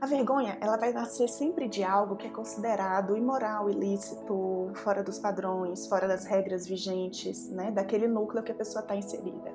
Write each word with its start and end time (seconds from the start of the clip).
A 0.00 0.06
vergonha, 0.06 0.56
ela 0.60 0.76
vai 0.76 0.92
nascer 0.92 1.28
sempre 1.28 1.66
de 1.66 1.82
algo 1.82 2.14
que 2.14 2.28
é 2.28 2.30
considerado 2.30 3.16
imoral, 3.16 3.68
ilícito, 3.68 4.70
fora 4.74 5.02
dos 5.02 5.18
padrões, 5.18 5.88
fora 5.88 6.06
das 6.06 6.24
regras 6.24 6.68
vigentes, 6.68 7.50
né, 7.50 7.72
daquele 7.72 8.06
núcleo 8.06 8.44
que 8.44 8.52
a 8.52 8.54
pessoa 8.54 8.80
está 8.80 8.94
inserida. 8.94 9.52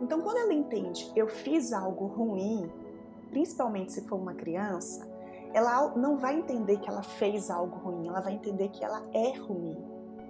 Então, 0.00 0.22
quando 0.22 0.38
ela 0.38 0.54
entende, 0.54 1.12
eu 1.14 1.28
fiz 1.28 1.74
algo 1.74 2.06
ruim, 2.06 2.72
principalmente 3.28 3.92
se 3.92 4.00
for 4.08 4.16
uma 4.16 4.32
criança, 4.32 5.06
ela 5.52 5.94
não 5.94 6.16
vai 6.16 6.38
entender 6.38 6.78
que 6.78 6.88
ela 6.88 7.02
fez 7.02 7.50
algo 7.50 7.76
ruim, 7.76 8.08
ela 8.08 8.20
vai 8.20 8.32
entender 8.32 8.70
que 8.70 8.82
ela 8.82 9.02
é 9.12 9.36
ruim. 9.36 9.76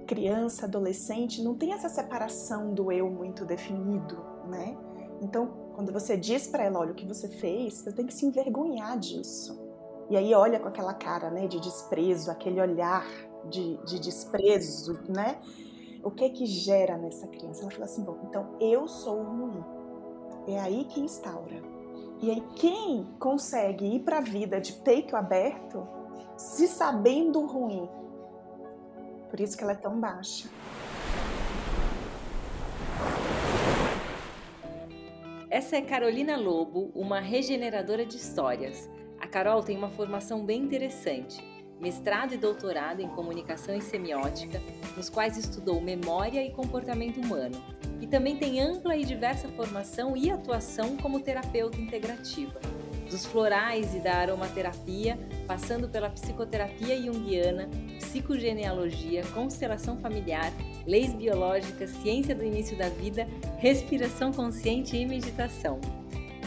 Criança, 0.08 0.66
adolescente, 0.66 1.40
não 1.40 1.54
tem 1.54 1.72
essa 1.72 1.88
separação 1.88 2.74
do 2.74 2.90
eu 2.90 3.08
muito 3.08 3.44
definido, 3.44 4.18
né? 4.48 4.76
Então, 5.20 5.61
quando 5.74 5.92
você 5.92 6.16
diz 6.16 6.46
para 6.46 6.64
ela, 6.64 6.80
olha, 6.80 6.92
o 6.92 6.94
que 6.94 7.06
você 7.06 7.28
fez, 7.28 7.74
você 7.74 7.92
tem 7.92 8.06
que 8.06 8.14
se 8.14 8.26
envergonhar 8.26 8.98
disso. 8.98 9.58
E 10.10 10.16
aí 10.16 10.34
olha 10.34 10.60
com 10.60 10.68
aquela 10.68 10.92
cara, 10.92 11.30
né, 11.30 11.46
de 11.46 11.58
desprezo, 11.60 12.30
aquele 12.30 12.60
olhar 12.60 13.06
de, 13.48 13.76
de 13.84 13.98
desprezo, 13.98 15.00
né? 15.08 15.40
O 16.02 16.10
que 16.10 16.24
é 16.24 16.28
que 16.28 16.44
gera 16.44 16.98
nessa 16.98 17.26
criança? 17.28 17.62
Ela 17.62 17.70
fala 17.70 17.84
assim, 17.84 18.02
bom, 18.02 18.18
então 18.28 18.56
eu 18.60 18.88
sou 18.88 19.22
ruim. 19.22 19.64
É 20.48 20.60
aí 20.60 20.84
que 20.84 21.00
instaura. 21.00 21.62
E 22.20 22.30
aí 22.30 22.40
quem 22.56 23.06
consegue 23.18 23.84
ir 23.96 24.00
para 24.00 24.18
a 24.18 24.20
vida 24.20 24.60
de 24.60 24.72
peito 24.74 25.16
aberto, 25.16 25.86
se 26.36 26.66
sabendo 26.66 27.44
ruim, 27.46 27.88
por 29.30 29.40
isso 29.40 29.56
que 29.56 29.64
ela 29.64 29.72
é 29.72 29.76
tão 29.76 29.98
baixa. 29.98 30.48
Essa 35.52 35.76
é 35.76 35.82
Carolina 35.82 36.34
Lobo, 36.34 36.90
uma 36.94 37.20
regeneradora 37.20 38.06
de 38.06 38.16
histórias. 38.16 38.88
A 39.20 39.28
Carol 39.28 39.62
tem 39.62 39.76
uma 39.76 39.90
formação 39.90 40.46
bem 40.46 40.62
interessante, 40.62 41.44
mestrado 41.78 42.32
e 42.32 42.38
doutorado 42.38 43.02
em 43.02 43.08
comunicação 43.10 43.76
e 43.76 43.82
semiótica, 43.82 44.62
nos 44.96 45.10
quais 45.10 45.36
estudou 45.36 45.78
memória 45.78 46.42
e 46.42 46.52
comportamento 46.52 47.20
humano, 47.20 47.62
e 48.00 48.06
também 48.06 48.38
tem 48.38 48.62
ampla 48.62 48.96
e 48.96 49.04
diversa 49.04 49.46
formação 49.48 50.16
e 50.16 50.30
atuação 50.30 50.96
como 50.96 51.20
terapeuta 51.20 51.78
integrativa. 51.78 52.58
Dos 53.12 53.26
florais 53.26 53.94
e 53.94 53.98
da 53.98 54.14
aromaterapia, 54.14 55.18
passando 55.46 55.86
pela 55.86 56.08
psicoterapia 56.08 56.96
junguiana, 56.96 57.68
psicogenealogia, 57.98 59.22
constelação 59.34 59.98
familiar, 59.98 60.50
leis 60.86 61.12
biológicas, 61.12 61.90
ciência 61.90 62.34
do 62.34 62.42
início 62.42 62.74
da 62.74 62.88
vida, 62.88 63.28
respiração 63.58 64.32
consciente 64.32 64.96
e 64.96 65.04
meditação. 65.04 65.78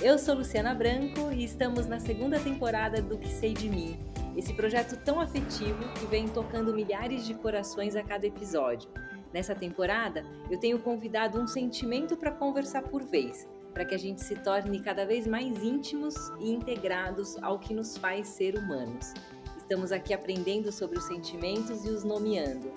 Eu 0.02 0.18
sou 0.18 0.34
Luciana 0.34 0.74
Branco 0.74 1.32
e 1.32 1.44
estamos 1.44 1.86
na 1.86 2.00
segunda 2.00 2.40
temporada 2.40 3.00
do 3.00 3.16
Que 3.16 3.30
Sei 3.30 3.54
de 3.54 3.70
Mim, 3.70 4.00
esse 4.36 4.52
projeto 4.52 4.98
tão 5.06 5.22
afetivo 5.22 5.88
que 5.94 6.08
vem 6.08 6.28
tocando 6.28 6.74
milhares 6.74 7.28
de 7.28 7.36
corações 7.36 7.96
a 7.96 8.02
cada 8.02 8.26
episódio. 8.26 8.90
Nessa 9.32 9.54
temporada, 9.54 10.26
eu 10.50 10.60
tenho 10.60 10.80
convidado 10.80 11.40
um 11.40 11.46
sentimento 11.46 12.18
para 12.18 12.32
conversar 12.32 12.82
por 12.82 13.04
vez, 13.04 13.48
para 13.76 13.84
que 13.84 13.94
a 13.94 14.00
gente 14.00 14.24
se 14.24 14.36
torne 14.36 14.80
cada 14.80 15.06
vez 15.06 15.28
mais 15.28 15.62
íntimos 15.62 16.16
e 16.40 16.50
integrados 16.50 17.38
ao 17.44 17.60
que 17.60 17.74
nos 17.74 17.98
faz 17.98 18.30
ser 18.30 18.58
humanos. 18.58 19.14
Estamos 19.58 19.92
aqui 19.92 20.14
aprendendo 20.14 20.72
sobre 20.72 20.98
os 20.98 21.04
sentimentos 21.04 21.86
e 21.86 21.90
os 21.90 22.06
nomeando. 22.06 22.72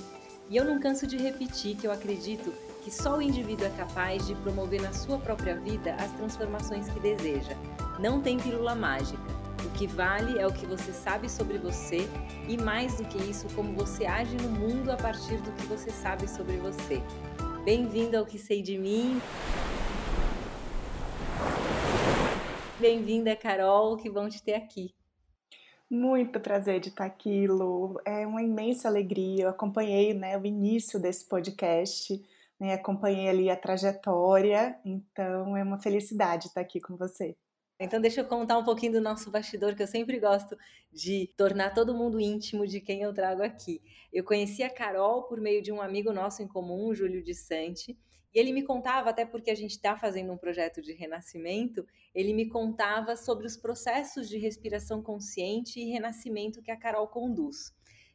E 0.50 0.56
eu 0.56 0.64
não 0.64 0.80
canso 0.80 1.06
de 1.06 1.16
repetir 1.16 1.76
que 1.76 1.86
eu 1.86 1.92
acredito 1.92 2.52
que 2.82 2.90
só 2.90 3.16
o 3.16 3.22
indivíduo 3.22 3.66
é 3.66 3.70
capaz 3.70 4.26
de 4.26 4.34
promover 4.36 4.82
na 4.82 4.92
sua 4.92 5.18
própria 5.18 5.54
vida 5.60 5.94
as 5.94 6.10
transformações 6.14 6.88
que 6.88 6.98
deseja. 6.98 7.56
Não 8.00 8.20
tem 8.20 8.36
pílula 8.36 8.74
mágica. 8.74 9.38
O 9.64 9.70
que 9.78 9.86
vale 9.86 10.38
é 10.38 10.46
o 10.46 10.52
que 10.52 10.66
você 10.66 10.92
sabe 10.92 11.30
sobre 11.30 11.58
você 11.58 12.08
e, 12.48 12.56
mais 12.56 12.96
do 12.96 13.04
que 13.04 13.18
isso, 13.18 13.46
como 13.54 13.72
você 13.72 14.04
age 14.04 14.36
no 14.36 14.48
mundo 14.48 14.90
a 14.90 14.96
partir 14.96 15.36
do 15.42 15.52
que 15.52 15.66
você 15.66 15.90
sabe 15.92 16.28
sobre 16.28 16.56
você. 16.56 17.00
Bem-vindo 17.64 18.16
ao 18.16 18.26
Que 18.26 18.38
Sei 18.38 18.62
de 18.62 18.78
Mim. 18.78 19.20
Bem-vinda, 22.80 23.34
Carol, 23.34 23.96
que 23.96 24.08
bom 24.08 24.28
te 24.28 24.40
ter 24.40 24.54
aqui. 24.54 24.94
Muito 25.90 26.38
prazer 26.38 26.78
de 26.78 26.90
estar 26.90 27.06
aqui, 27.06 27.44
Lu. 27.44 28.00
É 28.04 28.24
uma 28.24 28.40
imensa 28.40 28.86
alegria. 28.86 29.44
Eu 29.44 29.48
acompanhei 29.48 30.14
né, 30.14 30.38
o 30.38 30.46
início 30.46 31.00
desse 31.00 31.26
podcast, 31.26 32.24
né, 32.58 32.74
acompanhei 32.74 33.28
ali 33.28 33.50
a 33.50 33.56
trajetória, 33.56 34.78
então 34.84 35.56
é 35.56 35.62
uma 35.64 35.80
felicidade 35.80 36.46
estar 36.46 36.60
aqui 36.60 36.80
com 36.80 36.96
você. 36.96 37.36
Então, 37.80 38.00
deixa 38.00 38.20
eu 38.20 38.24
contar 38.26 38.56
um 38.56 38.64
pouquinho 38.64 38.92
do 38.92 39.00
nosso 39.00 39.28
bastidor, 39.28 39.74
que 39.74 39.82
eu 39.82 39.86
sempre 39.88 40.20
gosto 40.20 40.56
de 40.92 41.32
tornar 41.36 41.74
todo 41.74 41.96
mundo 41.96 42.20
íntimo 42.20 42.64
de 42.64 42.80
quem 42.80 43.02
eu 43.02 43.12
trago 43.12 43.42
aqui. 43.42 43.82
Eu 44.12 44.22
conheci 44.22 44.62
a 44.62 44.70
Carol 44.70 45.24
por 45.24 45.40
meio 45.40 45.60
de 45.60 45.72
um 45.72 45.82
amigo 45.82 46.12
nosso 46.12 46.44
em 46.44 46.46
comum, 46.46 46.94
Júlio 46.94 47.24
de 47.24 47.34
Sante, 47.34 47.98
e 48.38 48.40
ele 48.40 48.52
me 48.52 48.62
contava, 48.62 49.10
até 49.10 49.26
porque 49.26 49.50
a 49.50 49.54
gente 49.56 49.72
está 49.72 49.96
fazendo 49.96 50.32
um 50.32 50.38
projeto 50.38 50.80
de 50.80 50.92
renascimento, 50.92 51.84
ele 52.14 52.32
me 52.32 52.48
contava 52.48 53.16
sobre 53.16 53.44
os 53.44 53.56
processos 53.56 54.28
de 54.28 54.38
respiração 54.38 55.02
consciente 55.02 55.80
e 55.80 55.90
renascimento 55.90 56.62
que 56.62 56.70
a 56.70 56.76
Carol 56.76 57.08
conduz. 57.08 57.74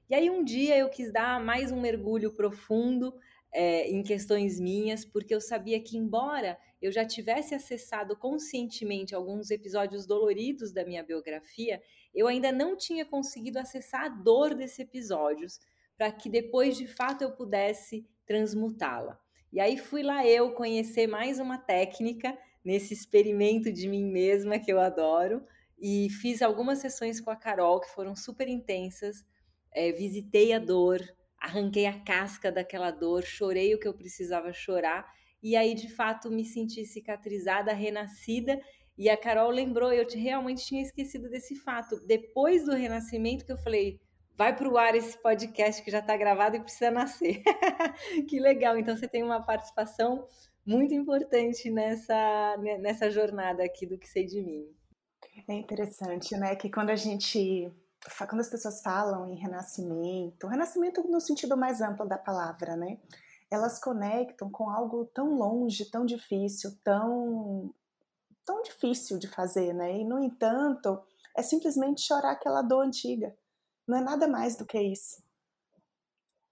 E 0.10 0.16
aí 0.16 0.30
um 0.30 0.42
dia 0.42 0.78
eu 0.78 0.88
quis 0.88 1.12
dar 1.12 1.44
mais 1.44 1.74
um 1.74 1.82
mergulho 1.82 2.32
profundo 2.32 3.14
é, 3.52 3.90
em 3.90 4.02
questões 4.02 4.62
minhas, 4.62 5.04
porque 5.04 5.36
eu 5.36 5.42
sabia 5.42 5.78
que, 5.82 5.98
embora 5.98 6.58
eu 6.82 6.90
já 6.90 7.04
tivesse 7.04 7.54
acessado 7.54 8.16
conscientemente 8.16 9.14
alguns 9.14 9.52
episódios 9.52 10.06
doloridos 10.06 10.72
da 10.72 10.86
minha 10.86 11.04
biografia, 11.04 11.84
eu 12.16 12.28
ainda 12.30 12.50
não 12.50 12.78
tinha 12.78 13.06
conseguido 13.06 13.60
acessar 13.60 14.06
a 14.06 14.08
dor 14.08 14.56
desses 14.56 14.80
episódios, 14.80 15.60
para 15.98 16.14
que 16.14 16.30
depois 16.30 16.78
de 16.78 16.88
fato 16.88 17.24
eu 17.24 17.34
pudesse 17.34 18.08
transmutá-la. 18.26 19.22
E 19.54 19.60
aí 19.60 19.78
fui 19.78 20.02
lá 20.02 20.26
eu 20.26 20.52
conhecer 20.54 21.06
mais 21.06 21.40
uma 21.40 21.60
técnica 21.60 22.36
nesse 22.66 22.92
experimento 22.92 23.72
de 23.72 23.88
mim 23.88 24.04
mesma 24.04 24.58
que 24.58 24.74
eu 24.74 24.80
adoro 24.80 25.46
e 25.80 26.10
fiz 26.10 26.42
algumas 26.42 26.80
sessões 26.80 27.22
com 27.22 27.30
a 27.30 27.36
Carol 27.36 27.80
que 27.80 27.94
foram 27.94 28.16
super 28.16 28.48
intensas. 28.48 29.24
É, 29.72 29.92
visitei 29.92 30.54
a 30.54 30.60
dor, 30.60 31.00
arranquei 31.40 31.86
a 31.86 32.00
casca 32.00 32.52
daquela 32.52 32.90
dor, 32.90 33.22
chorei 33.22 33.76
o 33.76 33.80
que 33.80 33.88
eu 33.88 33.94
precisava 33.94 34.52
chorar 34.52 35.06
e 35.44 35.56
aí 35.56 35.76
de 35.76 35.88
fato 35.88 36.32
me 36.32 36.44
senti 36.44 36.84
cicatrizada, 36.84 37.72
renascida. 37.74 38.60
E 38.98 39.08
a 39.08 39.16
Carol 39.16 39.52
lembrou, 39.52 39.94
eu 39.94 40.08
realmente 40.16 40.66
tinha 40.66 40.82
esquecido 40.82 41.30
desse 41.30 41.56
fato. 41.58 42.04
Depois 42.08 42.66
do 42.66 42.74
renascimento 42.74 43.46
que 43.46 43.52
eu 43.52 43.58
falei, 43.60 44.02
vai 44.38 44.56
para 44.56 44.68
o 44.68 44.78
ar 44.78 44.96
esse 44.96 45.18
podcast 45.18 45.82
que 45.82 45.92
já 45.92 46.00
está 46.00 46.18
gravado 46.18 46.56
e 46.56 46.60
precisa 46.60 46.92
nascer. 46.92 47.44
que 48.28 48.40
legal! 48.40 48.78
Então 48.78 48.96
você 48.96 49.08
tem 49.08 49.24
uma 49.24 49.42
participação 49.42 50.28
muito 50.66 50.94
importante 50.94 51.70
nessa, 51.70 52.58
nessa 52.80 53.10
jornada 53.10 53.64
aqui 53.64 53.86
do 53.86 53.98
que 53.98 54.08
sei 54.08 54.26
de 54.26 54.42
mim. 54.42 54.66
É 55.48 55.54
interessante, 55.54 56.36
né? 56.38 56.56
Que 56.56 56.70
quando 56.70 56.90
a 56.90 56.96
gente. 56.96 57.72
Quando 58.30 58.42
as 58.42 58.50
pessoas 58.50 58.82
falam 58.82 59.30
em 59.30 59.36
renascimento, 59.36 60.48
renascimento 60.48 61.02
no 61.04 61.22
sentido 61.22 61.56
mais 61.56 61.80
amplo 61.80 62.06
da 62.06 62.18
palavra, 62.18 62.76
né? 62.76 63.00
Elas 63.50 63.80
conectam 63.80 64.50
com 64.50 64.70
algo 64.70 65.06
tão 65.06 65.36
longe, 65.36 65.90
tão 65.90 66.06
difícil, 66.06 66.72
tão, 66.84 67.74
tão 68.44 68.62
difícil 68.62 69.18
de 69.18 69.28
fazer, 69.28 69.74
né? 69.74 70.00
E, 70.00 70.04
no 70.04 70.22
entanto, 70.22 71.02
é 71.38 71.42
simplesmente 71.42 72.02
chorar 72.02 72.32
aquela 72.32 72.62
dor 72.62 72.86
antiga 72.86 73.34
não 73.88 73.98
é 73.98 74.02
nada 74.02 74.28
mais 74.28 74.56
do 74.56 74.66
que 74.66 74.80
isso. 74.80 75.22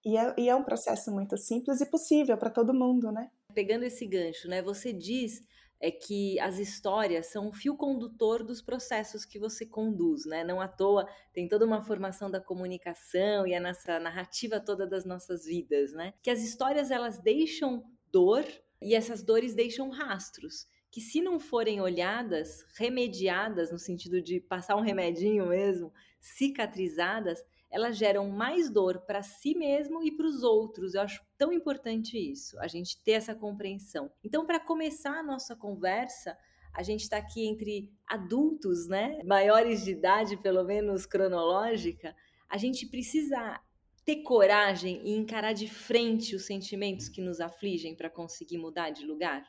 E 0.04 0.16
é, 0.16 0.34
e 0.36 0.48
é 0.48 0.56
um 0.56 0.64
processo 0.64 1.10
muito 1.12 1.36
simples 1.36 1.80
e 1.80 1.86
possível 1.86 2.36
para 2.36 2.50
todo 2.50 2.74
mundo, 2.74 3.12
né? 3.12 3.30
Pegando 3.54 3.84
esse 3.84 4.06
gancho, 4.06 4.48
né? 4.48 4.60
Você 4.62 4.92
diz 4.92 5.40
é 5.82 5.90
que 5.90 6.38
as 6.38 6.58
histórias 6.58 7.26
são 7.26 7.48
o 7.48 7.52
fio 7.52 7.76
condutor 7.76 8.44
dos 8.44 8.62
processos 8.62 9.24
que 9.24 9.38
você 9.38 9.66
conduz, 9.66 10.24
né? 10.24 10.44
Não 10.44 10.60
à 10.60 10.68
toa 10.68 11.08
tem 11.32 11.48
toda 11.48 11.66
uma 11.66 11.82
formação 11.82 12.30
da 12.30 12.40
comunicação 12.40 13.46
e 13.46 13.54
a 13.54 13.60
nossa 13.60 13.98
narrativa 13.98 14.60
toda 14.60 14.86
das 14.86 15.04
nossas 15.04 15.44
vidas, 15.44 15.92
né? 15.92 16.14
Que 16.22 16.30
as 16.30 16.40
histórias 16.40 16.92
elas 16.92 17.18
deixam 17.20 17.84
dor 18.12 18.44
e 18.80 18.94
essas 18.94 19.24
dores 19.24 19.54
deixam 19.54 19.90
rastros 19.90 20.68
que 20.92 21.00
se 21.00 21.22
não 21.22 21.40
forem 21.40 21.80
olhadas, 21.80 22.66
remediadas 22.76 23.72
no 23.72 23.78
sentido 23.78 24.20
de 24.20 24.38
passar 24.38 24.76
um 24.76 24.82
remedinho 24.82 25.46
mesmo, 25.46 25.90
cicatrizadas, 26.20 27.42
elas 27.70 27.96
geram 27.96 28.28
mais 28.28 28.68
dor 28.68 29.00
para 29.06 29.22
si 29.22 29.54
mesmo 29.54 30.04
e 30.04 30.14
para 30.14 30.26
os 30.26 30.42
outros. 30.42 30.92
Eu 30.92 31.00
acho 31.00 31.24
tão 31.38 31.50
importante 31.50 32.18
isso, 32.18 32.60
a 32.60 32.68
gente 32.68 33.02
ter 33.02 33.12
essa 33.12 33.34
compreensão. 33.34 34.12
Então, 34.22 34.44
para 34.44 34.60
começar 34.60 35.18
a 35.18 35.22
nossa 35.22 35.56
conversa, 35.56 36.36
a 36.74 36.82
gente 36.82 37.04
está 37.04 37.16
aqui 37.16 37.46
entre 37.46 37.90
adultos, 38.06 38.86
né? 38.86 39.18
Maiores 39.24 39.84
de 39.84 39.92
idade, 39.92 40.36
pelo 40.36 40.62
menos 40.62 41.06
cronológica. 41.06 42.14
A 42.50 42.58
gente 42.58 42.86
precisa 42.86 43.58
ter 44.04 44.16
coragem 44.16 45.00
e 45.06 45.16
encarar 45.16 45.54
de 45.54 45.68
frente 45.68 46.36
os 46.36 46.44
sentimentos 46.44 47.08
que 47.08 47.22
nos 47.22 47.40
afligem 47.40 47.96
para 47.96 48.10
conseguir 48.10 48.58
mudar 48.58 48.90
de 48.90 49.06
lugar? 49.06 49.42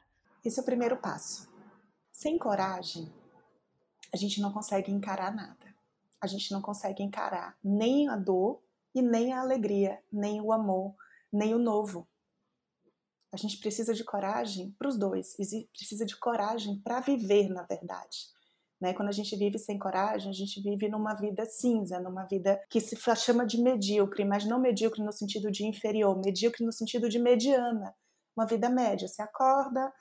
Esse 0.43 0.59
é 0.59 0.61
o 0.61 0.65
primeiro 0.65 0.97
passo. 0.97 1.49
Sem 2.11 2.37
coragem, 2.37 3.11
a 4.13 4.17
gente 4.17 4.41
não 4.41 4.51
consegue 4.51 4.91
encarar 4.91 5.33
nada. 5.33 5.73
A 6.19 6.27
gente 6.27 6.51
não 6.51 6.61
consegue 6.61 7.01
encarar 7.01 7.57
nem 7.63 8.09
a 8.09 8.17
dor 8.17 8.61
e 8.93 9.01
nem 9.01 9.33
a 9.33 9.41
alegria, 9.41 9.99
nem 10.11 10.41
o 10.41 10.51
amor, 10.51 10.95
nem 11.31 11.55
o 11.55 11.59
novo. 11.59 12.07
A 13.31 13.37
gente 13.37 13.57
precisa 13.57 13.93
de 13.93 14.03
coragem 14.03 14.71
para 14.77 14.87
os 14.87 14.97
dois, 14.97 15.35
precisa 15.35 16.05
de 16.05 16.15
coragem 16.17 16.79
para 16.81 16.99
viver, 16.99 17.49
na 17.49 17.63
verdade. 17.63 18.27
Né? 18.79 18.93
Quando 18.93 19.09
a 19.09 19.13
gente 19.13 19.35
vive 19.37 19.57
sem 19.57 19.79
coragem, 19.79 20.29
a 20.29 20.33
gente 20.33 20.61
vive 20.61 20.89
numa 20.89 21.13
vida 21.13 21.45
cinza, 21.45 21.99
numa 21.99 22.25
vida 22.25 22.61
que 22.69 22.81
se 22.81 22.97
chama 23.15 23.45
de 23.45 23.61
medíocre, 23.61 24.25
mas 24.25 24.45
não 24.45 24.59
medíocre 24.59 25.01
no 25.01 25.11
sentido 25.11 25.49
de 25.49 25.65
inferior, 25.65 26.19
medíocre 26.23 26.65
no 26.65 26.71
sentido 26.71 27.07
de 27.07 27.17
mediana, 27.17 27.95
uma 28.35 28.45
vida 28.45 28.69
média. 28.69 29.07
Você 29.07 29.21
acorda, 29.21 29.91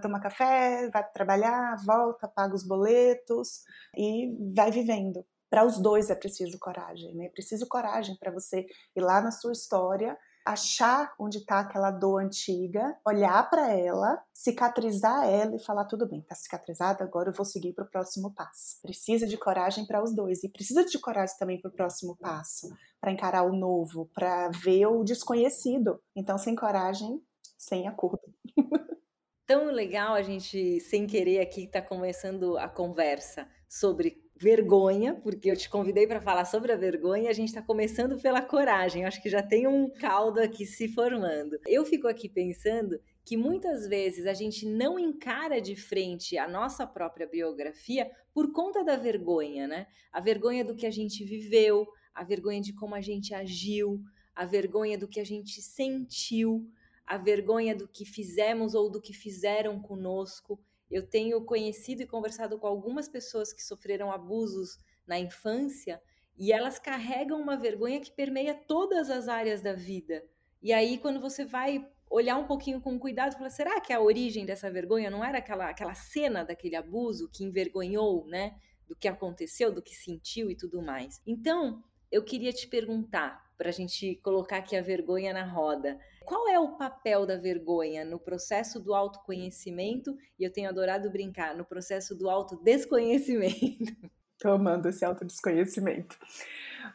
toma 0.00 0.20
café, 0.20 0.88
vai 0.90 1.08
trabalhar, 1.10 1.76
volta, 1.84 2.26
paga 2.26 2.54
os 2.54 2.66
boletos 2.66 3.62
e 3.96 4.34
vai 4.54 4.70
vivendo. 4.70 5.24
Para 5.48 5.64
os 5.64 5.78
dois 5.78 6.10
é 6.10 6.14
preciso 6.14 6.58
coragem, 6.58 7.14
né? 7.14 7.26
É 7.26 7.30
preciso 7.30 7.66
coragem 7.68 8.16
para 8.16 8.32
você 8.32 8.66
ir 8.96 9.00
lá 9.00 9.20
na 9.20 9.30
sua 9.30 9.52
história 9.52 10.16
achar 10.46 11.12
onde 11.18 11.38
está 11.38 11.58
aquela 11.58 11.90
dor 11.90 12.22
antiga, 12.22 12.96
olhar 13.04 13.50
para 13.50 13.72
ela, 13.72 14.22
cicatrizar 14.32 15.26
ela 15.28 15.56
e 15.56 15.58
falar 15.58 15.86
tudo 15.86 16.08
bem, 16.08 16.20
está 16.20 16.36
cicatrizada, 16.36 17.02
agora 17.02 17.30
eu 17.30 17.34
vou 17.34 17.44
seguir 17.44 17.72
para 17.72 17.84
o 17.84 17.90
próximo 17.90 18.32
passo. 18.32 18.80
Precisa 18.80 19.26
de 19.26 19.36
coragem 19.36 19.84
para 19.84 20.02
os 20.02 20.14
dois 20.14 20.44
e 20.44 20.48
precisa 20.48 20.84
de 20.84 20.98
coragem 21.00 21.36
também 21.36 21.60
para 21.60 21.68
o 21.68 21.74
próximo 21.74 22.16
passo, 22.16 22.68
para 23.00 23.10
encarar 23.10 23.42
o 23.42 23.56
novo, 23.56 24.08
para 24.14 24.48
ver 24.50 24.86
o 24.86 25.02
desconhecido. 25.02 26.00
Então, 26.14 26.38
sem 26.38 26.54
coragem, 26.54 27.20
sem 27.58 27.88
acordo. 27.88 28.22
Tão 29.46 29.70
legal 29.70 30.14
a 30.14 30.22
gente, 30.22 30.80
sem 30.80 31.06
querer, 31.06 31.38
aqui 31.38 31.62
está 31.62 31.80
começando 31.80 32.58
a 32.58 32.68
conversa 32.68 33.48
sobre 33.68 34.20
vergonha, 34.34 35.14
porque 35.22 35.48
eu 35.48 35.56
te 35.56 35.70
convidei 35.70 36.04
para 36.04 36.20
falar 36.20 36.44
sobre 36.44 36.72
a 36.72 36.76
vergonha 36.76 37.30
a 37.30 37.32
gente 37.32 37.48
está 37.48 37.62
começando 37.62 38.20
pela 38.20 38.42
coragem. 38.42 39.04
Acho 39.04 39.22
que 39.22 39.30
já 39.30 39.44
tem 39.44 39.68
um 39.68 39.88
caldo 39.88 40.40
aqui 40.40 40.66
se 40.66 40.88
formando. 40.88 41.60
Eu 41.64 41.84
fico 41.84 42.08
aqui 42.08 42.28
pensando 42.28 43.00
que 43.24 43.36
muitas 43.36 43.86
vezes 43.86 44.26
a 44.26 44.34
gente 44.34 44.66
não 44.66 44.98
encara 44.98 45.60
de 45.60 45.76
frente 45.76 46.36
a 46.36 46.48
nossa 46.48 46.84
própria 46.84 47.28
biografia 47.28 48.10
por 48.34 48.50
conta 48.52 48.82
da 48.82 48.96
vergonha, 48.96 49.68
né? 49.68 49.86
A 50.12 50.20
vergonha 50.20 50.64
do 50.64 50.74
que 50.74 50.86
a 50.86 50.90
gente 50.90 51.24
viveu, 51.24 51.86
a 52.12 52.24
vergonha 52.24 52.60
de 52.60 52.72
como 52.72 52.96
a 52.96 53.00
gente 53.00 53.32
agiu, 53.32 54.00
a 54.34 54.44
vergonha 54.44 54.98
do 54.98 55.06
que 55.06 55.20
a 55.20 55.24
gente 55.24 55.62
sentiu, 55.62 56.68
a 57.06 57.16
vergonha 57.16 57.74
do 57.74 57.86
que 57.86 58.04
fizemos 58.04 58.74
ou 58.74 58.90
do 58.90 59.00
que 59.00 59.12
fizeram 59.12 59.80
conosco. 59.80 60.58
Eu 60.90 61.06
tenho 61.06 61.44
conhecido 61.44 62.02
e 62.02 62.06
conversado 62.06 62.58
com 62.58 62.66
algumas 62.66 63.08
pessoas 63.08 63.52
que 63.52 63.62
sofreram 63.62 64.10
abusos 64.10 64.78
na 65.06 65.18
infância 65.18 66.02
e 66.38 66.52
elas 66.52 66.78
carregam 66.78 67.40
uma 67.40 67.56
vergonha 67.56 68.00
que 68.00 68.10
permeia 68.10 68.54
todas 68.54 69.08
as 69.08 69.28
áreas 69.28 69.62
da 69.62 69.72
vida. 69.72 70.22
E 70.62 70.72
aí, 70.72 70.98
quando 70.98 71.20
você 71.20 71.44
vai 71.44 71.86
olhar 72.10 72.36
um 72.36 72.46
pouquinho 72.46 72.80
com 72.80 72.98
cuidado, 72.98 73.36
fala, 73.36 73.50
será 73.50 73.80
que 73.80 73.92
a 73.92 74.00
origem 74.00 74.44
dessa 74.44 74.70
vergonha 74.70 75.10
não 75.10 75.24
era 75.24 75.38
aquela, 75.38 75.70
aquela 75.70 75.94
cena 75.94 76.44
daquele 76.44 76.76
abuso 76.76 77.28
que 77.32 77.44
envergonhou, 77.44 78.26
né? 78.26 78.58
Do 78.86 78.94
que 78.94 79.08
aconteceu, 79.08 79.72
do 79.72 79.82
que 79.82 79.94
sentiu 79.94 80.50
e 80.50 80.56
tudo 80.56 80.82
mais. 80.82 81.20
Então, 81.26 81.82
eu 82.10 82.22
queria 82.22 82.52
te 82.52 82.68
perguntar, 82.68 83.45
para 83.56 83.68
a 83.68 83.72
gente 83.72 84.16
colocar 84.16 84.58
aqui 84.58 84.76
a 84.76 84.82
vergonha 84.82 85.32
na 85.32 85.44
roda. 85.44 85.98
Qual 86.24 86.48
é 86.48 86.58
o 86.58 86.76
papel 86.76 87.24
da 87.24 87.36
vergonha 87.36 88.04
no 88.04 88.18
processo 88.18 88.80
do 88.80 88.94
autoconhecimento? 88.94 90.16
E 90.38 90.44
eu 90.44 90.52
tenho 90.52 90.68
adorado 90.68 91.10
brincar 91.10 91.54
no 91.54 91.64
processo 91.64 92.14
do 92.14 92.28
autodesconhecimento. 92.28 93.96
Estou 94.32 94.52
amando 94.54 94.88
esse 94.88 95.04
autodesconhecimento. 95.04 96.18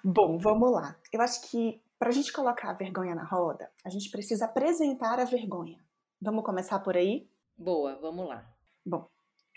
Bom, 0.03 0.37
vamos 0.37 0.71
lá. 0.71 0.97
Eu 1.11 1.21
acho 1.21 1.49
que 1.49 1.81
para 1.97 2.09
a 2.09 2.11
gente 2.11 2.33
colocar 2.33 2.71
a 2.71 2.73
vergonha 2.73 3.15
na 3.15 3.23
roda, 3.23 3.71
a 3.85 3.89
gente 3.89 4.09
precisa 4.09 4.45
apresentar 4.45 5.19
a 5.19 5.25
vergonha. 5.25 5.79
Vamos 6.21 6.43
começar 6.43 6.79
por 6.79 6.97
aí? 6.97 7.29
Boa, 7.57 7.95
vamos 8.01 8.27
lá. 8.27 8.43
Bom, 8.85 9.07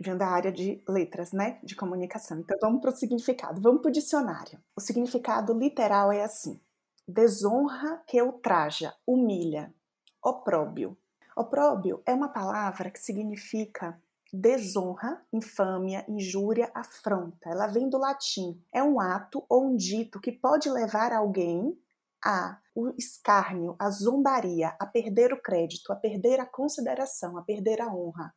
vem 0.01 0.17
da 0.17 0.29
área 0.29 0.53
de 0.53 0.83
letras, 0.89 1.33
né? 1.33 1.59
De 1.63 1.75
comunicação. 1.75 2.39
Então 2.39 2.57
vamos 2.61 2.81
para 2.81 2.91
o 2.91 2.97
significado. 2.97 3.61
Vamos 3.61 3.81
para 3.81 3.89
o 3.89 3.93
dicionário. 3.93 4.59
O 4.77 4.81
significado 4.81 5.53
literal 5.53 6.13
é 6.13 6.23
assim: 6.23 6.61
desonra 7.07 8.03
que 8.07 8.21
ultraja, 8.21 8.95
humilha, 9.07 9.73
opróbio. 10.23 10.97
Opróbio 11.37 12.03
é 12.07 12.15
uma 12.15 12.29
palavra 12.29 12.91
que 12.91 12.99
significa 12.99 14.01
desonra, 14.33 15.23
infâmia, 15.33 16.05
injúria, 16.09 16.71
afronta. 16.75 17.51
Ela 17.51 17.67
vem 17.67 17.89
do 17.89 17.99
latim. 17.99 18.61
É 18.73 18.83
um 18.83 18.99
ato 18.99 19.45
ou 19.49 19.67
um 19.67 19.77
dito 19.77 20.21
que 20.21 20.33
pode 20.33 20.69
levar 20.69 21.13
alguém 21.13 21.79
a 22.25 22.59
o 22.75 22.93
escárnio, 22.99 23.77
a 23.79 23.89
zombaria, 23.89 24.75
a 24.81 24.87
perder 24.87 25.33
o 25.33 25.41
crédito, 25.41 25.93
a 25.93 25.97
perder 25.97 26.41
a 26.41 26.47
consideração, 26.47 27.39
a 27.39 27.43
perder 27.43 27.81
a 27.81 27.95
honra. 27.95 28.35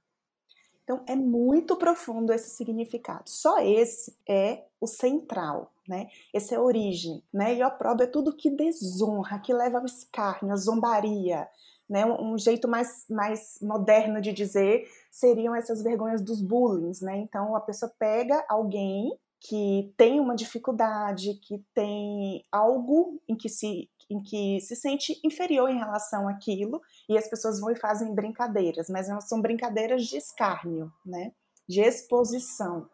Então 0.83 1.03
é 1.07 1.15
muito 1.15 1.75
profundo 1.75 2.31
esse 2.31 2.51
significado. 2.51 3.23
Só 3.27 3.59
esse 3.59 4.15
é 4.29 4.65
o 4.79 4.85
central, 4.85 5.73
né? 5.87 6.07
Essa 6.33 6.55
é 6.55 6.57
a 6.57 6.61
origem, 6.61 7.23
né? 7.33 7.55
E 7.55 7.63
opróbrio 7.63 8.05
é 8.05 8.11
tudo 8.11 8.35
que 8.35 8.49
desonra, 8.49 9.39
que 9.39 9.53
leva 9.53 9.79
ao 9.79 9.85
escárnio, 9.85 10.53
à 10.53 10.55
zombaria, 10.55 11.47
né? 11.89 12.05
Um, 12.05 12.37
jeito 12.37 12.67
mais, 12.67 13.05
mais 13.09 13.57
moderno 13.61 14.19
de 14.19 14.33
dizer 14.33 14.85
seriam 15.11 15.55
essas 15.55 15.81
vergonhas 15.81 16.21
dos 16.21 16.41
bullying, 16.41 16.91
né? 17.01 17.17
Então 17.17 17.55
a 17.55 17.61
pessoa 17.61 17.91
pega 17.97 18.43
alguém 18.49 19.17
que 19.39 19.93
tem 19.95 20.19
uma 20.19 20.35
dificuldade, 20.35 21.35
que 21.35 21.63
tem 21.73 22.43
algo 22.51 23.21
em 23.27 23.35
que 23.35 23.47
se 23.47 23.89
em 24.09 24.21
que 24.23 24.61
se 24.61 24.73
sente 24.73 25.19
inferior 25.21 25.69
em 25.69 25.79
relação 25.79 26.29
àquilo 26.29 26.81
e 27.09 27.17
as 27.17 27.27
pessoas 27.27 27.59
vão 27.59 27.71
e 27.71 27.75
fazem 27.75 28.15
brincadeiras, 28.15 28.87
mas 28.89 29.09
não 29.09 29.19
são 29.19 29.41
brincadeiras 29.41 30.05
de 30.05 30.15
escárnio, 30.15 30.89
né? 31.05 31.33
De 31.67 31.81
exposição. 31.81 32.89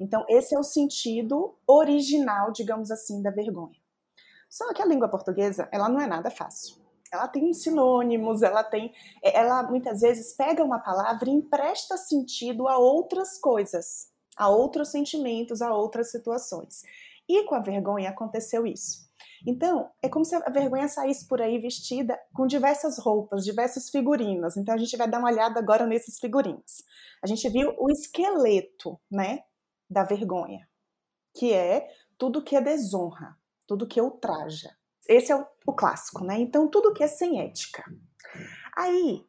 Então, 0.00 0.24
esse 0.28 0.54
é 0.54 0.58
o 0.58 0.62
sentido 0.62 1.54
original, 1.66 2.50
digamos 2.50 2.90
assim, 2.90 3.20
da 3.20 3.30
vergonha. 3.30 3.78
Só 4.48 4.72
que 4.72 4.80
a 4.80 4.86
língua 4.86 5.10
portuguesa, 5.10 5.68
ela 5.70 5.88
não 5.88 6.00
é 6.00 6.06
nada 6.06 6.30
fácil. 6.30 6.76
Ela 7.12 7.28
tem 7.28 7.52
sinônimos, 7.52 8.40
ela 8.40 8.64
tem. 8.64 8.92
Ela 9.22 9.62
muitas 9.64 10.00
vezes 10.00 10.32
pega 10.34 10.64
uma 10.64 10.78
palavra 10.78 11.28
e 11.28 11.32
empresta 11.32 11.96
sentido 11.96 12.66
a 12.66 12.78
outras 12.78 13.38
coisas, 13.38 14.08
a 14.36 14.48
outros 14.48 14.88
sentimentos, 14.88 15.60
a 15.60 15.74
outras 15.74 16.10
situações. 16.10 16.82
E 17.28 17.44
com 17.44 17.54
a 17.54 17.60
vergonha 17.60 18.10
aconteceu 18.10 18.66
isso. 18.66 19.10
Então, 19.46 19.90
é 20.02 20.08
como 20.08 20.24
se 20.24 20.34
a 20.34 20.50
vergonha 20.50 20.86
saísse 20.88 21.26
por 21.26 21.40
aí 21.40 21.58
vestida 21.58 22.18
com 22.34 22.46
diversas 22.46 22.98
roupas, 22.98 23.44
diversos 23.44 23.88
figurinos. 23.88 24.56
Então, 24.56 24.74
a 24.74 24.78
gente 24.78 24.96
vai 24.96 25.08
dar 25.08 25.18
uma 25.18 25.30
olhada 25.30 25.58
agora 25.58 25.86
nesses 25.86 26.18
figurinos. 26.18 26.84
A 27.22 27.26
gente 27.26 27.48
viu 27.48 27.74
o 27.78 27.90
esqueleto, 27.90 28.98
né, 29.10 29.44
da 29.90 30.04
vergonha, 30.04 30.68
que 31.34 31.52
é 31.52 31.88
tudo 32.16 32.42
que 32.42 32.54
é 32.54 32.60
desonra, 32.60 33.36
tudo 33.66 33.86
que 33.86 34.00
ultraja. 34.00 34.70
Esse 35.08 35.32
é 35.32 35.36
o, 35.36 35.46
o 35.66 35.72
clássico, 35.72 36.24
né? 36.24 36.38
Então, 36.38 36.68
tudo 36.68 36.92
que 36.92 37.02
é 37.02 37.08
sem 37.08 37.40
ética. 37.40 37.84
Aí, 38.76 39.26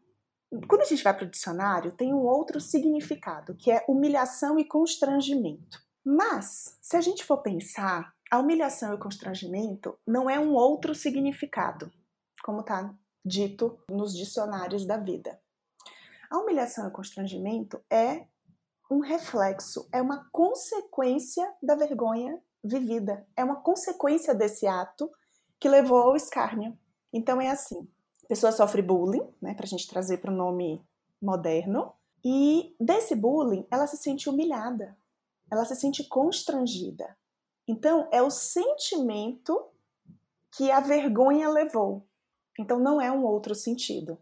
quando 0.67 0.81
a 0.81 0.85
gente 0.85 1.03
vai 1.03 1.15
para 1.15 1.25
o 1.25 1.29
dicionário, 1.29 1.91
tem 1.93 2.13
um 2.13 2.25
outro 2.25 2.59
significado, 2.59 3.55
que 3.55 3.71
é 3.71 3.83
humilhação 3.87 4.59
e 4.59 4.65
constrangimento. 4.65 5.81
Mas, 6.03 6.77
se 6.81 6.95
a 6.95 7.01
gente 7.01 7.23
for 7.23 7.37
pensar 7.37 8.13
a 8.29 8.39
humilhação 8.39 8.91
e 8.91 8.95
o 8.95 8.99
constrangimento 8.99 9.97
não 10.07 10.29
é 10.29 10.39
um 10.39 10.53
outro 10.53 10.95
significado, 10.95 11.91
como 12.43 12.61
está 12.61 12.93
dito 13.25 13.77
nos 13.89 14.15
dicionários 14.15 14.85
da 14.85 14.97
vida. 14.97 15.39
A 16.29 16.39
humilhação 16.39 16.85
e 16.85 16.87
o 16.87 16.91
constrangimento 16.91 17.83
é 17.89 18.25
um 18.91 18.99
reflexo, 18.99 19.87
é 19.91 20.01
uma 20.01 20.29
consequência 20.31 21.51
da 21.63 21.75
vergonha 21.75 22.39
vivida, 22.63 23.25
é 23.35 23.43
uma 23.43 23.55
consequência 23.55 24.35
desse 24.35 24.67
ato 24.67 25.09
que 25.59 25.69
levou 25.69 25.99
ao 25.99 26.15
escárnio. 26.15 26.77
Então 27.11 27.41
é 27.41 27.49
assim: 27.49 27.87
a 28.25 28.27
pessoa 28.27 28.51
sofre 28.51 28.81
bullying, 28.81 29.27
né, 29.41 29.55
para 29.55 29.65
a 29.65 29.69
gente 29.69 29.87
trazer 29.87 30.17
para 30.17 30.31
o 30.31 30.35
nome 30.35 30.85
moderno, 31.21 31.93
e 32.23 32.75
desse 32.79 33.15
bullying 33.15 33.65
ela 33.71 33.87
se 33.87 33.97
sente 33.97 34.29
humilhada, 34.29 34.95
ela 35.49 35.65
se 35.65 35.75
sente 35.75 36.03
constrangida, 36.03 37.15
então, 37.71 38.07
é 38.11 38.21
o 38.21 38.29
sentimento 38.29 39.65
que 40.57 40.69
a 40.69 40.81
vergonha 40.81 41.49
levou. 41.49 42.05
Então, 42.59 42.79
não 42.79 42.99
é 42.99 43.11
um 43.11 43.23
outro 43.23 43.55
sentido. 43.55 44.17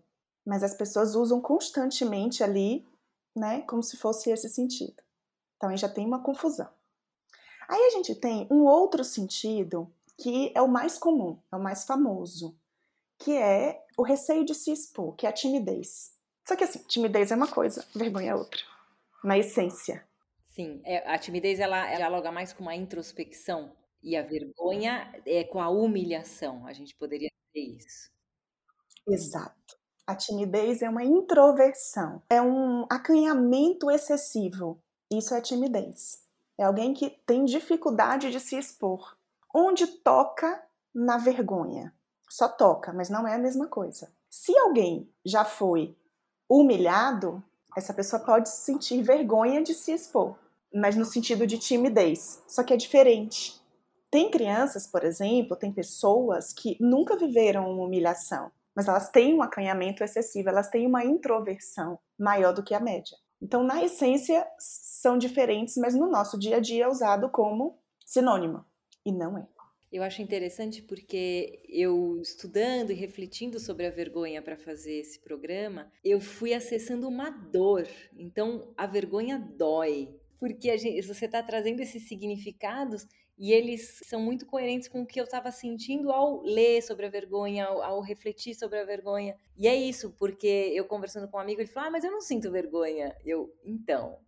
Mas 0.45 0.63
as 0.63 0.75
pessoas 0.75 1.15
usam 1.15 1.41
constantemente 1.41 2.43
ali, 2.43 2.87
né, 3.35 3.61
como 3.61 3.83
se 3.83 3.97
fosse 3.97 4.29
esse 4.29 4.49
sentido. 4.49 5.01
Então, 5.57 5.69
aí 5.69 5.77
já 5.77 5.89
tem 5.89 6.05
uma 6.05 6.23
confusão. 6.23 6.69
Aí 7.67 7.81
a 7.87 7.89
gente 7.91 8.15
tem 8.15 8.47
um 8.49 8.63
outro 8.65 9.03
sentido 9.03 9.91
que 10.17 10.51
é 10.55 10.61
o 10.61 10.67
mais 10.67 10.97
comum, 10.97 11.39
é 11.51 11.55
o 11.55 11.61
mais 11.61 11.85
famoso, 11.85 12.57
que 13.17 13.37
é 13.37 13.85
o 13.97 14.03
receio 14.03 14.43
de 14.45 14.55
se 14.55 14.71
expor, 14.71 15.15
que 15.15 15.25
é 15.25 15.29
a 15.29 15.33
timidez. 15.33 16.13
Só 16.47 16.55
que 16.55 16.63
assim, 16.63 16.79
timidez 16.87 17.31
é 17.31 17.35
uma 17.35 17.47
coisa, 17.47 17.85
vergonha 17.95 18.31
é 18.31 18.35
outra, 18.35 18.61
na 19.23 19.37
essência. 19.37 20.05
Sim, 20.55 20.81
é, 20.83 21.07
a 21.09 21.17
timidez 21.17 21.59
ela, 21.59 21.87
ela 21.87 21.97
dialoga 21.97 22.31
mais 22.31 22.51
com 22.51 22.63
uma 22.63 22.75
introspecção 22.75 23.71
e 24.01 24.15
a 24.15 24.23
vergonha 24.23 25.13
é 25.25 25.43
com 25.43 25.61
a 25.61 25.69
humilhação. 25.69 26.65
A 26.65 26.73
gente 26.73 26.95
poderia 26.95 27.29
dizer 27.53 27.77
isso. 27.77 28.09
Exato. 29.07 29.78
A 30.09 30.15
timidez 30.15 30.81
é 30.81 30.89
uma 30.89 31.03
introversão, 31.03 32.19
é 32.31 32.41
um 32.41 32.83
acanhamento 32.89 33.91
excessivo. 33.91 34.81
Isso 35.07 35.35
é 35.35 35.39
timidez. 35.39 36.23
É 36.57 36.63
alguém 36.63 36.95
que 36.95 37.11
tem 37.27 37.45
dificuldade 37.45 38.31
de 38.31 38.39
se 38.39 38.57
expor. 38.57 39.15
Onde 39.53 39.85
toca 39.85 40.63
na 40.91 41.19
vergonha. 41.19 41.93
Só 42.27 42.47
toca, 42.47 42.91
mas 42.91 43.07
não 43.07 43.27
é 43.27 43.35
a 43.35 43.37
mesma 43.37 43.67
coisa. 43.67 44.11
Se 44.31 44.57
alguém 44.57 45.07
já 45.23 45.45
foi 45.45 45.95
humilhado, 46.49 47.43
essa 47.77 47.93
pessoa 47.93 48.19
pode 48.19 48.49
sentir 48.49 49.03
vergonha 49.03 49.61
de 49.61 49.75
se 49.75 49.91
expor, 49.91 50.33
mas 50.73 50.95
no 50.95 51.05
sentido 51.05 51.45
de 51.45 51.59
timidez. 51.59 52.41
Só 52.47 52.63
que 52.63 52.73
é 52.73 52.77
diferente. 52.77 53.61
Tem 54.09 54.31
crianças, 54.31 54.87
por 54.87 55.03
exemplo, 55.03 55.55
tem 55.55 55.71
pessoas 55.71 56.51
que 56.51 56.75
nunca 56.79 57.15
viveram 57.15 57.71
uma 57.71 57.85
humilhação, 57.85 58.51
mas 58.75 58.87
elas 58.87 59.09
têm 59.09 59.33
um 59.33 59.41
acanhamento 59.41 60.03
excessivo, 60.03 60.49
elas 60.49 60.69
têm 60.69 60.87
uma 60.87 61.03
introversão 61.03 61.99
maior 62.17 62.53
do 62.53 62.63
que 62.63 62.73
a 62.73 62.79
média. 62.79 63.17
Então, 63.41 63.63
na 63.63 63.83
essência, 63.83 64.45
são 64.57 65.17
diferentes, 65.17 65.77
mas 65.77 65.95
no 65.95 66.09
nosso 66.09 66.37
dia 66.37 66.57
a 66.57 66.59
dia 66.59 66.85
é 66.85 66.87
usado 66.87 67.29
como 67.29 67.79
sinônimo. 68.05 68.65
E 69.05 69.11
não 69.11 69.37
é. 69.37 69.47
Eu 69.91 70.03
acho 70.03 70.21
interessante 70.21 70.83
porque 70.83 71.63
eu 71.67 72.19
estudando 72.21 72.91
e 72.91 72.95
refletindo 72.95 73.59
sobre 73.59 73.87
a 73.87 73.91
vergonha 73.91 74.39
para 74.39 74.55
fazer 74.55 74.99
esse 74.99 75.19
programa, 75.19 75.91
eu 76.03 76.21
fui 76.21 76.53
acessando 76.53 77.07
uma 77.07 77.31
dor. 77.31 77.87
Então 78.15 78.71
a 78.77 78.85
vergonha 78.85 79.39
dói, 79.39 80.15
porque 80.39 80.77
gente, 80.77 81.01
você 81.07 81.25
está 81.25 81.41
trazendo 81.41 81.81
esses 81.81 82.07
significados 82.07 83.07
e 83.39 83.53
eles 83.53 84.01
são 84.03 84.21
muito 84.21 84.45
coerentes 84.45 84.89
com 84.89 85.01
o 85.01 85.05
que 85.05 85.17
eu 85.17 85.23
estava 85.23 85.49
sentindo 85.49 86.11
ao 86.11 86.41
ler 86.41 86.81
sobre 86.83 87.05
a 87.05 87.09
vergonha, 87.09 87.65
ao, 87.65 87.81
ao, 87.81 88.01
refletir 88.01 88.53
sobre 88.53 88.77
a 88.77 88.83
vergonha. 88.83 89.33
E 89.57 89.65
é 89.65 89.73
isso, 89.73 90.13
porque 90.19 90.73
eu 90.75 90.83
conversando 90.83 91.29
com 91.29 91.37
um 91.37 91.39
amigo, 91.39 91.61
ele 91.61 91.69
falou: 91.69 91.87
Ah, 91.87 91.91
mas 91.91 92.03
eu 92.03 92.11
não 92.11 92.19
sinto 92.19 92.51
vergonha. 92.51 93.15
Eu, 93.23 93.55
então, 93.63 94.19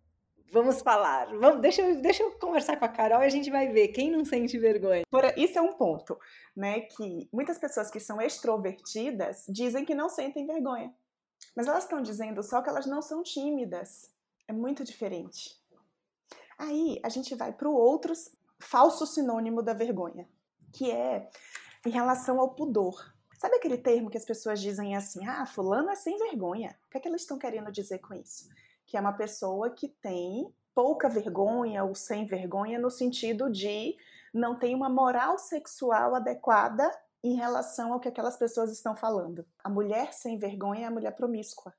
Vamos 0.52 0.82
falar. 0.82 1.34
Vamos, 1.34 1.62
deixa, 1.62 1.80
eu, 1.80 2.02
deixa 2.02 2.22
eu 2.22 2.30
conversar 2.32 2.76
com 2.78 2.84
a 2.84 2.88
Carol 2.88 3.22
e 3.22 3.24
a 3.24 3.30
gente 3.30 3.50
vai 3.50 3.72
ver 3.72 3.88
quem 3.88 4.10
não 4.10 4.22
sente 4.22 4.58
vergonha. 4.58 5.02
Isso 5.34 5.58
é 5.58 5.62
um 5.62 5.72
ponto, 5.72 6.18
né? 6.54 6.82
Que 6.82 7.26
muitas 7.32 7.56
pessoas 7.56 7.90
que 7.90 7.98
são 7.98 8.20
extrovertidas 8.20 9.46
dizem 9.48 9.82
que 9.82 9.94
não 9.94 10.10
sentem 10.10 10.46
vergonha. 10.46 10.94
Mas 11.56 11.66
elas 11.66 11.84
estão 11.84 12.02
dizendo 12.02 12.42
só 12.42 12.60
que 12.60 12.68
elas 12.68 12.84
não 12.84 13.00
são 13.00 13.22
tímidas. 13.22 14.12
É 14.46 14.52
muito 14.52 14.84
diferente. 14.84 15.58
Aí 16.58 17.00
a 17.02 17.08
gente 17.08 17.34
vai 17.34 17.50
para 17.50 17.68
o 17.68 17.74
outro 17.74 18.12
falso 18.62 19.06
sinônimo 19.06 19.62
da 19.62 19.74
vergonha, 19.74 20.28
que 20.72 20.90
é 20.90 21.28
em 21.84 21.90
relação 21.90 22.40
ao 22.40 22.54
pudor. 22.54 23.12
Sabe 23.38 23.56
aquele 23.56 23.76
termo 23.76 24.08
que 24.08 24.16
as 24.16 24.24
pessoas 24.24 24.60
dizem 24.60 24.94
assim, 24.94 25.26
ah, 25.26 25.44
fulano 25.44 25.90
é 25.90 25.96
sem 25.96 26.16
vergonha? 26.16 26.76
O 26.86 26.90
que 26.90 26.98
é 26.98 27.00
que 27.00 27.08
elas 27.08 27.22
estão 27.22 27.38
querendo 27.38 27.72
dizer 27.72 27.98
com 27.98 28.14
isso? 28.14 28.48
que 28.92 28.96
é 28.98 29.00
uma 29.00 29.14
pessoa 29.14 29.70
que 29.70 29.88
tem 29.88 30.52
pouca 30.74 31.08
vergonha 31.08 31.82
ou 31.82 31.94
sem 31.94 32.26
vergonha 32.26 32.78
no 32.78 32.90
sentido 32.90 33.50
de 33.50 33.96
não 34.34 34.58
tem 34.58 34.74
uma 34.74 34.90
moral 34.90 35.38
sexual 35.38 36.14
adequada 36.14 36.90
em 37.24 37.34
relação 37.34 37.94
ao 37.94 38.00
que 38.00 38.08
aquelas 38.08 38.36
pessoas 38.36 38.70
estão 38.70 38.94
falando. 38.94 39.46
A 39.64 39.70
mulher 39.70 40.12
sem 40.12 40.38
vergonha 40.38 40.82
é 40.82 40.88
a 40.88 40.90
mulher 40.90 41.12
promíscua. 41.16 41.72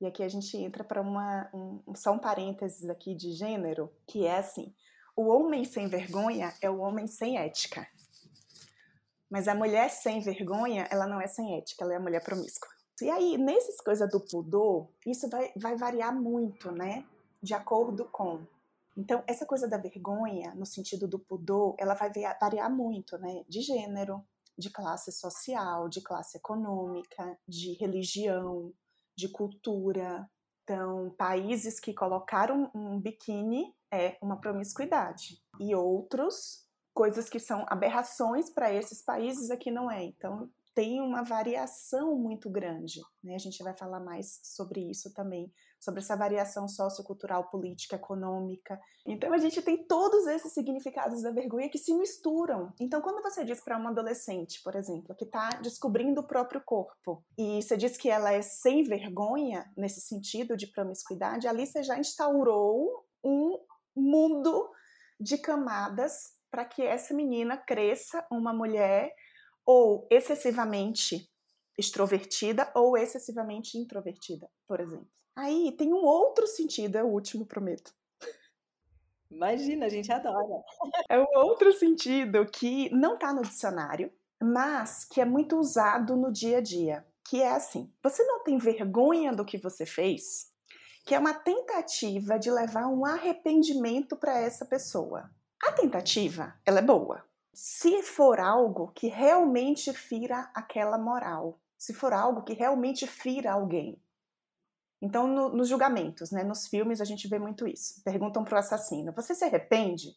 E 0.00 0.06
aqui 0.06 0.22
a 0.22 0.28
gente 0.28 0.56
entra 0.56 0.84
para 0.84 1.02
uma 1.02 1.50
um, 1.52 1.94
só 1.96 2.12
um 2.12 2.20
parênteses 2.20 2.88
aqui 2.88 3.16
de 3.16 3.32
gênero, 3.32 3.92
que 4.06 4.24
é 4.24 4.38
assim: 4.38 4.72
o 5.20 5.26
homem 5.26 5.64
sem 5.64 5.86
vergonha 5.86 6.54
é 6.62 6.70
o 6.70 6.78
homem 6.78 7.06
sem 7.06 7.36
ética. 7.36 7.86
Mas 9.28 9.46
a 9.46 9.54
mulher 9.54 9.90
sem 9.90 10.20
vergonha, 10.20 10.88
ela 10.90 11.06
não 11.06 11.20
é 11.20 11.26
sem 11.26 11.58
ética, 11.58 11.84
ela 11.84 11.92
é 11.92 11.96
a 11.96 12.00
mulher 12.00 12.24
promíscua. 12.24 12.70
E 13.02 13.10
aí, 13.10 13.36
nessas 13.36 13.80
coisas 13.82 14.10
do 14.10 14.18
pudor, 14.18 14.88
isso 15.06 15.28
vai, 15.28 15.52
vai 15.56 15.76
variar 15.76 16.14
muito, 16.14 16.72
né? 16.72 17.04
De 17.42 17.52
acordo 17.52 18.06
com. 18.06 18.46
Então, 18.96 19.22
essa 19.26 19.44
coisa 19.44 19.68
da 19.68 19.76
vergonha, 19.76 20.54
no 20.54 20.64
sentido 20.64 21.06
do 21.06 21.18
pudor, 21.18 21.74
ela 21.78 21.94
vai 21.94 22.10
variar 22.40 22.70
muito, 22.70 23.18
né? 23.18 23.44
De 23.46 23.60
gênero, 23.60 24.24
de 24.58 24.70
classe 24.70 25.12
social, 25.12 25.88
de 25.88 26.00
classe 26.00 26.38
econômica, 26.38 27.38
de 27.46 27.74
religião, 27.74 28.72
de 29.14 29.28
cultura. 29.28 30.28
Então, 30.70 31.10
países 31.18 31.80
que 31.80 31.92
colocaram 31.92 32.70
um 32.72 33.00
biquíni 33.00 33.74
é 33.92 34.16
uma 34.22 34.40
promiscuidade. 34.40 35.42
E 35.58 35.74
outros, 35.74 36.64
coisas 36.94 37.28
que 37.28 37.40
são 37.40 37.66
aberrações 37.68 38.48
para 38.50 38.72
esses 38.72 39.02
países 39.02 39.50
aqui 39.50 39.68
não 39.68 39.90
é. 39.90 40.04
Então, 40.04 40.48
tem 40.74 41.00
uma 41.00 41.22
variação 41.22 42.16
muito 42.16 42.48
grande. 42.48 43.00
Né? 43.22 43.34
A 43.34 43.38
gente 43.38 43.62
vai 43.62 43.76
falar 43.76 44.00
mais 44.00 44.40
sobre 44.42 44.80
isso 44.90 45.12
também, 45.12 45.52
sobre 45.80 46.00
essa 46.00 46.16
variação 46.16 46.68
sociocultural, 46.68 47.50
política, 47.50 47.96
econômica. 47.96 48.80
Então 49.06 49.32
a 49.32 49.38
gente 49.38 49.60
tem 49.62 49.84
todos 49.86 50.26
esses 50.26 50.52
significados 50.52 51.22
da 51.22 51.30
vergonha 51.30 51.68
que 51.68 51.78
se 51.78 51.92
misturam. 51.94 52.72
Então 52.80 53.00
quando 53.00 53.22
você 53.22 53.44
diz 53.44 53.60
para 53.60 53.78
uma 53.78 53.90
adolescente, 53.90 54.62
por 54.62 54.76
exemplo, 54.76 55.14
que 55.16 55.24
está 55.24 55.50
descobrindo 55.60 56.20
o 56.20 56.26
próprio 56.26 56.62
corpo, 56.64 57.24
e 57.36 57.60
você 57.62 57.76
diz 57.76 57.96
que 57.96 58.08
ela 58.08 58.32
é 58.32 58.42
sem 58.42 58.84
vergonha 58.84 59.70
nesse 59.76 60.00
sentido 60.00 60.56
de 60.56 60.66
promiscuidade, 60.68 61.48
ali 61.48 61.66
você 61.66 61.82
já 61.82 61.98
instaurou 61.98 63.06
um 63.24 63.58
mundo 63.94 64.70
de 65.18 65.36
camadas 65.36 66.38
para 66.50 66.64
que 66.64 66.82
essa 66.82 67.14
menina 67.14 67.56
cresça 67.56 68.26
uma 68.30 68.52
mulher 68.52 69.14
ou 69.70 70.08
excessivamente 70.10 71.30
extrovertida 71.78 72.68
ou 72.74 72.96
excessivamente 72.96 73.78
introvertida, 73.78 74.50
por 74.66 74.80
exemplo. 74.80 75.06
Aí 75.36 75.70
tem 75.78 75.92
um 75.92 76.04
outro 76.04 76.44
sentido, 76.48 76.96
é 76.96 77.04
o 77.04 77.06
último, 77.06 77.46
prometo. 77.46 77.94
Imagina, 79.30 79.86
a 79.86 79.88
gente 79.88 80.10
adora. 80.10 80.64
É 81.08 81.20
um 81.20 81.38
outro 81.38 81.72
sentido 81.72 82.44
que 82.46 82.90
não 82.90 83.14
está 83.14 83.32
no 83.32 83.42
dicionário, 83.42 84.12
mas 84.42 85.04
que 85.04 85.20
é 85.20 85.24
muito 85.24 85.56
usado 85.56 86.16
no 86.16 86.32
dia 86.32 86.58
a 86.58 86.60
dia, 86.60 87.06
que 87.28 87.40
é 87.40 87.52
assim: 87.52 87.94
você 88.02 88.24
não 88.24 88.42
tem 88.42 88.58
vergonha 88.58 89.32
do 89.32 89.44
que 89.44 89.56
você 89.56 89.86
fez? 89.86 90.50
Que 91.06 91.14
é 91.14 91.18
uma 91.18 91.32
tentativa 91.32 92.40
de 92.40 92.50
levar 92.50 92.88
um 92.88 93.06
arrependimento 93.06 94.16
para 94.16 94.36
essa 94.36 94.66
pessoa. 94.66 95.30
A 95.62 95.70
tentativa, 95.72 96.54
ela 96.66 96.80
é 96.80 96.82
boa, 96.82 97.24
se 97.52 98.02
for 98.02 98.38
algo 98.40 98.92
que 98.94 99.08
realmente 99.08 99.92
fira 99.92 100.50
aquela 100.54 100.98
moral, 100.98 101.60
se 101.76 101.92
for 101.92 102.12
algo 102.12 102.42
que 102.42 102.52
realmente 102.52 103.06
fira 103.06 103.52
alguém. 103.52 104.00
Então, 105.02 105.26
no, 105.26 105.48
nos 105.48 105.68
julgamentos, 105.68 106.30
né, 106.30 106.44
nos 106.44 106.66
filmes, 106.66 107.00
a 107.00 107.04
gente 107.04 107.26
vê 107.26 107.38
muito 107.38 107.66
isso. 107.66 108.02
Perguntam 108.04 108.44
para 108.44 108.56
o 108.56 108.58
assassino: 108.58 109.12
você 109.12 109.34
se 109.34 109.44
arrepende? 109.44 110.14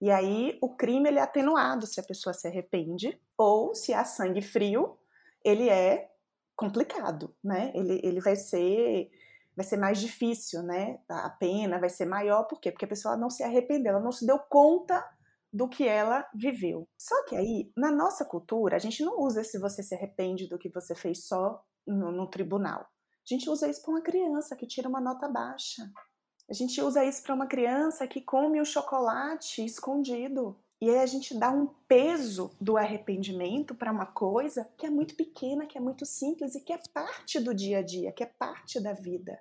E 0.00 0.10
aí 0.10 0.58
o 0.60 0.74
crime 0.74 1.08
ele 1.08 1.18
é 1.18 1.22
atenuado 1.22 1.86
se 1.86 2.00
a 2.00 2.02
pessoa 2.02 2.34
se 2.34 2.46
arrepende, 2.46 3.18
ou 3.38 3.74
se 3.74 3.94
há 3.94 4.04
sangue 4.04 4.42
frio, 4.42 4.98
ele 5.44 5.70
é 5.70 6.10
complicado, 6.54 7.34
né? 7.42 7.72
Ele, 7.74 8.00
ele 8.02 8.20
vai 8.20 8.36
ser 8.36 9.10
vai 9.56 9.64
ser 9.64 9.78
mais 9.78 9.98
difícil, 9.98 10.62
né? 10.62 10.98
A 11.08 11.30
pena 11.30 11.78
vai 11.78 11.88
ser 11.88 12.04
maior, 12.04 12.44
por 12.44 12.60
quê? 12.60 12.70
Porque 12.70 12.84
a 12.84 12.88
pessoa 12.88 13.16
não 13.16 13.30
se 13.30 13.42
arrependeu, 13.42 13.92
ela 13.92 14.04
não 14.04 14.12
se 14.12 14.26
deu 14.26 14.38
conta 14.38 15.02
do 15.52 15.68
que 15.68 15.86
ela 15.86 16.28
viveu. 16.34 16.88
Só 16.98 17.24
que 17.24 17.36
aí, 17.36 17.70
na 17.76 17.90
nossa 17.90 18.24
cultura, 18.24 18.76
a 18.76 18.78
gente 18.78 19.04
não 19.04 19.20
usa 19.20 19.42
se 19.42 19.58
você 19.58 19.82
se 19.82 19.94
arrepende 19.94 20.48
do 20.48 20.58
que 20.58 20.68
você 20.68 20.94
fez 20.94 21.26
só 21.26 21.62
no, 21.86 22.12
no 22.12 22.26
tribunal. 22.28 22.80
A 22.80 23.34
gente 23.34 23.48
usa 23.50 23.68
isso 23.68 23.82
para 23.82 23.90
uma 23.90 24.02
criança 24.02 24.54
que 24.54 24.66
tira 24.66 24.88
uma 24.88 25.00
nota 25.00 25.28
baixa. 25.28 25.82
A 26.48 26.54
gente 26.54 26.80
usa 26.80 27.04
isso 27.04 27.22
para 27.22 27.34
uma 27.34 27.46
criança 27.46 28.06
que 28.06 28.20
come 28.20 28.60
o 28.60 28.64
chocolate 28.64 29.64
escondido. 29.64 30.56
E 30.80 30.90
aí 30.90 30.98
a 30.98 31.06
gente 31.06 31.36
dá 31.36 31.50
um 31.50 31.66
peso 31.88 32.54
do 32.60 32.76
arrependimento 32.76 33.74
para 33.74 33.90
uma 33.90 34.06
coisa 34.06 34.70
que 34.76 34.86
é 34.86 34.90
muito 34.90 35.16
pequena, 35.16 35.66
que 35.66 35.78
é 35.78 35.80
muito 35.80 36.04
simples 36.04 36.54
e 36.54 36.60
que 36.60 36.72
é 36.72 36.78
parte 36.92 37.40
do 37.40 37.54
dia 37.54 37.78
a 37.78 37.82
dia, 37.82 38.12
que 38.12 38.22
é 38.22 38.26
parte 38.26 38.78
da 38.78 38.92
vida. 38.92 39.40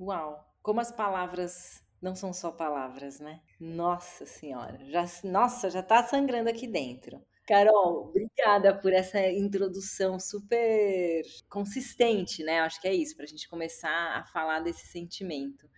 Uau! 0.00 0.44
Como 0.62 0.80
as 0.80 0.90
palavras 0.90 1.81
não 2.02 2.16
são 2.16 2.32
só 2.32 2.50
palavras, 2.50 3.20
né? 3.20 3.40
Nossa 3.60 4.26
Senhora, 4.26 4.78
já, 4.90 5.04
nossa, 5.24 5.70
já 5.70 5.82
tá 5.82 6.02
sangrando 6.02 6.50
aqui 6.50 6.66
dentro. 6.66 7.24
Carol, 7.46 8.08
obrigada 8.08 8.74
por 8.76 8.92
essa 8.92 9.20
introdução 9.30 10.18
super 10.18 11.22
consistente, 11.48 12.42
né? 12.42 12.60
Acho 12.60 12.80
que 12.80 12.88
é 12.88 12.94
isso, 12.94 13.16
para 13.16 13.24
a 13.24 13.28
gente 13.28 13.48
começar 13.48 14.18
a 14.18 14.24
falar 14.24 14.60
desse 14.60 14.86
sentimento. 14.86 15.68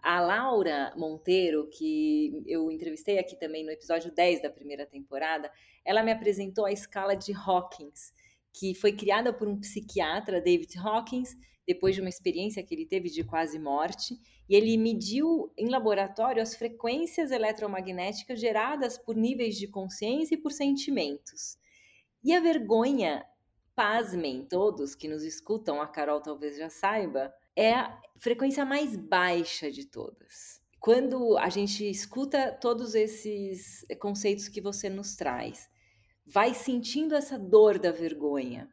A 0.00 0.20
Laura 0.20 0.92
Monteiro, 0.96 1.68
que 1.70 2.42
eu 2.46 2.70
entrevistei 2.70 3.18
aqui 3.18 3.36
também 3.36 3.64
no 3.64 3.70
episódio 3.70 4.12
10 4.12 4.42
da 4.42 4.50
primeira 4.50 4.86
temporada, 4.86 5.50
ela 5.84 6.02
me 6.02 6.12
apresentou 6.12 6.64
a 6.66 6.72
escala 6.72 7.16
de 7.16 7.32
Hawkins, 7.32 8.12
que 8.52 8.74
foi 8.74 8.92
criada 8.92 9.32
por 9.32 9.48
um 9.48 9.58
psiquiatra, 9.58 10.40
David 10.40 10.78
Hawkins, 10.78 11.36
depois 11.68 11.94
de 11.94 12.00
uma 12.00 12.08
experiência 12.08 12.62
que 12.62 12.74
ele 12.74 12.86
teve 12.86 13.10
de 13.10 13.22
quase 13.22 13.58
morte, 13.58 14.18
e 14.48 14.56
ele 14.56 14.78
mediu 14.78 15.52
em 15.54 15.68
laboratório 15.68 16.42
as 16.42 16.56
frequências 16.56 17.30
eletromagnéticas 17.30 18.40
geradas 18.40 18.96
por 18.96 19.14
níveis 19.14 19.56
de 19.56 19.68
consciência 19.68 20.34
e 20.34 20.38
por 20.38 20.50
sentimentos. 20.50 21.58
E 22.24 22.34
a 22.34 22.40
vergonha, 22.40 23.22
pasmem 23.74 24.46
todos 24.46 24.94
que 24.94 25.06
nos 25.06 25.22
escutam, 25.22 25.80
a 25.80 25.86
Carol 25.86 26.22
talvez 26.22 26.56
já 26.56 26.70
saiba, 26.70 27.32
é 27.54 27.74
a 27.74 28.00
frequência 28.18 28.64
mais 28.64 28.96
baixa 28.96 29.70
de 29.70 29.84
todas. 29.84 30.62
Quando 30.80 31.36
a 31.36 31.50
gente 31.50 31.88
escuta 31.88 32.50
todos 32.50 32.94
esses 32.94 33.84
conceitos 34.00 34.48
que 34.48 34.62
você 34.62 34.88
nos 34.88 35.16
traz, 35.16 35.68
vai 36.26 36.54
sentindo 36.54 37.14
essa 37.14 37.38
dor 37.38 37.78
da 37.78 37.92
vergonha, 37.92 38.68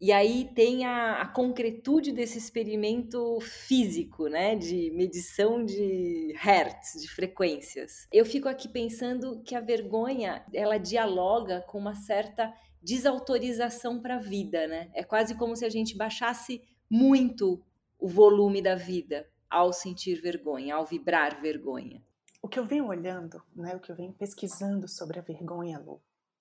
e 0.00 0.12
aí 0.12 0.50
tem 0.54 0.86
a, 0.86 1.20
a, 1.20 1.26
concretude 1.26 2.10
desse 2.10 2.38
experimento 2.38 3.38
físico, 3.40 4.28
né, 4.28 4.56
de 4.56 4.90
medição 4.92 5.62
de 5.62 6.32
hertz, 6.38 7.02
de 7.02 7.08
frequências. 7.08 8.08
Eu 8.10 8.24
fico 8.24 8.48
aqui 8.48 8.66
pensando 8.66 9.42
que 9.42 9.54
a 9.54 9.60
vergonha, 9.60 10.42
ela 10.54 10.78
dialoga 10.78 11.60
com 11.68 11.78
uma 11.78 11.94
certa 11.94 12.50
desautorização 12.82 14.00
para 14.00 14.16
a 14.16 14.20
vida, 14.20 14.66
né? 14.66 14.90
É 14.94 15.04
quase 15.04 15.34
como 15.36 15.54
se 15.54 15.66
a 15.66 15.68
gente 15.68 15.94
baixasse 15.94 16.62
muito 16.88 17.62
o 17.98 18.08
volume 18.08 18.62
da 18.62 18.74
vida 18.74 19.28
ao 19.50 19.70
sentir 19.70 20.20
vergonha, 20.22 20.76
ao 20.76 20.86
vibrar 20.86 21.42
vergonha. 21.42 22.02
O 22.40 22.48
que 22.48 22.58
eu 22.58 22.64
venho 22.64 22.86
olhando, 22.86 23.42
né, 23.54 23.76
o 23.76 23.80
que 23.80 23.92
eu 23.92 23.96
venho 23.96 24.14
pesquisando 24.14 24.88
sobre 24.88 25.18
a 25.18 25.22
vergonha, 25.22 25.78
Lu, 25.78 26.00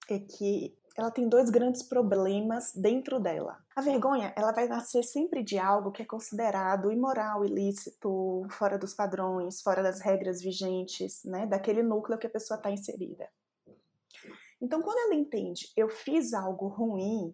é 0.09 0.17
que 0.17 0.77
ela 0.99 1.11
tem 1.11 1.29
dois 1.29 1.49
grandes 1.49 1.81
problemas 1.81 2.73
dentro 2.75 3.19
dela. 3.19 3.57
A 3.75 3.81
vergonha, 3.81 4.33
ela 4.35 4.51
vai 4.51 4.67
nascer 4.67 5.03
sempre 5.03 5.41
de 5.43 5.57
algo 5.57 5.91
que 5.91 6.01
é 6.01 6.05
considerado 6.05 6.91
imoral, 6.91 7.45
ilícito, 7.45 8.45
fora 8.49 8.77
dos 8.77 8.93
padrões, 8.93 9.61
fora 9.61 9.81
das 9.81 10.01
regras 10.01 10.41
vigentes, 10.41 11.23
né, 11.23 11.45
daquele 11.45 11.81
núcleo 11.81 12.17
que 12.17 12.27
a 12.27 12.29
pessoa 12.29 12.57
está 12.57 12.69
inserida. 12.69 13.29
Então, 14.61 14.81
quando 14.81 14.97
ela 14.97 15.15
entende, 15.15 15.71
eu 15.75 15.89
fiz 15.89 16.33
algo 16.33 16.67
ruim, 16.67 17.33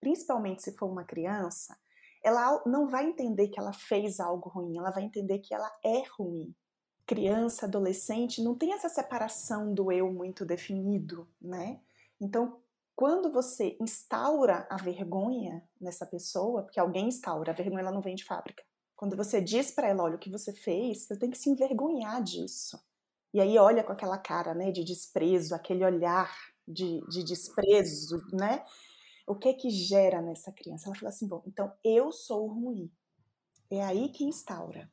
principalmente 0.00 0.62
se 0.62 0.76
for 0.76 0.86
uma 0.86 1.04
criança, 1.04 1.76
ela 2.22 2.62
não 2.66 2.88
vai 2.88 3.06
entender 3.06 3.48
que 3.48 3.58
ela 3.58 3.72
fez 3.72 4.20
algo 4.20 4.48
ruim, 4.48 4.76
ela 4.76 4.90
vai 4.90 5.04
entender 5.04 5.38
que 5.38 5.54
ela 5.54 5.70
é 5.82 6.02
ruim. 6.18 6.54
Criança, 7.06 7.64
adolescente, 7.64 8.42
não 8.42 8.54
tem 8.54 8.74
essa 8.74 8.88
separação 8.88 9.72
do 9.72 9.90
eu 9.90 10.12
muito 10.12 10.44
definido, 10.44 11.26
né? 11.40 11.80
Então, 12.20 12.60
quando 12.98 13.30
você 13.30 13.76
instaura 13.80 14.66
a 14.68 14.76
vergonha 14.76 15.62
nessa 15.80 16.04
pessoa, 16.04 16.64
porque 16.64 16.80
alguém 16.80 17.06
instaura, 17.06 17.52
a 17.52 17.54
vergonha 17.54 17.82
ela 17.82 17.92
não 17.92 18.00
vem 18.00 18.16
de 18.16 18.24
fábrica. 18.24 18.60
Quando 18.96 19.16
você 19.16 19.40
diz 19.40 19.70
para 19.70 19.86
ela, 19.86 20.02
olha, 20.02 20.16
o 20.16 20.18
que 20.18 20.28
você 20.28 20.52
fez, 20.52 21.06
você 21.06 21.16
tem 21.16 21.30
que 21.30 21.38
se 21.38 21.48
envergonhar 21.48 22.20
disso. 22.20 22.76
E 23.32 23.40
aí 23.40 23.56
olha 23.56 23.84
com 23.84 23.92
aquela 23.92 24.18
cara, 24.18 24.52
né, 24.52 24.72
de 24.72 24.82
desprezo, 24.82 25.54
aquele 25.54 25.84
olhar 25.84 26.28
de, 26.66 27.00
de 27.08 27.22
desprezo, 27.22 28.20
né? 28.32 28.64
O 29.28 29.36
que 29.36 29.50
é 29.50 29.54
que 29.54 29.70
gera 29.70 30.20
nessa 30.20 30.50
criança? 30.50 30.88
Ela 30.88 30.96
fala 30.96 31.10
assim, 31.10 31.28
bom, 31.28 31.40
então 31.46 31.72
eu 31.84 32.10
sou 32.10 32.48
ruim. 32.48 32.90
É 33.70 33.80
aí 33.80 34.08
que 34.08 34.24
instaura. 34.24 34.90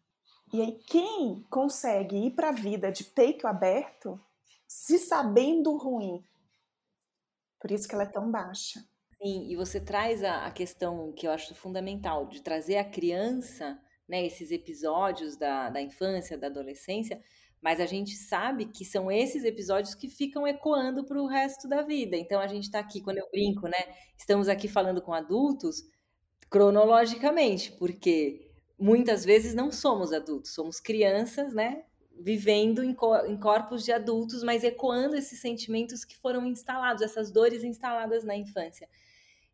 E 0.53 0.61
aí 0.61 0.73
quem 0.73 1.43
consegue 1.49 2.27
ir 2.27 2.35
para 2.35 2.49
a 2.49 2.51
vida 2.51 2.91
de 2.91 3.03
peito 3.03 3.47
aberto, 3.47 4.21
se 4.67 4.99
sabendo 4.99 5.75
ruim, 5.75 6.23
por 7.65 7.71
isso 7.71 7.87
que 7.87 7.95
ela 7.95 8.03
é 8.03 8.11
tão 8.11 8.29
baixa. 8.29 8.79
Sim, 9.19 9.47
e 9.49 9.55
você 9.55 9.79
traz 9.79 10.23
a, 10.23 10.45
a 10.45 10.51
questão 10.51 11.11
que 11.13 11.25
eu 11.25 11.31
acho 11.31 11.55
fundamental, 11.55 12.27
de 12.27 12.43
trazer 12.43 12.77
a 12.77 12.85
criança, 12.85 13.75
né, 14.07 14.23
esses 14.23 14.51
episódios 14.51 15.35
da, 15.35 15.71
da 15.71 15.81
infância, 15.81 16.37
da 16.37 16.45
adolescência, 16.45 17.19
mas 17.59 17.81
a 17.81 17.87
gente 17.87 18.11
sabe 18.11 18.67
que 18.67 18.85
são 18.85 19.11
esses 19.11 19.43
episódios 19.43 19.95
que 19.95 20.07
ficam 20.07 20.45
ecoando 20.45 21.03
para 21.05 21.19
o 21.19 21.25
resto 21.25 21.67
da 21.67 21.81
vida. 21.81 22.15
Então 22.15 22.39
a 22.39 22.45
gente 22.45 22.65
está 22.65 22.77
aqui, 22.77 23.01
quando 23.01 23.17
eu 23.17 23.27
brinco, 23.31 23.67
né? 23.67 23.95
Estamos 24.15 24.47
aqui 24.47 24.67
falando 24.67 25.01
com 25.01 25.11
adultos 25.11 25.81
cronologicamente, 26.51 27.71
porque 27.79 28.47
muitas 28.77 29.25
vezes 29.25 29.55
não 29.55 29.71
somos 29.71 30.13
adultos, 30.13 30.53
somos 30.53 30.79
crianças, 30.79 31.51
né? 31.51 31.83
Vivendo 32.19 32.83
em, 32.83 32.95
em, 33.27 33.37
corpos 33.37 33.83
de 33.83 33.91
adultos, 33.91 34.43
mas 34.43 34.63
ecoando 34.63 35.15
esses 35.15 35.39
sentimentos 35.39 36.05
que 36.05 36.17
foram 36.17 36.45
instalados, 36.45 37.01
essas 37.01 37.31
dores 37.31 37.63
instaladas 37.63 38.23
na 38.23 38.35
infância. 38.35 38.87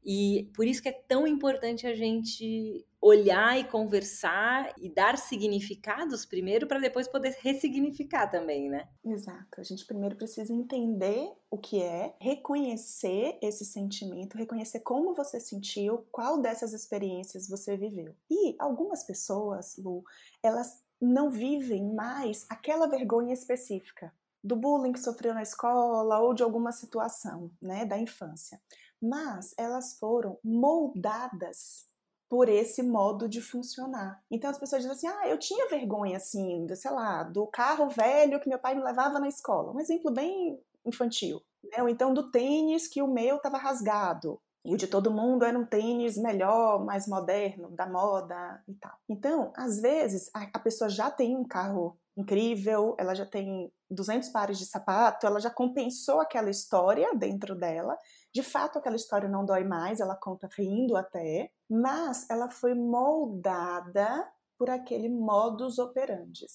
E 0.03 0.49
por 0.55 0.65
isso 0.65 0.81
que 0.81 0.89
é 0.89 0.91
tão 0.91 1.27
importante 1.27 1.85
a 1.85 1.95
gente 1.95 2.85
olhar 2.99 3.59
e 3.59 3.63
conversar 3.63 4.73
e 4.79 4.89
dar 4.89 5.17
significados 5.17 6.25
primeiro 6.25 6.67
para 6.67 6.79
depois 6.79 7.07
poder 7.07 7.35
ressignificar 7.41 8.27
também, 8.27 8.69
né? 8.69 8.87
Exato. 9.03 9.59
A 9.59 9.63
gente 9.63 9.85
primeiro 9.85 10.15
precisa 10.15 10.53
entender 10.53 11.31
o 11.49 11.57
que 11.57 11.81
é, 11.81 12.15
reconhecer 12.19 13.37
esse 13.41 13.65
sentimento, 13.65 14.37
reconhecer 14.37 14.81
como 14.81 15.13
você 15.15 15.39
sentiu, 15.39 16.05
qual 16.11 16.41
dessas 16.41 16.73
experiências 16.73 17.47
você 17.47 17.75
viveu. 17.75 18.15
E 18.29 18.55
algumas 18.59 19.03
pessoas, 19.03 19.77
Lu, 19.77 20.03
elas 20.43 20.81
não 21.01 21.29
vivem 21.29 21.93
mais 21.93 22.45
aquela 22.49 22.87
vergonha 22.87 23.33
específica 23.33 24.13
do 24.43 24.55
bullying 24.55 24.93
que 24.93 24.99
sofreu 24.99 25.33
na 25.33 25.41
escola 25.41 26.19
ou 26.19 26.33
de 26.33 26.43
alguma 26.43 26.71
situação, 26.71 27.51
né, 27.61 27.85
da 27.85 27.97
infância. 27.97 28.59
Mas 29.01 29.53
elas 29.57 29.97
foram 29.99 30.37
moldadas 30.43 31.87
por 32.29 32.47
esse 32.47 32.81
modo 32.81 33.27
de 33.27 33.41
funcionar. 33.41 34.23
Então 34.31 34.49
as 34.49 34.57
pessoas 34.57 34.83
dizem 34.83 34.95
assim: 34.95 35.07
"Ah, 35.07 35.27
eu 35.27 35.37
tinha 35.37 35.67
vergonha 35.67 36.17
assim, 36.17 36.65
do, 36.65 36.75
sei 36.75 36.91
lá, 36.91 37.23
do 37.23 37.45
carro 37.47 37.89
velho 37.89 38.39
que 38.39 38.49
meu 38.49 38.59
pai 38.59 38.75
me 38.75 38.83
levava 38.83 39.19
na 39.19 39.27
escola". 39.27 39.73
Um 39.73 39.79
exemplo 39.79 40.11
bem 40.11 40.59
infantil, 40.85 41.41
né? 41.63 41.81
Ou 41.83 41.89
então 41.89 42.13
do 42.13 42.31
tênis 42.31 42.87
que 42.87 43.01
o 43.01 43.07
meu 43.07 43.37
estava 43.37 43.57
rasgado, 43.57 44.41
e 44.63 44.73
o 44.73 44.77
de 44.77 44.85
todo 44.85 45.11
mundo 45.11 45.43
era 45.43 45.57
um 45.57 45.65
tênis 45.65 46.17
melhor, 46.17 46.85
mais 46.85 47.07
moderno, 47.07 47.71
da 47.71 47.87
moda 47.87 48.63
e 48.67 48.75
tal. 48.75 48.95
Então, 49.09 49.51
às 49.55 49.81
vezes, 49.81 50.29
a, 50.33 50.59
pessoa 50.59 50.89
já 50.89 51.09
tem 51.09 51.35
um 51.35 51.43
carro 51.43 51.97
incrível, 52.15 52.95
ela 52.99 53.15
já 53.15 53.25
tem 53.25 53.71
200 53.89 54.29
pares 54.29 54.59
de 54.59 54.65
sapato, 54.65 55.25
ela 55.25 55.39
já 55.39 55.49
compensou 55.49 56.19
aquela 56.19 56.49
história 56.49 57.11
dentro 57.15 57.55
dela. 57.55 57.97
De 58.31 58.43
fato, 58.43 58.77
aquela 58.77 58.95
história 58.95 59.27
não 59.27 59.45
dói 59.45 59.63
mais, 59.63 59.99
ela 59.99 60.15
conta 60.15 60.47
rindo 60.55 60.95
até, 60.95 61.51
mas 61.67 62.29
ela 62.29 62.49
foi 62.49 62.75
moldada 62.75 64.31
por 64.59 64.69
aquele 64.69 65.09
modus 65.09 65.79
operandi. 65.79 66.45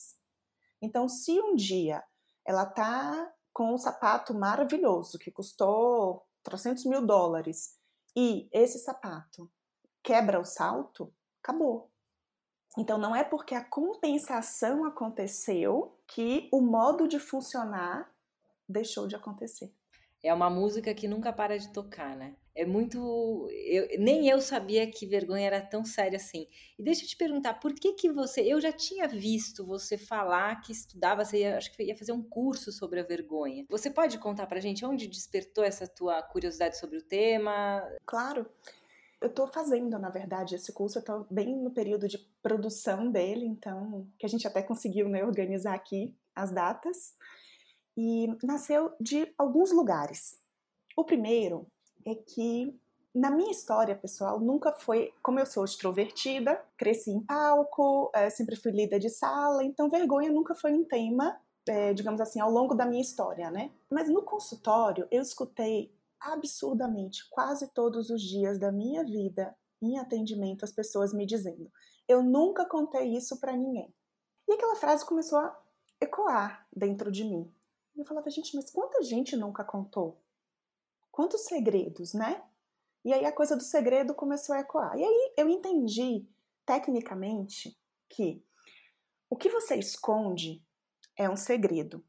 Então, 0.81 1.09
se 1.09 1.41
um 1.41 1.57
dia 1.57 2.05
ela 2.45 2.65
tá 2.65 3.33
com 3.53 3.75
um 3.75 3.79
sapato 3.79 4.33
maravilhoso 4.33 5.19
que 5.19 5.33
custou 5.33 6.25
300 6.45 6.85
mil 6.85 7.05
dólares 7.05 7.75
e 8.17 8.49
esse 8.51 8.79
sapato 8.79 9.51
quebra 10.03 10.41
o 10.41 10.45
salto, 10.45 11.13
acabou. 11.43 11.91
Então 12.79 12.97
não 12.97 13.15
é 13.15 13.23
porque 13.23 13.55
a 13.55 13.65
compensação 13.65 14.85
aconteceu 14.85 15.99
que 16.07 16.49
o 16.53 16.61
modo 16.61 17.07
de 17.07 17.19
funcionar 17.19 18.11
deixou 18.69 19.07
de 19.07 19.17
acontecer. 19.17 19.75
É 20.23 20.33
uma 20.33 20.51
música 20.51 20.95
que 20.95 21.07
nunca 21.07 21.33
para 21.33 21.59
de 21.59 21.73
tocar, 21.73 22.17
né? 22.17 22.37
É 22.57 22.65
muito. 22.65 23.49
Eu, 23.51 23.87
nem 23.99 24.29
eu 24.31 24.41
sabia 24.41 24.91
que 24.91 25.07
vergonha 25.07 25.47
era 25.47 25.61
tão 25.61 25.85
séria 25.85 26.17
assim. 26.17 26.49
E 26.79 26.83
deixa 26.83 27.05
eu 27.05 27.09
te 27.09 27.17
perguntar, 27.17 27.55
por 27.55 27.75
que 27.75 27.93
que 27.93 28.11
você. 28.11 28.41
Eu 28.41 28.59
já 28.63 28.73
tinha 28.73 29.07
visto 29.07 29.65
você 29.67 29.99
falar 29.99 30.63
que 30.63 30.73
estudava, 30.73 31.23
você 31.23 31.41
ia, 31.41 31.59
acho 31.59 31.71
que 31.77 31.83
ia 31.83 31.95
fazer 31.95 32.13
um 32.13 32.23
curso 32.23 32.73
sobre 32.73 32.99
a 32.99 33.05
vergonha. 33.05 33.67
Você 33.69 33.91
pode 33.91 34.19
contar 34.19 34.47
pra 34.47 34.59
gente 34.59 34.87
onde 34.87 35.07
despertou 35.07 35.63
essa 35.63 35.87
tua 35.87 36.23
curiosidade 36.23 36.79
sobre 36.79 36.97
o 36.97 37.03
tema? 37.03 37.83
Claro. 38.07 38.47
Eu 39.21 39.29
estou 39.29 39.47
fazendo, 39.47 39.99
na 39.99 40.09
verdade, 40.09 40.55
esse 40.55 40.73
curso, 40.73 40.99
eu 40.99 41.01
estou 41.01 41.27
bem 41.31 41.55
no 41.57 41.71
período 41.71 42.09
de 42.09 42.19
produção 42.43 43.11
dele, 43.11 43.47
então, 43.47 44.07
que 44.19 44.25
a 44.25 44.29
gente 44.29 44.47
até 44.47 44.63
conseguiu 44.63 45.09
né, 45.09 45.25
organizar 45.25 45.75
aqui 45.75 46.15
as 46.35 46.53
datas. 46.53 47.15
E 47.97 48.29
nasceu 48.43 48.95
de 49.01 49.31
alguns 49.39 49.73
lugares. 49.73 50.39
O 50.97 51.05
primeiro 51.05 51.67
é 52.07 52.15
que 52.15 52.73
na 53.13 53.31
minha 53.31 53.51
história 53.51 53.97
pessoal 53.97 54.39
nunca 54.39 54.73
foi, 54.73 55.13
como 55.23 55.41
eu 55.41 55.47
sou 55.47 55.65
extrovertida, 55.65 56.63
cresci 56.77 57.11
em 57.11 57.21
palco, 57.21 58.11
é, 58.15 58.31
sempre 58.31 58.55
fui 58.55 58.71
líder 58.71 59.01
de 59.01 59.11
sala, 59.11 59.65
então 59.65 59.91
vergonha 59.91 60.31
nunca 60.31 60.55
foi 60.55 60.73
um 60.73 60.85
tema, 60.85 61.41
é, 61.67 61.93
digamos 61.93 62.21
assim, 62.21 62.39
ao 62.41 62.51
longo 62.51 62.75
da 62.75 62.87
minha 62.87 63.03
história, 63.03 63.51
né? 63.51 63.73
Mas 63.91 64.09
no 64.09 64.23
consultório 64.23 65.09
eu 65.11 65.21
escutei 65.21 65.93
absurdamente 66.21 67.29
quase 67.31 67.69
todos 67.73 68.09
os 68.11 68.23
dias 68.23 68.59
da 68.59 68.71
minha 68.71 69.03
vida 69.03 69.55
em 69.83 69.99
atendimento 69.99 70.65
as 70.65 70.73
pessoas 70.73 71.13
me 71.13 71.27
dizendo: 71.27 71.71
"Eu 72.07 72.23
nunca 72.23 72.65
contei 72.67 73.17
isso 73.17 73.41
para 73.41 73.57
ninguém". 73.57 73.93
E 74.49 74.53
aquela 74.53 74.77
frase 74.77 75.05
começou 75.05 75.39
a 75.39 75.59
ecoar 76.01 76.67
dentro 76.75 77.11
de 77.11 77.25
mim. 77.25 77.51
Eu 77.97 78.05
falava: 78.05 78.31
"Gente, 78.31 78.55
mas 78.55 78.71
quanta 78.71 79.03
gente 79.03 79.37
nunca 79.37 79.65
contou?" 79.65 80.19
Quantos 81.17 81.47
segredos, 81.47 82.13
né? 82.13 82.43
E 83.03 83.11
aí 83.11 83.25
a 83.25 83.33
coisa 83.33 83.57
do 83.57 83.63
segredo 83.63 84.15
começou 84.15 84.55
a 84.55 84.61
ecoar. 84.61 84.95
E 84.99 85.03
aí 85.03 85.33
eu 85.39 85.49
entendi 85.49 86.29
tecnicamente, 86.67 87.75
que 88.07 88.45
o 89.31 89.35
que 89.35 89.49
você 89.49 89.77
esconde 89.77 90.63
é 91.17 91.27
um 91.27 91.35
segredo. 91.35 92.05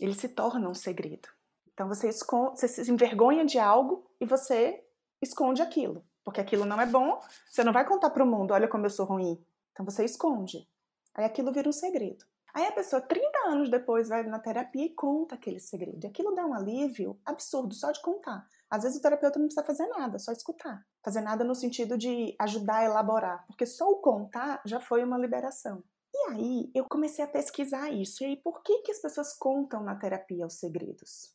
Ele 0.00 0.14
se 0.14 0.28
torna 0.28 0.70
um 0.70 0.76
segredo. 0.76 1.28
Então 1.72 1.88
você, 1.88 2.08
esconde, 2.08 2.60
você 2.60 2.68
se 2.68 2.88
envergonha 2.88 3.44
de 3.44 3.58
algo 3.58 4.08
e 4.20 4.24
você 4.24 4.86
esconde 5.20 5.60
aquilo. 5.60 6.06
Porque 6.22 6.40
aquilo 6.40 6.64
não 6.64 6.80
é 6.80 6.86
bom, 6.86 7.20
você 7.50 7.64
não 7.64 7.72
vai 7.72 7.84
contar 7.84 8.10
para 8.10 8.22
o 8.22 8.26
mundo, 8.28 8.54
olha 8.54 8.68
como 8.68 8.86
eu 8.86 8.90
sou 8.90 9.06
ruim. 9.06 9.44
Então 9.72 9.84
você 9.84 10.04
esconde. 10.04 10.68
Aí 11.16 11.24
aquilo 11.24 11.52
vira 11.52 11.68
um 11.68 11.72
segredo. 11.72 12.24
Aí 12.54 12.66
a 12.66 12.72
pessoa, 12.72 13.00
30 13.00 13.48
anos 13.48 13.70
depois, 13.70 14.08
vai 14.08 14.22
na 14.24 14.38
terapia 14.38 14.84
e 14.84 14.94
conta 14.94 15.34
aquele 15.34 15.58
segredo. 15.58 16.04
E 16.04 16.06
aquilo 16.06 16.34
dá 16.34 16.44
um 16.44 16.52
alívio 16.52 17.18
absurdo 17.24 17.74
só 17.74 17.90
de 17.90 18.02
contar. 18.02 18.46
Às 18.68 18.82
vezes 18.82 18.98
o 18.98 19.02
terapeuta 19.02 19.38
não 19.38 19.46
precisa 19.46 19.64
fazer 19.64 19.86
nada, 19.88 20.18
só 20.18 20.32
escutar. 20.32 20.86
Fazer 21.02 21.22
nada 21.22 21.44
no 21.44 21.54
sentido 21.54 21.96
de 21.96 22.36
ajudar 22.38 22.78
a 22.78 22.84
elaborar, 22.84 23.46
porque 23.46 23.64
só 23.64 23.88
o 23.90 24.00
contar 24.00 24.62
já 24.66 24.80
foi 24.80 25.02
uma 25.02 25.18
liberação. 25.18 25.82
E 26.14 26.30
aí 26.30 26.70
eu 26.74 26.84
comecei 26.84 27.24
a 27.24 27.28
pesquisar 27.28 27.90
isso. 27.90 28.22
E 28.22 28.26
aí, 28.26 28.36
por 28.36 28.62
que, 28.62 28.82
que 28.82 28.92
as 28.92 29.00
pessoas 29.00 29.32
contam 29.32 29.82
na 29.82 29.96
terapia 29.96 30.46
os 30.46 30.58
segredos? 30.58 31.34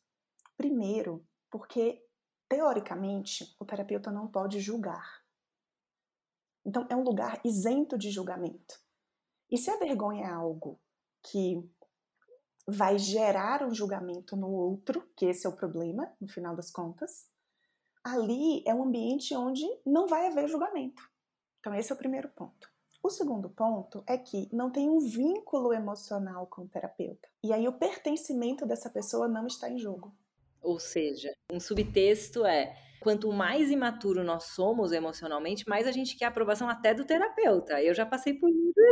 Primeiro, 0.56 1.26
porque 1.50 2.00
teoricamente 2.48 3.56
o 3.58 3.64
terapeuta 3.64 4.10
não 4.10 4.28
pode 4.28 4.60
julgar. 4.60 5.20
Então 6.64 6.86
é 6.88 6.94
um 6.94 7.02
lugar 7.02 7.40
isento 7.44 7.98
de 7.98 8.10
julgamento. 8.10 8.80
E 9.50 9.56
se 9.56 9.70
a 9.70 9.78
vergonha 9.78 10.26
é 10.26 10.30
algo 10.30 10.80
que 11.30 11.62
vai 12.66 12.98
gerar 12.98 13.62
um 13.62 13.74
julgamento 13.74 14.36
no 14.36 14.50
outro, 14.50 15.02
que 15.16 15.26
esse 15.26 15.46
é 15.46 15.50
o 15.50 15.56
problema, 15.56 16.12
no 16.20 16.28
final 16.28 16.54
das 16.54 16.70
contas, 16.70 17.26
ali 18.04 18.62
é 18.66 18.74
um 18.74 18.84
ambiente 18.84 19.34
onde 19.34 19.64
não 19.86 20.06
vai 20.06 20.26
haver 20.26 20.48
julgamento. 20.48 21.02
Então, 21.60 21.74
esse 21.74 21.90
é 21.90 21.94
o 21.94 21.98
primeiro 21.98 22.28
ponto. 22.28 22.70
O 23.02 23.10
segundo 23.10 23.48
ponto 23.48 24.02
é 24.06 24.18
que 24.18 24.48
não 24.52 24.70
tem 24.70 24.90
um 24.90 24.98
vínculo 24.98 25.72
emocional 25.72 26.46
com 26.46 26.62
o 26.62 26.68
terapeuta. 26.68 27.28
E 27.42 27.52
aí 27.52 27.66
o 27.66 27.72
pertencimento 27.72 28.66
dessa 28.66 28.90
pessoa 28.90 29.28
não 29.28 29.46
está 29.46 29.70
em 29.70 29.78
jogo. 29.78 30.12
Ou 30.60 30.78
seja, 30.78 31.32
um 31.50 31.60
subtexto 31.60 32.44
é 32.44 32.74
quanto 33.00 33.32
mais 33.32 33.70
imaturo 33.70 34.24
nós 34.24 34.44
somos 34.44 34.92
emocionalmente, 34.92 35.68
mais 35.68 35.86
a 35.86 35.92
gente 35.92 36.16
quer 36.16 36.26
aprovação 36.26 36.68
até 36.68 36.92
do 36.92 37.04
terapeuta. 37.04 37.80
Eu 37.80 37.94
já 37.94 38.04
passei 38.04 38.34
por 38.34 38.50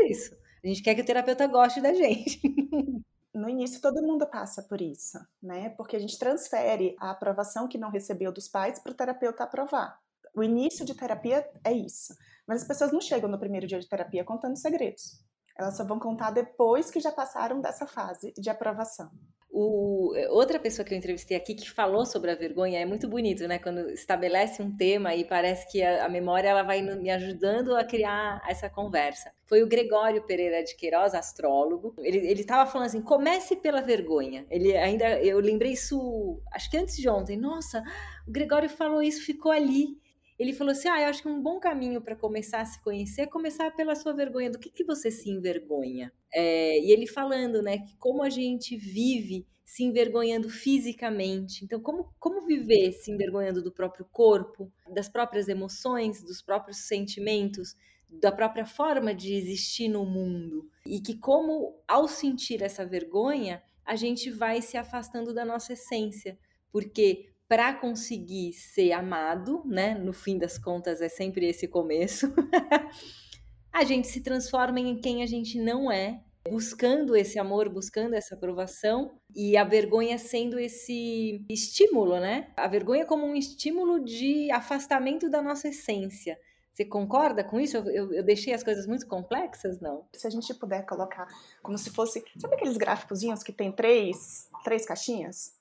isso. 0.09 0.37
A 0.65 0.67
gente 0.67 0.83
quer 0.83 0.95
que 0.95 1.03
o 1.03 1.05
terapeuta 1.05 1.47
goste 1.47 1.81
da 1.81 1.93
gente. 1.95 2.41
No 3.37 3.51
início, 3.51 3.83
todo 3.83 4.01
mundo 4.01 4.27
passa 4.27 4.63
por 4.63 4.81
isso, 4.81 5.19
né? 5.43 5.69
Porque 5.77 5.95
a 5.95 5.99
gente 5.99 6.19
transfere 6.19 6.97
a 6.99 7.11
aprovação 7.11 7.69
que 7.69 7.77
não 7.77 7.91
recebeu 7.91 8.33
dos 8.33 8.49
pais 8.49 8.79
para 8.79 8.93
o 8.93 8.95
terapeuta 8.95 9.45
aprovar. 9.45 10.01
O 10.35 10.43
início 10.43 10.87
de 10.87 10.95
terapia 10.95 11.47
é 11.63 11.71
isso. 11.71 12.15
Mas 12.47 12.63
as 12.63 12.67
pessoas 12.67 12.93
não 12.93 13.01
chegam 13.01 13.29
no 13.29 13.39
primeiro 13.39 13.67
dia 13.67 13.79
de 13.79 13.87
terapia 13.87 14.25
contando 14.25 14.57
segredos. 14.57 15.23
Elas 15.55 15.77
só 15.77 15.85
vão 15.85 15.99
contar 15.99 16.31
depois 16.31 16.91
que 16.91 16.99
já 16.99 17.13
passaram 17.13 17.61
dessa 17.61 17.87
fase 17.87 18.33
de 18.39 18.49
aprovação. 18.49 19.11
O, 19.59 20.13
outra 20.33 20.59
pessoa 20.59 20.85
que 20.85 20.93
eu 20.93 20.99
entrevistei 20.99 21.35
aqui 21.35 21.55
que 21.55 21.71
falou 21.71 22.05
sobre 22.05 22.31
a 22.31 22.35
vergonha 22.35 22.79
é 22.79 22.85
muito 22.85 23.09
bonito, 23.09 23.49
né? 23.49 23.59
Quando 23.59 23.89
estabelece 23.89 24.63
um 24.63 24.71
tema 24.71 25.15
e 25.15 25.25
parece 25.25 25.67
que 25.73 25.83
a, 25.83 26.05
a 26.05 26.11
memória 26.11 26.51
ela 26.51 26.63
vai 26.63 26.83
me 26.83 27.09
ajudando 27.09 27.75
a 27.75 27.83
criar 27.83 28.43
essa 28.47 28.69
conversa. 28.69 29.33
Foi 29.47 29.63
o 29.63 29.67
Gregório 29.67 30.27
Pereira 30.27 30.63
de 30.63 30.77
Queiroz, 30.77 31.15
astrólogo. 31.15 31.95
Ele 31.97 32.39
estava 32.39 32.71
falando 32.71 32.89
assim: 32.89 33.01
comece 33.01 33.57
pela 33.57 33.81
vergonha. 33.81 34.45
Ele 34.51 34.77
ainda, 34.77 35.19
eu 35.23 35.41
lembrei 35.41 35.73
isso, 35.73 36.39
acho 36.53 36.71
que 36.71 36.77
antes 36.77 36.95
de 36.95 37.09
ontem. 37.09 37.39
Nossa, 37.39 37.83
o 38.29 38.31
Gregório 38.31 38.69
falou 38.69 39.03
isso, 39.03 39.25
ficou 39.25 39.51
ali 39.51 39.97
ele 40.39 40.53
falou 40.53 40.73
assim: 40.73 40.89
Ah, 40.89 41.01
eu 41.01 41.09
acho 41.09 41.23
que 41.23 41.29
um 41.29 41.41
bom 41.41 41.59
caminho 41.59 42.01
para 42.01 42.15
começar 42.15 42.61
a 42.61 42.65
se 42.65 42.83
conhecer 42.83 43.23
é 43.23 43.27
começar 43.27 43.71
pela 43.75 43.95
sua 43.95 44.13
vergonha. 44.13 44.51
Do 44.51 44.59
que, 44.59 44.71
que 44.71 44.85
você 44.85 45.11
se 45.11 45.31
envergonha? 45.31 46.13
É, 46.33 46.79
e 46.79 46.91
ele 46.91 47.07
falando, 47.07 47.63
né, 47.63 47.79
que 47.79 47.97
como 47.97 48.23
a 48.23 48.31
gente 48.31 48.77
vive 48.77 49.47
se 49.65 49.83
envergonhando 49.83 50.49
fisicamente. 50.49 51.65
Então, 51.65 51.81
como, 51.81 52.15
como 52.21 52.47
viver 52.47 52.93
se 52.93 53.11
envergonhando 53.11 53.61
do 53.61 53.73
próprio 53.73 54.07
corpo, 54.13 54.73
das 54.95 55.09
próprias 55.09 55.49
emoções, 55.49 56.23
dos 56.23 56.41
próprios 56.41 56.87
sentimentos, 56.87 57.75
da 58.09 58.31
própria 58.31 58.65
forma 58.65 59.13
de 59.13 59.35
existir 59.35 59.89
no 59.89 60.07
mundo? 60.07 60.71
E 60.87 61.01
que, 61.01 61.19
como 61.19 61.83
ao 61.89 62.07
sentir 62.07 62.63
essa 62.63 62.87
vergonha, 62.87 63.61
a 63.85 63.97
gente 63.97 64.31
vai 64.31 64.63
se 64.63 64.77
afastando 64.77 65.35
da 65.35 65.45
nossa 65.45 65.73
essência. 65.73 66.39
Porque 66.71 67.27
para 67.49 67.73
conseguir 67.75 68.53
ser 68.53 68.93
amado, 68.93 69.63
né? 69.65 69.95
No 69.95 70.13
fim 70.13 70.39
das 70.39 70.59
contas 70.59 71.01
é 71.01 71.09
sempre 71.09 71.47
esse 71.47 71.69
começo. 71.69 72.33
a 73.73 73.85
gente 73.85 74.09
se 74.09 74.21
transforma 74.21 74.81
em 74.81 75.01
quem 75.01 75.23
a 75.23 75.27
gente 75.27 75.61
não 75.61 75.91
é, 75.91 76.21
buscando 76.51 77.17
esse 77.17 77.39
amor, 77.39 77.69
buscando 77.69 78.15
essa 78.15 78.35
aprovação 78.35 79.19
e 79.35 79.57
a 79.57 79.65
vergonha 79.65 80.19
sendo 80.19 80.59
esse 80.59 81.45
estímulo, 81.49 82.19
né? 82.19 82.53
A 82.57 82.69
vergonha 82.69 83.05
como 83.05 83.27
um 83.27 83.37
estímulo 83.37 84.05
de 84.05 84.51
afastamento 84.51 85.29
da 85.29 85.43
nossa 85.43 85.69
essência. 85.69 86.39
Você 86.73 86.85
concorda 86.85 87.43
com 87.43 87.59
isso? 87.59 87.79
Eu, 87.79 88.13
eu, 88.13 88.23
deixei 88.23 88.53
as 88.53 88.63
coisas 88.63 88.87
muito 88.87 89.07
complexas, 89.07 89.81
não? 89.81 90.07
Se 90.15 90.27
a 90.27 90.31
gente 90.31 90.53
puder 90.53 90.85
colocar 90.85 91.27
como 91.63 91.79
se 91.79 91.89
fosse. 91.91 92.23
Sabe 92.39 92.55
aqueles 92.55 92.77
gráficozinhos 92.77 93.43
que 93.43 93.51
tem 93.51 93.73
três, 93.73 94.51
três 94.63 94.85
caixinhas? 94.85 95.56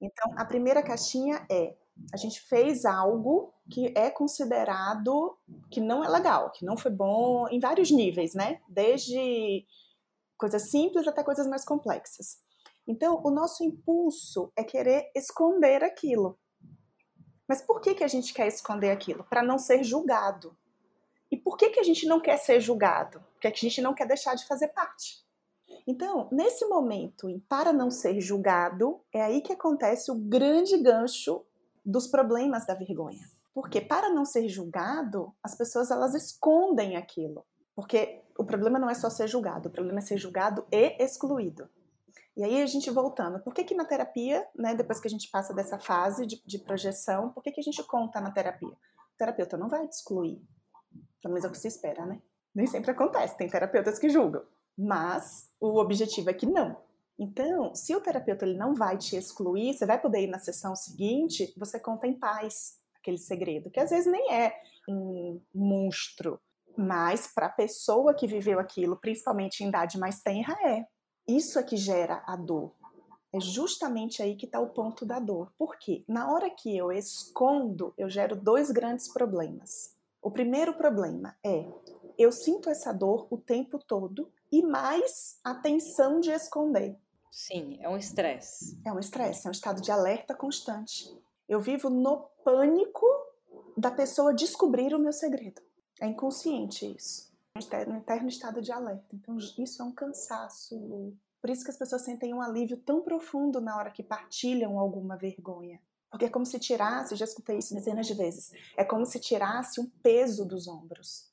Então, 0.00 0.32
a 0.36 0.44
primeira 0.44 0.82
caixinha 0.82 1.46
é 1.50 1.74
a 2.12 2.16
gente 2.16 2.40
fez 2.42 2.84
algo 2.84 3.54
que 3.70 3.92
é 3.96 4.10
considerado 4.10 5.36
que 5.70 5.80
não 5.80 6.04
é 6.04 6.08
legal, 6.08 6.50
que 6.50 6.64
não 6.64 6.76
foi 6.76 6.90
bom 6.90 7.48
em 7.48 7.58
vários 7.58 7.90
níveis, 7.90 8.34
né? 8.34 8.60
Desde 8.68 9.66
coisas 10.36 10.70
simples 10.70 11.08
até 11.08 11.24
coisas 11.24 11.46
mais 11.46 11.64
complexas. 11.64 12.38
Então, 12.86 13.20
o 13.24 13.30
nosso 13.30 13.64
impulso 13.64 14.52
é 14.54 14.62
querer 14.62 15.10
esconder 15.14 15.82
aquilo. 15.82 16.38
Mas 17.48 17.62
por 17.62 17.80
que, 17.80 17.94
que 17.94 18.04
a 18.04 18.08
gente 18.08 18.32
quer 18.32 18.46
esconder 18.46 18.90
aquilo? 18.90 19.24
Para 19.24 19.42
não 19.42 19.58
ser 19.58 19.82
julgado. 19.82 20.56
E 21.30 21.36
por 21.36 21.56
que, 21.56 21.70
que 21.70 21.80
a 21.80 21.82
gente 21.82 22.06
não 22.06 22.20
quer 22.20 22.36
ser 22.36 22.60
julgado? 22.60 23.24
Porque 23.32 23.48
a 23.48 23.50
gente 23.50 23.80
não 23.80 23.94
quer 23.94 24.06
deixar 24.06 24.34
de 24.34 24.46
fazer 24.46 24.68
parte. 24.68 25.25
Então, 25.86 26.28
nesse 26.32 26.66
momento, 26.66 27.28
para 27.48 27.72
não 27.72 27.90
ser 27.90 28.20
julgado, 28.20 29.00
é 29.12 29.22
aí 29.22 29.40
que 29.40 29.52
acontece 29.52 30.10
o 30.10 30.16
grande 30.16 30.76
gancho 30.78 31.44
dos 31.84 32.08
problemas 32.08 32.66
da 32.66 32.74
vergonha. 32.74 33.24
Porque 33.54 33.80
para 33.80 34.10
não 34.10 34.24
ser 34.24 34.48
julgado, 34.48 35.32
as 35.42 35.54
pessoas 35.54 35.90
elas 35.90 36.12
escondem 36.14 36.96
aquilo. 36.96 37.46
Porque 37.74 38.20
o 38.36 38.44
problema 38.44 38.80
não 38.80 38.90
é 38.90 38.94
só 38.94 39.08
ser 39.08 39.28
julgado, 39.28 39.68
o 39.68 39.72
problema 39.72 40.00
é 40.00 40.02
ser 40.02 40.18
julgado 40.18 40.66
e 40.72 41.02
excluído. 41.02 41.68
E 42.36 42.42
aí 42.42 42.60
a 42.60 42.66
gente 42.66 42.90
voltando, 42.90 43.38
por 43.38 43.54
que 43.54 43.62
que 43.62 43.74
na 43.74 43.84
terapia, 43.84 44.46
né, 44.54 44.74
depois 44.74 44.98
que 45.00 45.06
a 45.06 45.10
gente 45.10 45.30
passa 45.30 45.54
dessa 45.54 45.78
fase 45.78 46.26
de, 46.26 46.42
de 46.44 46.58
projeção, 46.58 47.30
por 47.30 47.42
que 47.42 47.52
que 47.52 47.60
a 47.60 47.62
gente 47.62 47.82
conta 47.84 48.20
na 48.20 48.30
terapia? 48.30 48.68
O 48.68 49.16
terapeuta 49.16 49.56
não 49.56 49.68
vai 49.68 49.86
te 49.86 49.92
excluir, 49.92 50.42
pelo 51.22 51.32
menos 51.32 51.44
é 51.44 51.48
o 51.48 51.52
que 51.52 51.58
se 51.58 51.68
espera, 51.68 52.04
né? 52.04 52.20
Nem 52.54 52.66
sempre 52.66 52.90
acontece, 52.90 53.36
tem 53.38 53.48
terapeutas 53.48 53.98
que 53.98 54.10
julgam 54.10 54.42
mas 54.76 55.50
o 55.60 55.78
objetivo 55.78 56.30
é 56.30 56.34
que 56.34 56.46
não. 56.46 56.76
Então, 57.18 57.74
se 57.74 57.94
o 57.96 58.00
terapeuta 58.00 58.44
ele 58.44 58.58
não 58.58 58.74
vai 58.74 58.98
te 58.98 59.16
excluir, 59.16 59.74
você 59.74 59.86
vai 59.86 60.00
poder 60.00 60.22
ir 60.22 60.26
na 60.26 60.38
sessão 60.38 60.76
seguinte, 60.76 61.52
você 61.56 61.80
conta 61.80 62.06
em 62.06 62.12
paz 62.12 62.78
aquele 62.94 63.18
segredo, 63.18 63.70
que 63.70 63.80
às 63.80 63.90
vezes 63.90 64.10
nem 64.10 64.32
é 64.32 64.60
um 64.88 65.40
monstro, 65.54 66.38
mas 66.76 67.26
para 67.26 67.46
a 67.46 67.50
pessoa 67.50 68.12
que 68.12 68.26
viveu 68.26 68.58
aquilo, 68.58 68.96
principalmente 68.96 69.64
em 69.64 69.68
idade 69.68 69.98
mais 69.98 70.20
tenra, 70.20 70.54
é. 70.62 70.86
Isso 71.26 71.58
é 71.58 71.62
que 71.62 71.76
gera 71.76 72.22
a 72.26 72.36
dor. 72.36 72.72
É 73.32 73.40
justamente 73.40 74.22
aí 74.22 74.36
que 74.36 74.46
está 74.46 74.60
o 74.60 74.68
ponto 74.68 75.04
da 75.04 75.18
dor. 75.18 75.52
Por 75.58 75.76
quê? 75.78 76.04
Na 76.06 76.30
hora 76.32 76.48
que 76.50 76.76
eu 76.76 76.92
escondo, 76.92 77.92
eu 77.98 78.08
gero 78.08 78.36
dois 78.36 78.70
grandes 78.70 79.08
problemas. 79.08 79.94
O 80.22 80.30
primeiro 80.30 80.74
problema 80.74 81.36
é 81.44 81.66
eu 82.18 82.32
sinto 82.32 82.70
essa 82.70 82.92
dor 82.92 83.26
o 83.30 83.36
tempo 83.36 83.78
todo 83.78 84.30
e 84.50 84.62
mais 84.62 85.38
a 85.44 85.54
tensão 85.54 86.20
de 86.20 86.30
esconder. 86.30 86.98
Sim, 87.30 87.78
é 87.80 87.88
um 87.88 87.96
estresse. 87.96 88.80
É 88.84 88.92
um 88.92 88.98
estresse, 88.98 89.46
é 89.46 89.50
um 89.50 89.52
estado 89.52 89.82
de 89.82 89.90
alerta 89.90 90.34
constante. 90.34 91.14
Eu 91.48 91.60
vivo 91.60 91.90
no 91.90 92.28
pânico 92.44 93.06
da 93.76 93.90
pessoa 93.90 94.34
descobrir 94.34 94.94
o 94.94 94.98
meu 94.98 95.12
segredo. 95.12 95.60
É 96.00 96.06
inconsciente 96.06 96.94
isso. 96.96 97.34
No 97.86 97.96
eterno 97.96 98.28
estado 98.28 98.60
de 98.60 98.72
alerta. 98.72 99.14
Então, 99.14 99.36
isso 99.36 99.82
é 99.82 99.84
um 99.84 99.92
cansaço. 99.92 101.14
Por 101.40 101.50
isso 101.50 101.64
que 101.64 101.70
as 101.70 101.76
pessoas 101.76 102.02
sentem 102.02 102.34
um 102.34 102.42
alívio 102.42 102.76
tão 102.76 103.02
profundo 103.02 103.60
na 103.60 103.76
hora 103.76 103.90
que 103.90 104.02
partilham 104.02 104.78
alguma 104.78 105.16
vergonha. 105.16 105.80
Porque 106.10 106.26
é 106.26 106.30
como 106.30 106.46
se 106.46 106.58
tirasse, 106.58 107.16
já 107.16 107.24
escutei 107.24 107.58
isso 107.58 107.74
dezenas 107.74 108.06
de 108.06 108.14
vezes, 108.14 108.52
é 108.76 108.84
como 108.84 109.04
se 109.04 109.20
tirasse 109.20 109.80
um 109.80 109.86
peso 110.02 110.46
dos 110.46 110.66
ombros. 110.66 111.30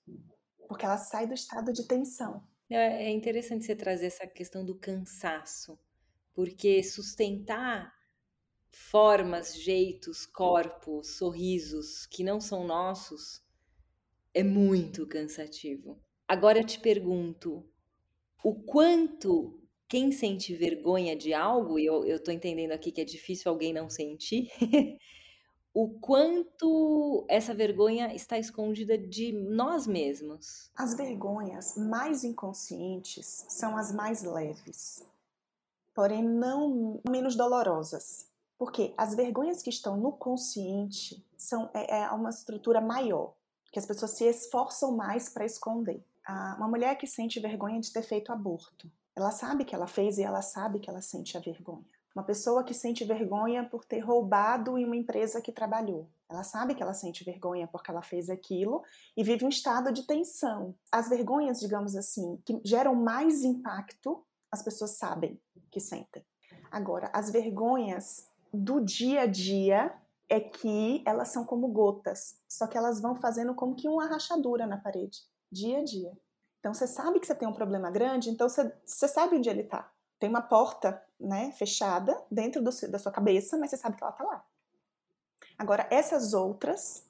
Porque 0.67 0.85
ela 0.85 0.97
sai 0.97 1.27
do 1.27 1.33
estado 1.33 1.71
de 1.71 1.83
tensão. 1.87 2.43
É, 2.69 3.05
é 3.05 3.11
interessante 3.11 3.65
você 3.65 3.75
trazer 3.75 4.07
essa 4.07 4.27
questão 4.27 4.65
do 4.65 4.75
cansaço, 4.75 5.77
porque 6.33 6.81
sustentar 6.83 7.93
formas, 8.71 9.55
jeitos, 9.55 10.25
corpos, 10.25 11.17
sorrisos 11.17 12.05
que 12.07 12.23
não 12.23 12.41
são 12.41 12.65
nossos 12.65 13.41
é 14.33 14.43
muito 14.43 15.07
cansativo. 15.07 16.01
Agora 16.27 16.59
eu 16.59 16.65
te 16.65 16.79
pergunto, 16.79 17.65
o 18.43 18.55
quanto 18.63 19.61
quem 19.87 20.11
sente 20.11 20.55
vergonha 20.55 21.15
de 21.15 21.33
algo, 21.33 21.79
e 21.79 21.85
eu 21.85 22.05
estou 22.05 22.33
entendendo 22.33 22.71
aqui 22.71 22.91
que 22.91 23.01
é 23.01 23.05
difícil 23.05 23.51
alguém 23.51 23.73
não 23.73 23.89
sentir, 23.89 24.49
o 25.73 25.89
quanto 25.99 27.25
essa 27.27 27.53
vergonha 27.53 28.13
está 28.13 28.37
escondida 28.37 28.95
de 28.97 29.31
nós 29.31 29.87
mesmos. 29.87 30.69
As 30.75 30.93
vergonhas 30.93 31.75
mais 31.75 32.23
inconscientes 32.23 33.45
são 33.49 33.75
as 33.75 33.91
mais 33.91 34.21
leves, 34.21 35.03
porém 35.95 36.23
não 36.23 37.01
menos 37.09 37.35
dolorosas. 37.35 38.31
Porque 38.55 38.93
as 38.95 39.15
vergonhas 39.15 39.61
que 39.63 39.69
estão 39.71 39.97
no 39.97 40.11
consciente 40.11 41.25
são 41.35 41.69
é, 41.73 42.01
é 42.01 42.09
uma 42.11 42.29
estrutura 42.29 42.79
maior, 42.79 43.33
que 43.71 43.79
as 43.79 43.85
pessoas 43.85 44.11
se 44.11 44.25
esforçam 44.25 44.95
mais 44.95 45.27
para 45.27 45.43
esconder. 45.43 46.05
Uma 46.57 46.67
mulher 46.67 46.95
que 46.97 47.07
sente 47.07 47.39
vergonha 47.39 47.81
de 47.81 47.91
ter 47.91 48.03
feito 48.03 48.31
aborto, 48.31 48.89
ela 49.15 49.31
sabe 49.31 49.65
que 49.65 49.75
ela 49.75 49.87
fez 49.87 50.17
e 50.17 50.23
ela 50.23 50.41
sabe 50.41 50.79
que 50.79 50.89
ela 50.89 51.01
sente 51.01 51.35
a 51.35 51.41
vergonha. 51.41 51.83
Uma 52.15 52.23
pessoa 52.23 52.63
que 52.63 52.73
sente 52.73 53.03
vergonha 53.03 53.63
por 53.63 53.83
ter 53.83 53.99
roubado 53.99 54.77
em 54.77 54.85
uma 54.85 54.95
empresa 54.95 55.41
que 55.41 55.51
trabalhou. 55.51 56.07
Ela 56.29 56.43
sabe 56.43 56.75
que 56.75 56.83
ela 56.83 56.93
sente 56.93 57.23
vergonha 57.23 57.67
porque 57.67 57.89
ela 57.89 58.01
fez 58.01 58.29
aquilo 58.29 58.83
e 59.17 59.23
vive 59.23 59.45
um 59.45 59.49
estado 59.49 59.91
de 59.91 60.03
tensão. 60.03 60.75
As 60.91 61.09
vergonhas, 61.09 61.59
digamos 61.59 61.95
assim, 61.95 62.39
que 62.45 62.61
geram 62.63 62.93
mais 62.93 63.43
impacto, 63.43 64.23
as 64.51 64.61
pessoas 64.61 64.91
sabem 64.91 65.39
que 65.71 65.79
sentem. 65.79 66.23
Agora, 66.71 67.09
as 67.13 67.31
vergonhas 67.31 68.27
do 68.53 68.79
dia 68.79 69.21
a 69.21 69.25
dia 69.25 69.93
é 70.29 70.39
que 70.39 71.03
elas 71.05 71.29
são 71.29 71.45
como 71.45 71.67
gotas, 71.67 72.39
só 72.47 72.67
que 72.67 72.77
elas 72.77 73.01
vão 73.01 73.15
fazendo 73.15 73.53
como 73.53 73.75
que 73.75 73.87
uma 73.87 74.07
rachadura 74.07 74.65
na 74.65 74.77
parede, 74.77 75.19
dia 75.51 75.79
a 75.79 75.83
dia. 75.83 76.11
Então 76.59 76.73
você 76.73 76.87
sabe 76.87 77.19
que 77.19 77.27
você 77.27 77.35
tem 77.35 77.47
um 77.47 77.53
problema 77.53 77.91
grande, 77.91 78.29
então 78.29 78.47
você, 78.47 78.71
você 78.85 79.07
sabe 79.07 79.35
onde 79.35 79.49
ele 79.49 79.61
está. 79.61 79.91
Tem 80.19 80.29
uma 80.29 80.41
porta 80.41 81.03
né, 81.23 81.51
fechada 81.53 82.21
dentro 82.29 82.61
do, 82.61 82.69
da 82.89 82.99
sua 82.99 83.11
cabeça, 83.11 83.57
mas 83.57 83.69
você 83.69 83.77
sabe 83.77 83.95
que 83.95 84.03
ela 84.03 84.11
está 84.11 84.23
lá. 84.23 84.45
Agora, 85.57 85.87
essas 85.89 86.33
outras, 86.33 87.07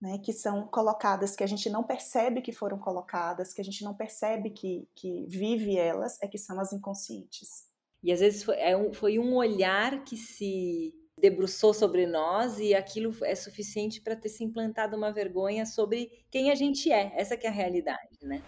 né, 0.00 0.18
que 0.18 0.32
são 0.32 0.66
colocadas, 0.66 1.36
que 1.36 1.44
a 1.44 1.46
gente 1.46 1.70
não 1.70 1.84
percebe 1.84 2.42
que 2.42 2.52
foram 2.52 2.78
colocadas, 2.78 3.54
que 3.54 3.60
a 3.60 3.64
gente 3.64 3.84
não 3.84 3.94
percebe 3.94 4.50
que, 4.50 4.88
que 4.94 5.26
vive 5.26 5.76
elas, 5.76 6.20
é 6.22 6.28
que 6.28 6.38
são 6.38 6.58
as 6.60 6.72
inconscientes. 6.72 7.68
E 8.02 8.12
às 8.12 8.20
vezes 8.20 8.42
foi, 8.42 8.56
é 8.56 8.76
um, 8.76 8.92
foi 8.92 9.18
um 9.18 9.34
olhar 9.34 10.04
que 10.04 10.16
se 10.16 10.94
debruçou 11.20 11.74
sobre 11.74 12.06
nós 12.06 12.58
e 12.60 12.74
aquilo 12.74 13.12
é 13.24 13.34
suficiente 13.34 14.00
para 14.00 14.14
ter 14.14 14.28
se 14.28 14.44
implantado 14.44 14.96
uma 14.96 15.12
vergonha 15.12 15.66
sobre 15.66 16.24
quem 16.30 16.50
a 16.50 16.54
gente 16.54 16.92
é. 16.92 17.12
Essa 17.16 17.36
que 17.36 17.46
é 17.46 17.50
a 17.50 17.52
realidade, 17.52 18.18
né? 18.22 18.42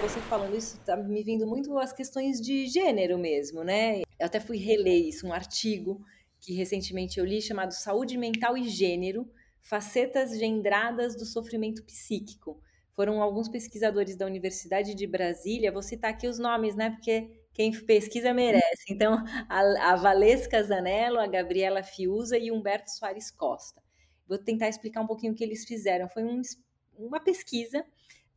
Você 0.00 0.18
falando 0.22 0.56
isso 0.56 0.78
está 0.78 0.96
me 0.96 1.22
vindo 1.22 1.46
muito 1.46 1.78
as 1.78 1.92
questões 1.92 2.40
de 2.40 2.66
gênero 2.66 3.18
mesmo, 3.18 3.62
né? 3.62 4.00
Eu 4.18 4.26
até 4.26 4.40
fui 4.40 4.56
reler 4.56 5.06
isso, 5.06 5.26
um 5.26 5.32
artigo 5.32 6.00
que 6.40 6.54
recentemente 6.54 7.18
eu 7.18 7.24
li 7.24 7.42
chamado 7.42 7.72
Saúde 7.72 8.16
Mental 8.16 8.56
e 8.56 8.66
Gênero: 8.66 9.30
Facetas 9.60 10.38
Gendradas 10.38 11.14
do 11.16 11.26
Sofrimento 11.26 11.84
Psíquico. 11.84 12.58
Foram 12.94 13.22
alguns 13.22 13.48
pesquisadores 13.48 14.16
da 14.16 14.24
Universidade 14.24 14.94
de 14.94 15.06
Brasília, 15.06 15.70
vou 15.70 15.82
citar 15.82 16.12
aqui 16.12 16.26
os 16.26 16.38
nomes, 16.38 16.74
né? 16.74 16.90
Porque 16.90 17.30
quem 17.52 17.70
pesquisa 17.84 18.32
merece. 18.32 18.84
Então, 18.88 19.22
a, 19.48 19.92
a 19.92 19.96
Valesca 19.96 20.62
Zanello, 20.62 21.18
a 21.18 21.26
Gabriela 21.26 21.82
Fiuza 21.82 22.38
e 22.38 22.50
Humberto 22.50 22.90
Soares 22.90 23.30
Costa. 23.30 23.82
Vou 24.26 24.38
tentar 24.38 24.68
explicar 24.68 25.02
um 25.02 25.06
pouquinho 25.06 25.34
o 25.34 25.36
que 25.36 25.44
eles 25.44 25.64
fizeram. 25.64 26.08
Foi 26.08 26.24
um, 26.24 26.40
uma 26.96 27.20
pesquisa, 27.20 27.84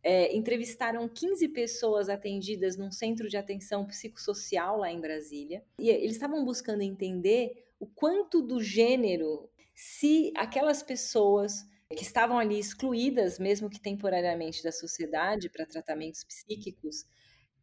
é, 0.03 0.35
entrevistaram 0.35 1.07
15 1.07 1.47
pessoas 1.49 2.09
atendidas 2.09 2.75
num 2.75 2.91
centro 2.91 3.29
de 3.29 3.37
atenção 3.37 3.85
psicossocial 3.85 4.77
lá 4.77 4.91
em 4.91 4.99
Brasília, 4.99 5.63
e 5.79 5.89
eles 5.89 6.13
estavam 6.13 6.43
buscando 6.43 6.81
entender 6.81 7.65
o 7.79 7.87
quanto 7.87 8.41
do 8.41 8.61
gênero, 8.61 9.49
se 9.73 10.31
aquelas 10.35 10.83
pessoas 10.83 11.65
que 11.95 12.03
estavam 12.03 12.37
ali 12.37 12.59
excluídas, 12.59 13.39
mesmo 13.39 13.69
que 13.69 13.79
temporariamente, 13.79 14.63
da 14.63 14.71
sociedade 14.71 15.49
para 15.49 15.65
tratamentos 15.65 16.23
psíquicos, 16.23 17.05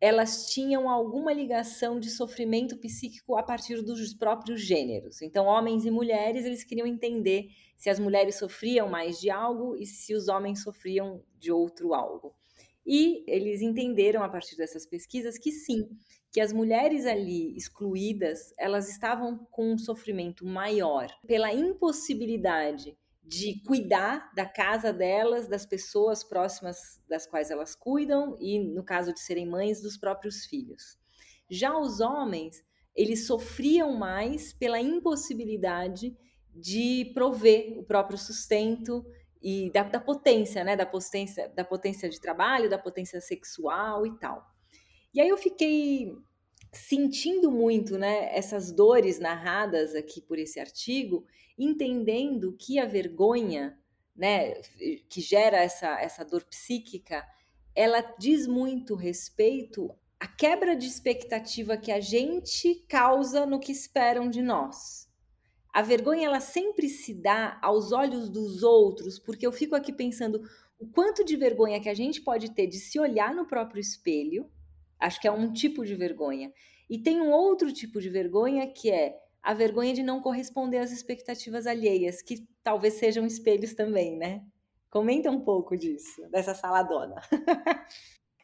elas 0.01 0.51
tinham 0.51 0.89
alguma 0.89 1.33
ligação 1.33 2.01
de 2.01 2.11
sofrimento 2.11 2.77
psíquico 2.79 3.37
a 3.37 3.43
partir 3.43 3.83
dos 3.83 4.15
próprios 4.15 4.63
gêneros. 4.63 5.21
Então, 5.21 5.45
homens 5.47 5.85
e 5.85 5.91
mulheres, 5.91 6.47
eles 6.47 6.65
queriam 6.65 6.87
entender 6.87 7.49
se 7.77 7.91
as 7.91 7.99
mulheres 7.99 8.37
sofriam 8.37 8.89
mais 8.89 9.21
de 9.21 9.31
algo 9.31 9.77
e 9.77 9.85
se 9.85 10.15
os 10.15 10.29
homens 10.29 10.63
sofriam 10.63 11.23
de 11.39 11.53
outro 11.53 11.93
algo. 11.93 12.35
E 12.87 13.23
eles 13.27 13.61
entenderam 13.61 14.23
a 14.23 14.29
partir 14.29 14.57
dessas 14.57 14.87
pesquisas 14.87 15.39
que 15.39 15.53
sim, 15.53 15.87
que 16.33 16.41
as 16.41 16.53
mulheres 16.53 17.05
ali 17.05 17.55
excluídas, 17.55 18.55
elas 18.59 18.89
estavam 18.89 19.47
com 19.51 19.73
um 19.73 19.79
sofrimento 19.79 20.47
maior 20.47 21.09
pela 21.27 21.53
impossibilidade 21.53 22.97
de 23.23 23.63
cuidar 23.67 24.33
da 24.35 24.47
casa 24.47 24.93
delas, 24.93 25.47
das 25.47 25.65
pessoas 25.67 26.25
próximas 26.25 27.01
das 27.09 27.27
quais 27.27 27.51
elas 27.51 27.75
cuidam 27.75 28.37
e, 28.41 28.59
no 28.59 28.83
caso 28.83 29.13
de 29.13 29.21
serem 29.21 29.47
mães, 29.47 29.81
dos 29.81 29.97
próprios 29.97 30.47
filhos. 30.47 30.99
Já 31.49 31.77
os 31.79 32.01
homens, 32.01 32.65
eles 32.95 33.27
sofriam 33.27 33.97
mais 33.97 34.53
pela 34.53 34.81
impossibilidade 34.81 36.17
de 36.55 37.11
prover 37.15 37.79
o 37.79 37.85
próprio 37.85 38.19
sustento 38.19 39.05
e 39.43 39.71
da, 39.71 39.85
da, 39.85 40.01
potência, 40.01 40.65
né? 40.65 40.77
Da 40.77 40.87
potência, 40.87 41.49
da 41.51 41.65
potência 41.65 42.09
de 42.09 42.21
trabalho, 42.21 42.69
da 42.69 42.79
potência 42.79 43.21
sexual 43.21 44.07
e 44.07 44.19
tal. 44.19 44.47
E 45.15 45.21
aí 45.21 45.29
eu 45.29 45.39
fiquei 45.39 46.15
sentindo 46.73 47.51
muito, 47.51 47.99
né, 47.99 48.37
essas 48.37 48.71
dores 48.71 49.19
narradas 49.19 49.95
aqui 49.95 50.21
por 50.21 50.39
esse 50.39 50.61
artigo 50.61 51.27
entendendo 51.59 52.57
que 52.59 52.79
a 52.79 52.87
vergonha, 52.87 53.79
né, 54.17 54.55
que 55.09 55.21
gera 55.21 55.59
essa, 55.59 56.01
essa 56.01 56.25
dor 56.25 56.45
psíquica, 56.45 57.27
ela 57.75 58.01
diz 58.19 58.47
muito 58.47 58.95
respeito 58.95 59.95
à 60.19 60.27
quebra 60.27 60.75
de 60.75 60.87
expectativa 60.87 61.77
que 61.77 61.93
a 61.93 62.01
gente 62.01 62.75
causa 62.89 63.47
no 63.47 63.61
que 63.61 63.73
esperam 63.73 64.29
de 64.29 64.43
nós. 64.43 65.09
A 65.73 65.83
vergonha 65.83 66.27
ela 66.27 66.41
sempre 66.41 66.89
se 66.89 67.15
dá 67.15 67.59
aos 67.63 67.93
olhos 67.93 68.29
dos 68.29 68.63
outros, 68.63 69.19
porque 69.19 69.47
eu 69.47 69.53
fico 69.53 69.75
aqui 69.75 69.93
pensando 69.93 70.43
o 70.79 70.87
quanto 70.87 71.25
de 71.25 71.37
vergonha 71.37 71.81
que 71.81 71.89
a 71.89 71.95
gente 71.95 72.21
pode 72.23 72.51
ter 72.53 72.67
de 72.67 72.79
se 72.79 72.99
olhar 72.99 73.35
no 73.35 73.47
próprio 73.47 73.81
espelho. 73.81 74.51
Acho 75.01 75.21
que 75.21 75.27
é 75.27 75.33
um 75.33 75.53
tipo 75.53 75.85
de 75.85 75.95
vergonha. 75.95 76.53
E 76.89 76.99
tem 76.99 77.21
um 77.21 77.31
outro 77.31 77.73
tipo 77.73 78.01
de 78.01 78.11
vergonha 78.11 78.67
que 78.67 78.91
é 78.91 79.19
a 79.43 79.55
vergonha 79.55 79.95
de 79.95 80.03
não 80.03 80.21
corresponder 80.21 80.79
às 80.79 80.93
expectativas 80.93 81.67
alheias, 81.67 82.21
que 82.21 82.47
talvez 82.63 82.95
sejam 82.95 83.25
espelhos 83.27 83.75
também, 83.75 84.17
né? 84.17 84.45
Comenta 84.91 85.31
um 85.31 85.41
pouco 85.41 85.77
disso, 85.77 86.29
dessa 86.29 86.55
saladona. 86.55 87.23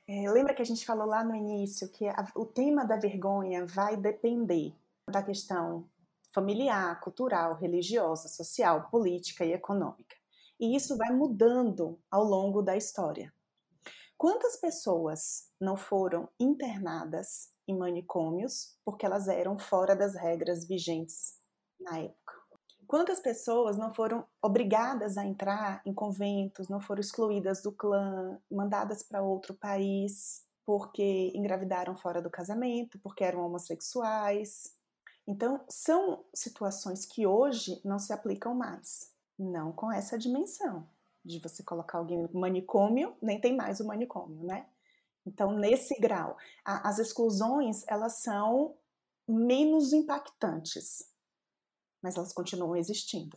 é, 0.09 0.31
lembra 0.31 0.55
que 0.55 0.63
a 0.63 0.65
gente 0.65 0.87
falou 0.87 1.07
lá 1.07 1.23
no 1.23 1.35
início 1.35 1.91
que 1.91 2.09
a, 2.09 2.27
o 2.35 2.47
tema 2.47 2.85
da 2.85 2.97
vergonha 2.97 3.67
vai 3.67 3.97
depender 3.97 4.73
da 5.11 5.23
questão 5.23 5.89
familiar, 6.33 7.01
cultural, 7.01 7.57
religiosa, 7.57 8.29
social, 8.29 8.89
política 8.91 9.45
e 9.45 9.53
econômica. 9.53 10.17
E 10.59 10.75
isso 10.75 10.97
vai 10.97 11.11
mudando 11.11 11.99
ao 12.11 12.25
longo 12.25 12.63
da 12.63 12.77
história. 12.77 13.33
Quantas 14.19 14.57
pessoas 14.57 15.51
não 15.61 15.77
foram 15.77 16.29
internadas 16.41 17.51
em 17.69 17.77
manicômios 17.77 18.75
porque 18.83 19.05
elas 19.05 19.29
eram 19.29 19.59
fora 19.59 19.95
das 19.95 20.15
regras 20.15 20.67
vigentes 20.67 21.35
na 21.79 21.99
época. 21.99 22.35
Quantas 22.87 23.21
pessoas 23.21 23.77
não 23.77 23.93
foram 23.93 24.25
obrigadas 24.41 25.19
a 25.19 25.27
entrar 25.27 25.83
em 25.85 25.93
conventos, 25.93 26.69
não 26.69 26.81
foram 26.81 27.01
excluídas 27.01 27.63
do 27.63 27.73
clã, 27.73 28.41
mandadas 28.51 29.03
para 29.03 29.23
outro 29.23 29.55
país 29.55 30.45
porque 30.65 31.31
engravidaram 31.35 31.97
fora 31.97 32.23
do 32.23 32.31
casamento, 32.31 32.99
porque 33.01 33.23
eram 33.23 33.45
homossexuais? 33.45 34.75
Então, 35.27 35.65
são 35.69 36.25
situações 36.35 37.05
que 37.05 37.27
hoje 37.27 37.81
não 37.85 37.99
se 37.99 38.13
aplicam 38.13 38.55
mais, 38.55 39.13
não 39.39 39.73
com 39.73 39.93
essa 39.93 40.17
dimensão 40.17 40.89
de 41.27 41.41
você 41.41 41.63
colocar 41.63 41.99
alguém 41.99 42.23
no 42.23 42.41
manicômio, 42.41 43.17
nem 43.21 43.41
tem 43.41 43.57
mais 43.57 43.81
o 43.81 43.87
manicômio, 43.87 44.45
né? 44.45 44.67
Então, 45.27 45.51
nesse 45.53 45.99
grau, 46.01 46.37
a, 46.65 46.89
as 46.89 46.99
exclusões 46.99 47.85
elas 47.89 48.21
são 48.21 48.77
menos 49.29 49.93
impactantes, 49.93 51.13
mas 52.01 52.17
elas 52.17 52.33
continuam 52.33 52.77
existindo, 52.77 53.37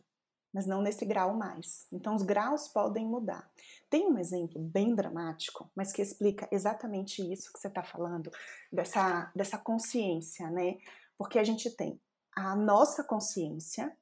mas 0.54 0.67
não 0.67 0.84
nesse 0.84 1.04
grau 1.04 1.34
mais. 1.34 1.88
Então, 1.91 2.15
os 2.15 2.21
graus 2.21 2.67
podem 2.67 3.08
mudar. 3.08 3.52
Tem 3.89 4.08
um 4.08 4.19
exemplo 4.19 4.62
bem 4.62 4.93
dramático, 4.93 5.69
mas 5.75 5.91
que 5.91 6.04
explica 6.04 6.47
exatamente 6.52 7.21
isso 7.34 7.52
que 7.52 7.60
você 7.60 7.67
está 7.67 7.82
falando, 7.82 8.32
dessa, 8.71 9.32
dessa 9.36 9.58
consciência, 9.58 10.47
né? 10.52 10.78
Porque 11.17 11.39
a 11.39 11.43
gente 11.43 11.71
tem 11.71 11.99
a 12.36 12.56
nossa 12.56 13.04
consciência, 13.04 13.97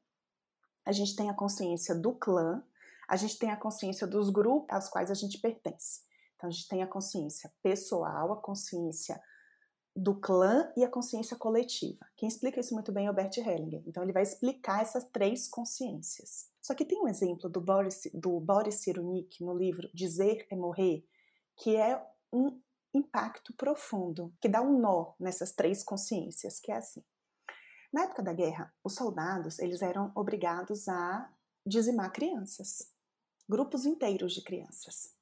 a 0.86 0.91
gente 0.91 1.15
tem 1.15 1.30
a 1.30 1.34
consciência 1.34 1.95
do 1.95 2.13
clã, 2.13 2.62
A 3.08 3.15
gente 3.15 3.39
tem 3.39 3.52
a 3.52 3.58
consciência 3.58 4.06
dos 4.06 4.30
grupos 4.30 4.76
aos 4.76 4.89
quais 4.89 5.10
a 5.10 5.13
gente 5.13 5.39
pertence. 5.39 6.02
Então, 6.36 6.50
a 6.50 6.52
gente 6.52 6.67
tem 6.67 6.84
a 6.84 6.88
consciência 6.88 7.52
pessoal, 7.63 8.34
a 8.34 8.41
consciência 8.41 9.20
do 9.96 10.20
clã 10.20 10.72
e 10.78 10.84
a 10.84 10.89
consciência 10.89 11.36
coletiva. 11.36 12.06
Quem 12.15 12.30
explica 12.30 12.60
isso 12.60 12.76
muito 12.76 12.91
bem 12.91 13.08
é 13.08 13.12
o 13.12 13.13
Bert 13.13 13.36
Hellinger. 13.38 13.82
Então, 13.88 14.04
ele 14.04 14.13
vai 14.13 14.22
explicar 14.22 14.82
essas 14.82 15.06
três 15.06 15.48
consciências. 15.48 16.50
Só 16.62 16.76
que 16.76 16.86
tem 16.86 17.02
um 17.02 17.08
exemplo 17.08 17.50
do 17.50 17.60
Boris, 17.60 18.08
do 18.13 18.39
Boris 18.39 18.76
Cyrulnik 18.76 19.43
no 19.43 19.58
livro 19.58 19.89
Dizer 19.93 20.46
é 20.52 20.56
Morrer, 20.56 21.04
que 21.56 21.76
é 21.76 22.06
um 22.32 22.62
impacto 22.93 23.54
profundo, 23.54 24.34
que 24.39 24.50
dá 24.50 24.62
um 24.62 24.80
nó 24.80 25.13
nessas 25.20 25.52
três 25.54 25.84
consciências, 25.84 26.60
que 26.60 26.72
é 26.72 26.78
assim. 26.78 27.04
Na 27.91 28.04
época 28.04 28.22
da 28.22 28.34
guerra, 28.34 28.74
os 28.84 28.96
soldados 28.96 29.60
eles 29.60 29.82
eram 29.82 30.12
obrigados 30.13 30.88
a 30.88 31.32
dizimar 31.65 32.12
crianças, 32.12 32.91
grupos 33.47 33.86
inteiros 33.86 34.33
de 34.33 34.41
crianças 34.41 35.15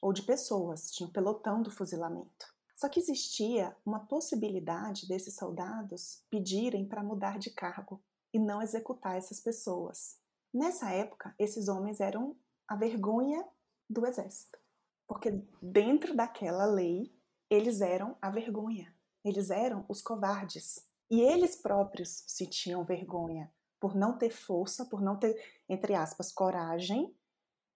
ou 0.00 0.12
de 0.12 0.22
pessoas, 0.22 0.90
tinha 0.90 1.08
o 1.08 1.12
pelotão 1.12 1.62
do 1.62 1.70
fuzilamento. 1.70 2.46
Só 2.74 2.88
que 2.88 2.98
existia 2.98 3.76
uma 3.84 4.00
possibilidade 4.06 5.06
desses 5.06 5.34
soldados 5.34 6.24
pedirem 6.30 6.88
para 6.88 7.02
mudar 7.02 7.38
de 7.38 7.50
cargo 7.50 8.02
e 8.32 8.38
não 8.38 8.62
executar 8.62 9.16
essas 9.16 9.40
pessoas. 9.40 10.18
Nessa 10.52 10.90
época, 10.90 11.34
esses 11.38 11.68
homens 11.68 12.00
eram 12.00 12.34
a 12.66 12.74
vergonha 12.76 13.46
do 13.88 14.06
exército, 14.06 14.58
porque 15.06 15.42
dentro 15.60 16.16
daquela 16.16 16.64
lei, 16.64 17.14
eles 17.50 17.80
eram 17.80 18.16
a 18.22 18.30
vergonha, 18.30 18.94
eles 19.24 19.50
eram 19.50 19.84
os 19.88 20.00
covardes. 20.00 20.88
E 21.10 21.20
eles 21.20 21.56
próprios 21.56 22.22
sentiam 22.28 22.84
vergonha 22.84 23.52
por 23.80 23.96
não 23.96 24.16
ter 24.16 24.30
força, 24.30 24.84
por 24.84 25.00
não 25.00 25.16
ter, 25.16 25.34
entre 25.68 25.94
aspas, 25.94 26.30
coragem 26.30 27.12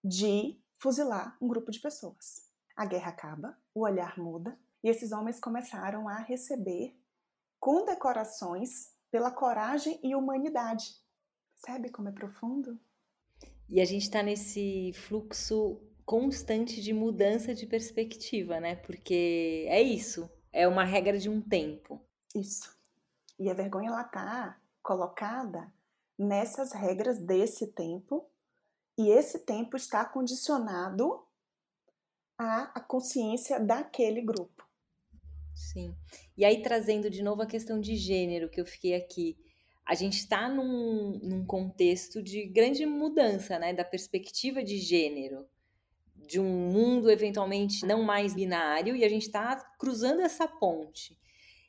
de 0.05 0.61
fuzilar 0.77 1.37
um 1.41 1.49
grupo 1.49 1.71
de 1.71 1.81
pessoas. 1.81 2.51
A 2.77 2.85
guerra 2.85 3.09
acaba, 3.09 3.59
o 3.75 3.81
olhar 3.81 4.19
muda 4.19 4.59
e 4.83 4.89
esses 4.89 5.13
homens 5.13 5.41
começaram 5.41 6.07
a 6.07 6.19
receber 6.19 6.95
condecorações 7.59 8.93
pela 9.11 9.31
coragem 9.31 9.99
e 10.03 10.15
humanidade. 10.15 10.95
Percebe 11.55 11.89
como 11.89 12.11
é 12.11 12.13
profundo? 12.13 12.79
E 13.71 13.81
a 13.81 13.85
gente 13.87 14.03
está 14.03 14.23
nesse 14.23 14.93
fluxo 14.93 15.81
constante 16.05 16.83
de 16.83 16.93
mudança 16.93 17.55
de 17.55 17.67
perspectiva, 17.67 18.61
né? 18.61 18.77
Porque 18.77 19.67
é 19.71 19.81
isso, 19.81 20.29
é 20.53 20.69
uma 20.69 20.85
regra 20.85 21.19
de 21.19 21.31
um 21.31 21.41
tempo. 21.41 22.05
Isso. 22.35 22.77
E 23.39 23.49
a 23.49 23.55
vergonha 23.55 23.89
ela 23.89 24.05
tá 24.05 24.61
colocada 24.83 25.73
nessas 26.19 26.73
regras 26.73 27.19
desse 27.19 27.69
tempo 27.73 28.29
e 28.97 29.09
esse 29.09 29.41
tempo 29.41 29.77
está 29.77 30.05
condicionado 30.05 31.25
à, 32.39 32.81
consciência 32.81 33.59
daquele 33.59 34.23
grupo. 34.23 34.65
Sim. 35.55 35.95
E 36.37 36.45
aí, 36.45 36.63
trazendo 36.63 37.11
de 37.11 37.23
novo 37.23 37.43
a 37.43 37.47
questão 37.47 37.81
de 37.81 37.97
gênero 37.97 38.49
que 38.49 38.61
eu 38.61 38.67
fiquei 38.67 38.95
aqui, 38.95 39.37
a 39.85 39.95
gente 39.95 40.19
está 40.19 40.49
num, 40.49 41.19
num 41.23 41.45
contexto 41.45 42.23
de 42.23 42.47
grande 42.47 42.87
mudança, 42.87 43.59
né, 43.59 43.73
da 43.73 43.85
perspectiva 43.85 44.63
de 44.63 44.79
gênero, 44.79 45.47
de 46.17 46.41
um 46.41 46.73
mundo 46.73 47.11
eventualmente 47.11 47.85
não 47.85 48.03
mais 48.03 48.35
binário, 48.35 48.97
e 48.97 49.05
a 49.05 49.09
gente 49.09 49.27
está 49.27 49.57
cruzando 49.79 50.23
essa 50.23 50.49
ponte. 50.49 51.19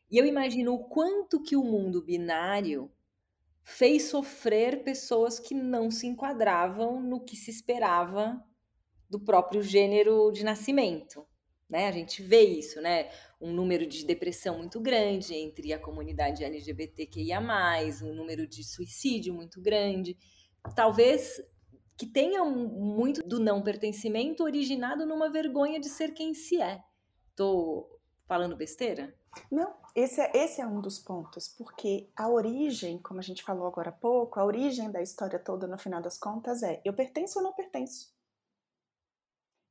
E 0.10 0.18
eu 0.18 0.26
imagino 0.26 0.74
o 0.74 0.86
quanto 0.86 1.42
que 1.42 1.56
o 1.56 1.64
mundo 1.64 2.02
binário 2.02 2.92
fez 3.66 4.04
sofrer 4.04 4.84
pessoas 4.84 5.40
que 5.40 5.56
não 5.56 5.90
se 5.90 6.06
enquadravam 6.06 7.02
no 7.02 7.20
que 7.20 7.36
se 7.36 7.50
esperava 7.50 8.40
do 9.10 9.20
próprio 9.20 9.64
gênero 9.64 10.32
de 10.32 10.46
nascimento. 10.46 11.26
Né? 11.68 11.88
A 11.88 11.92
gente 11.92 12.22
vê 12.22 12.42
isso, 12.42 12.80
né? 12.80 13.10
Um 13.42 13.52
número 13.52 13.88
de 13.88 14.06
depressão 14.06 14.60
muito 14.60 14.80
grande 14.80 15.34
entre 15.34 15.74
a 15.74 15.80
comunidade 15.80 16.44
LGBTQIA, 16.44 17.40
um 18.04 18.14
número 18.14 18.48
de 18.48 18.64
suicídio 18.64 19.34
muito 19.34 19.60
grande. 19.60 20.16
Talvez 20.76 21.42
que 21.98 22.06
tenha 22.06 22.46
muito 22.46 23.28
do 23.28 23.40
não 23.40 23.64
pertencimento 23.64 24.44
originado 24.44 25.08
numa 25.08 25.32
vergonha 25.32 25.80
de 25.80 25.90
ser 25.90 26.14
quem 26.14 26.36
se 26.36 26.62
é. 26.62 26.80
Tô 27.36 27.90
falando 28.28 28.56
besteira? 28.56 29.16
Não, 29.52 29.74
esse 29.96 30.22
é, 30.22 30.32
esse 30.36 30.62
é 30.62 30.68
um 30.68 30.82
dos 30.82 31.00
pontos, 31.00 31.48
porque 31.48 32.10
a 32.16 32.30
origem, 32.30 32.98
como 33.02 33.20
a 33.20 33.24
gente 33.24 33.44
falou 33.44 33.68
agora 33.68 33.90
há 33.90 33.94
pouco, 33.94 34.40
a 34.40 34.46
origem 34.46 34.92
da 34.92 35.02
história 35.02 35.40
toda, 35.40 35.68
no 35.68 35.78
final 35.78 36.02
das 36.02 36.18
contas, 36.18 36.64
é 36.64 36.82
eu 36.84 36.94
pertenço 36.94 37.40
ou 37.40 37.44
não 37.44 37.54
pertenço? 37.54 38.14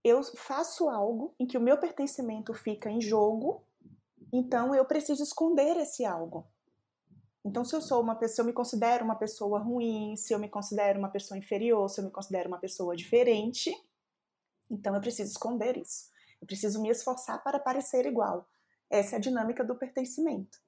Eu 0.03 0.23
faço 0.23 0.89
algo 0.89 1.35
em 1.39 1.47
que 1.47 1.57
o 1.57 1.61
meu 1.61 1.79
pertencimento 1.79 2.53
fica 2.53 2.91
em 2.91 3.01
jogo, 3.01 3.65
então 4.33 4.75
eu 4.75 4.85
preciso 4.85 5.23
esconder 5.23 5.77
esse 5.79 6.05
algo. 6.05 6.47
Então, 7.45 7.65
se 7.65 7.77
eu 7.77 7.83
sou 7.83 8.01
uma 8.01 8.15
pessoa, 8.15 8.43
eu 8.43 8.47
me 8.47 8.55
considero 8.55 9.05
uma 9.05 9.17
pessoa 9.17 9.59
ruim, 9.59 10.17
se 10.17 10.33
eu 10.33 10.39
me 10.39 10.49
considero 10.49 10.99
uma 10.99 11.11
pessoa 11.11 11.37
inferior, 11.37 11.89
se 11.91 12.01
eu 12.01 12.05
me 12.05 12.11
considero 12.11 12.49
uma 12.49 12.59
pessoa 12.59 12.97
diferente, 12.97 13.71
então 14.71 14.95
eu 14.95 15.01
preciso 15.01 15.31
esconder 15.31 15.77
isso. 15.77 16.11
Eu 16.41 16.47
preciso 16.47 16.81
me 16.81 16.89
esforçar 16.89 17.43
para 17.43 17.59
parecer 17.59 18.07
igual. 18.07 18.49
Essa 18.91 19.17
é 19.17 19.19
a 19.19 19.21
dinâmica 19.21 19.65
do 19.65 19.75
pertencimento. 19.75 20.59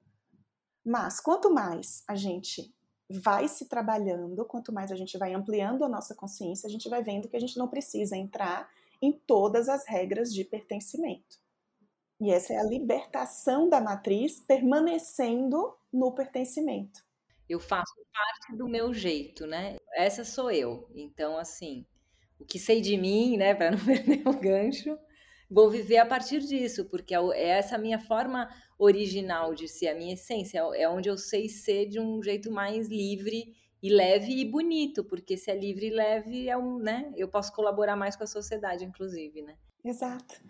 Mas 0.84 1.20
quanto 1.20 1.50
mais 1.50 2.04
a 2.08 2.14
gente 2.14 2.74
vai 3.08 3.48
se 3.48 3.68
trabalhando, 3.68 4.44
quanto 4.44 4.72
mais 4.72 4.90
a 4.90 4.96
gente 4.96 5.16
vai 5.16 5.32
ampliando 5.32 5.84
a 5.84 5.88
nossa 5.88 6.14
consciência, 6.14 6.66
a 6.66 6.70
gente 6.70 6.88
vai 6.88 7.02
vendo 7.02 7.28
que 7.28 7.36
a 7.36 7.40
gente 7.40 7.56
não 7.56 7.68
precisa 7.68 8.16
entrar 8.16 8.68
em 9.00 9.12
todas 9.12 9.68
as 9.68 9.86
regras 9.86 10.32
de 10.32 10.44
pertencimento. 10.44 11.38
E 12.20 12.30
essa 12.30 12.54
é 12.54 12.56
a 12.56 12.64
libertação 12.64 13.68
da 13.68 13.80
matriz 13.80 14.40
permanecendo 14.40 15.76
no 15.92 16.12
pertencimento. 16.12 17.04
Eu 17.48 17.60
faço 17.60 17.94
parte 18.12 18.56
do 18.56 18.66
meu 18.66 18.92
jeito, 18.92 19.46
né? 19.46 19.76
Essa 19.94 20.24
sou 20.24 20.50
eu. 20.50 20.88
Então, 20.94 21.36
assim, 21.36 21.86
o 22.40 22.44
que 22.44 22.58
sei 22.58 22.80
de 22.80 22.96
mim, 22.96 23.36
né, 23.36 23.54
para 23.54 23.70
não 23.70 23.78
perder 23.84 24.26
o 24.26 24.32
gancho, 24.32 24.98
vou 25.50 25.70
viver 25.70 25.98
a 25.98 26.06
partir 26.06 26.40
disso, 26.40 26.84
porque 26.86 27.14
é, 27.14 27.18
é 27.18 27.48
essa 27.48 27.78
minha 27.78 27.98
forma 27.98 28.48
original 28.78 29.54
de 29.54 29.68
ser, 29.68 29.88
a 29.88 29.94
minha 29.94 30.14
essência, 30.14 30.58
é, 30.58 30.82
é 30.82 30.88
onde 30.88 31.08
eu 31.08 31.16
sei 31.16 31.48
ser 31.48 31.86
de 31.86 32.00
um 32.00 32.22
jeito 32.22 32.50
mais 32.50 32.88
livre 32.88 33.54
e 33.82 33.88
leve 33.88 34.40
e 34.40 34.44
bonito, 34.44 35.04
porque 35.04 35.36
se 35.36 35.50
é 35.50 35.58
livre 35.58 35.86
e 35.86 35.90
leve, 35.90 36.48
é 36.48 36.56
um, 36.56 36.78
né? 36.78 37.12
Eu 37.16 37.28
posso 37.28 37.52
colaborar 37.52 37.96
mais 37.96 38.16
com 38.16 38.24
a 38.24 38.26
sociedade, 38.26 38.84
inclusive, 38.84 39.42
né? 39.42 39.56
Exato. 39.84 40.42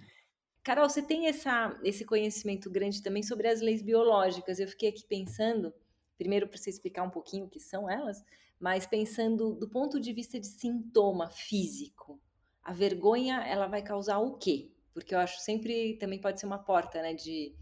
Carol, 0.63 0.89
você 0.89 1.03
tem 1.03 1.29
essa, 1.29 1.79
esse 1.85 2.05
conhecimento 2.05 2.71
grande 2.71 3.03
também 3.03 3.23
sobre 3.23 3.47
as 3.47 3.61
leis 3.61 3.83
biológicas. 3.83 4.59
Eu 4.59 4.67
fiquei 4.67 4.89
aqui 4.89 5.05
pensando, 5.07 5.73
primeiro 6.17 6.49
para 6.49 6.57
você 6.57 6.71
explicar 6.71 7.03
um 7.03 7.11
pouquinho 7.11 7.45
o 7.45 7.49
que 7.49 7.61
são 7.61 7.89
elas, 7.89 8.25
mas 8.59 8.87
pensando 8.87 9.55
do 9.55 9.69
ponto 9.69 10.01
de 10.01 10.13
vista 10.13 10.41
de 10.41 10.47
sintoma 10.47 11.31
físico. 11.31 12.21
A 12.63 12.73
vergonha, 12.73 13.45
ela 13.47 13.69
vai 13.69 13.83
causar 13.83 14.19
o 14.19 14.39
quê? 14.39 14.73
Porque 14.97 15.15
eu 15.15 15.19
acho 15.19 15.39
sempre 15.43 15.95
também 15.99 16.19
pode 16.19 16.41
ser 16.41 16.47
uma 16.47 16.59
porta, 16.59 17.03
né, 17.03 17.13
de 17.13 17.55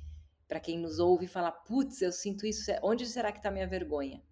para 0.47 0.61
quem 0.61 0.79
nos 0.79 1.01
ouve 1.01 1.27
falar, 1.27 1.51
putz, 1.51 2.01
eu 2.01 2.13
sinto 2.13 2.47
isso, 2.47 2.71
onde 2.81 3.05
será 3.07 3.33
que 3.33 3.39
está 3.39 3.51
minha 3.51 3.67
vergonha? 3.67 4.23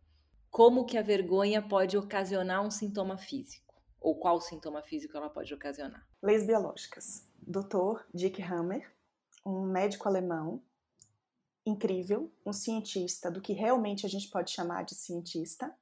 Como 0.49 0.87
que 0.87 0.97
a 0.97 1.03
vergonha 1.03 1.61
pode 1.61 1.99
ocasionar 1.99 2.65
um 2.65 2.71
sintoma 2.71 3.19
físico? 3.19 3.75
Ou 4.01 4.15
qual 4.15 4.41
sintoma 4.41 4.83
físico 4.83 5.17
ela 5.17 5.29
pode 5.29 5.53
ocasionar? 5.53 6.07
Leis 6.23 6.47
biológicas. 6.47 7.29
Dr. 7.41 8.05
Dick 8.15 8.41
Hammer, 8.41 8.89
um 9.45 9.63
médico 9.63 10.07
alemão 10.07 10.63
incrível, 11.67 12.33
um 12.47 12.53
cientista 12.53 13.33
do 13.33 13.41
que 13.41 13.53
realmente 13.53 14.07
a 14.07 14.09
gente 14.09 14.29
pode 14.29 14.53
chamar 14.53 14.85
de 14.85 14.95
cientista. 14.95 15.77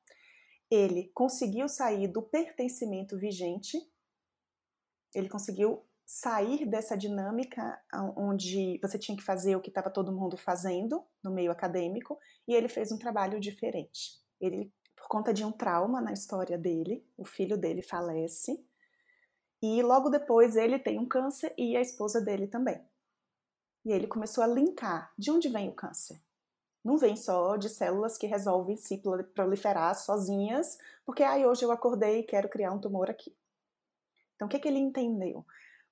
Ele 0.70 1.10
conseguiu 1.12 1.68
sair 1.68 2.08
do 2.08 2.22
pertencimento 2.22 3.18
vigente, 3.18 3.76
ele 5.14 5.28
conseguiu 5.28 5.84
sair 6.12 6.66
dessa 6.66 6.98
dinâmica 6.98 7.80
onde 8.16 8.80
você 8.82 8.98
tinha 8.98 9.16
que 9.16 9.22
fazer 9.22 9.54
o 9.54 9.60
que 9.60 9.68
estava 9.68 9.88
todo 9.88 10.12
mundo 10.12 10.36
fazendo 10.36 11.06
no 11.22 11.30
meio 11.30 11.52
acadêmico 11.52 12.18
e 12.48 12.52
ele 12.52 12.66
fez 12.66 12.90
um 12.90 12.98
trabalho 12.98 13.38
diferente. 13.38 14.20
Ele, 14.40 14.74
por 14.96 15.06
conta 15.06 15.32
de 15.32 15.44
um 15.44 15.52
trauma 15.52 16.00
na 16.00 16.12
história 16.12 16.58
dele, 16.58 17.06
o 17.16 17.24
filho 17.24 17.56
dele 17.56 17.80
falece 17.80 18.60
e 19.62 19.80
logo 19.84 20.10
depois 20.10 20.56
ele 20.56 20.80
tem 20.80 20.98
um 20.98 21.06
câncer 21.06 21.54
e 21.56 21.76
a 21.76 21.80
esposa 21.80 22.20
dele 22.20 22.48
também. 22.48 22.84
E 23.84 23.92
ele 23.92 24.08
começou 24.08 24.42
a 24.42 24.48
linkar 24.48 25.12
de 25.16 25.30
onde 25.30 25.48
vem 25.48 25.68
o 25.68 25.74
câncer. 25.74 26.20
Não 26.84 26.98
vem 26.98 27.14
só 27.14 27.56
de 27.56 27.68
células 27.68 28.18
que 28.18 28.26
resolvem 28.26 28.76
se 28.76 29.00
proliferar 29.32 29.94
sozinhas, 29.94 30.76
porque 31.06 31.22
ah, 31.22 31.36
hoje 31.36 31.64
eu 31.64 31.70
acordei 31.70 32.18
e 32.18 32.24
quero 32.24 32.48
criar 32.48 32.72
um 32.72 32.80
tumor 32.80 33.08
aqui. 33.08 33.32
Então, 34.34 34.48
o 34.48 34.50
que, 34.50 34.58
que 34.58 34.66
ele 34.66 34.78
entendeu? 34.80 35.46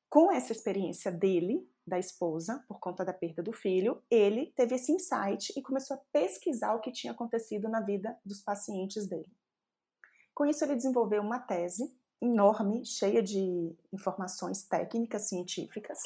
Com 0.09 0.33
essa 0.33 0.53
experiência 0.53 1.13
dele, 1.13 1.69
da 1.87 1.99
esposa, 1.99 2.65
por 2.67 2.81
conta 2.81 3.05
da 3.05 3.13
perda 3.13 3.43
do 3.43 3.53
filho, 3.53 4.03
ele 4.11 4.53
teve 4.57 4.75
esse 4.75 4.93
insight 4.93 5.53
e 5.57 5.63
começou 5.63 5.97
a 5.97 6.01
pesquisar 6.13 6.75
o 6.75 6.81
que 6.81 6.93
tinha 6.93 7.13
acontecido 7.13 7.69
na 7.69 7.81
vida 7.81 8.19
dos 8.25 8.41
pacientes 8.41 9.07
dele. 9.07 9.31
Com 10.35 10.47
isso, 10.47 10.65
ele 10.65 10.77
desenvolveu 10.77 11.21
uma 11.21 11.39
tese 11.39 11.95
enorme, 12.21 12.85
cheia 12.85 13.23
de 13.23 13.77
informações 13.93 14.63
técnicas, 14.65 15.29
científicas, 15.29 15.99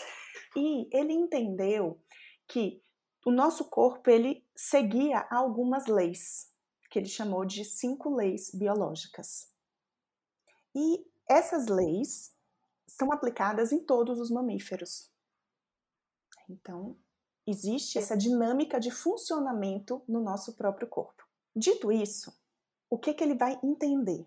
e 0.57 0.88
ele 0.92 1.12
entendeu 1.12 1.98
que 2.48 2.82
o 3.24 3.30
nosso 3.30 3.66
corpo 3.66 4.11
ele 4.11 4.44
seguia 4.55 5.26
algumas 5.30 5.86
leis, 5.86 6.50
que 6.90 6.98
ele 6.98 7.09
chamou 7.09 7.44
de 7.44 7.64
cinco 7.64 8.14
leis 8.14 8.50
biológicas. 8.53 9.50
E 10.74 11.07
essas 11.28 11.66
leis 11.66 12.34
são 12.97 13.12
aplicadas 13.12 13.72
em 13.72 13.84
todos 13.84 14.18
os 14.18 14.30
mamíferos. 14.30 15.11
Então, 16.49 16.97
existe 17.47 17.99
essa 17.99 18.16
dinâmica 18.16 18.78
de 18.78 18.90
funcionamento 18.90 20.03
no 20.07 20.20
nosso 20.20 20.55
próprio 20.55 20.88
corpo. 20.88 21.26
Dito 21.55 21.90
isso, 21.90 22.32
o 22.88 22.99
que, 22.99 23.14
que 23.14 23.24
ele 23.24 23.34
vai 23.34 23.59
entender? 23.62 24.26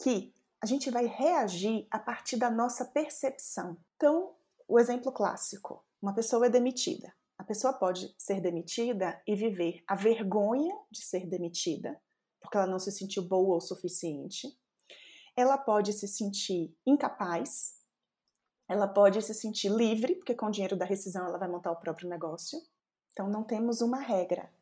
Que 0.00 0.34
a 0.60 0.66
gente 0.66 0.90
vai 0.90 1.06
reagir 1.06 1.86
a 1.90 1.98
partir 1.98 2.36
da 2.36 2.50
nossa 2.50 2.84
percepção. 2.84 3.76
Então, 3.96 4.34
o 4.66 4.78
exemplo 4.78 5.12
clássico: 5.12 5.84
uma 6.00 6.14
pessoa 6.14 6.46
é 6.46 6.50
demitida. 6.50 7.14
A 7.38 7.44
pessoa 7.44 7.72
pode 7.72 8.12
ser 8.18 8.40
demitida 8.40 9.22
e 9.24 9.36
viver 9.36 9.82
a 9.86 9.94
vergonha 9.94 10.76
de 10.90 11.02
ser 11.02 11.24
demitida, 11.26 12.00
porque 12.40 12.56
ela 12.56 12.66
não 12.66 12.80
se 12.80 12.90
sentiu 12.90 13.22
boa 13.22 13.56
o 13.56 13.60
suficiente. 13.60 14.58
Ela 15.38 15.56
pode 15.56 15.92
se 15.92 16.08
sentir 16.08 16.76
incapaz, 16.84 17.80
ela 18.68 18.88
pode 18.88 19.22
se 19.22 19.32
sentir 19.32 19.68
livre, 19.68 20.16
porque 20.16 20.34
com 20.34 20.46
o 20.46 20.50
dinheiro 20.50 20.76
da 20.76 20.84
rescisão 20.84 21.24
ela 21.24 21.38
vai 21.38 21.46
montar 21.46 21.70
o 21.70 21.76
próprio 21.76 22.08
negócio. 22.08 22.60
Então 23.12 23.30
não 23.30 23.44
temos 23.44 23.80
uma 23.80 24.00
regra. 24.00 24.52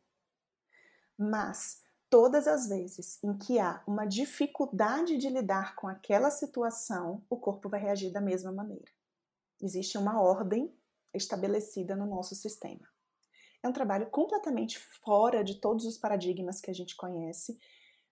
Mas 1.17 1.81
todas 2.11 2.47
as 2.47 2.69
vezes 2.69 3.17
em 3.23 3.35
que 3.35 3.57
há 3.57 3.81
uma 3.87 4.05
dificuldade 4.05 5.17
de 5.17 5.27
lidar 5.29 5.75
com 5.75 5.87
aquela 5.87 6.29
situação, 6.29 7.25
o 7.27 7.37
corpo 7.37 7.67
vai 7.67 7.79
reagir 7.79 8.11
da 8.11 8.21
mesma 8.21 8.51
maneira. 8.51 8.91
Existe 9.59 9.97
uma 9.97 10.21
ordem 10.21 10.71
estabelecida 11.11 11.95
no 11.95 12.05
nosso 12.05 12.35
sistema. 12.35 12.87
É 13.63 13.67
um 13.67 13.73
trabalho 13.73 14.11
completamente 14.11 14.77
fora 14.77 15.43
de 15.43 15.55
todos 15.55 15.85
os 15.85 15.97
paradigmas 15.97 16.61
que 16.61 16.69
a 16.69 16.75
gente 16.75 16.95
conhece, 16.95 17.59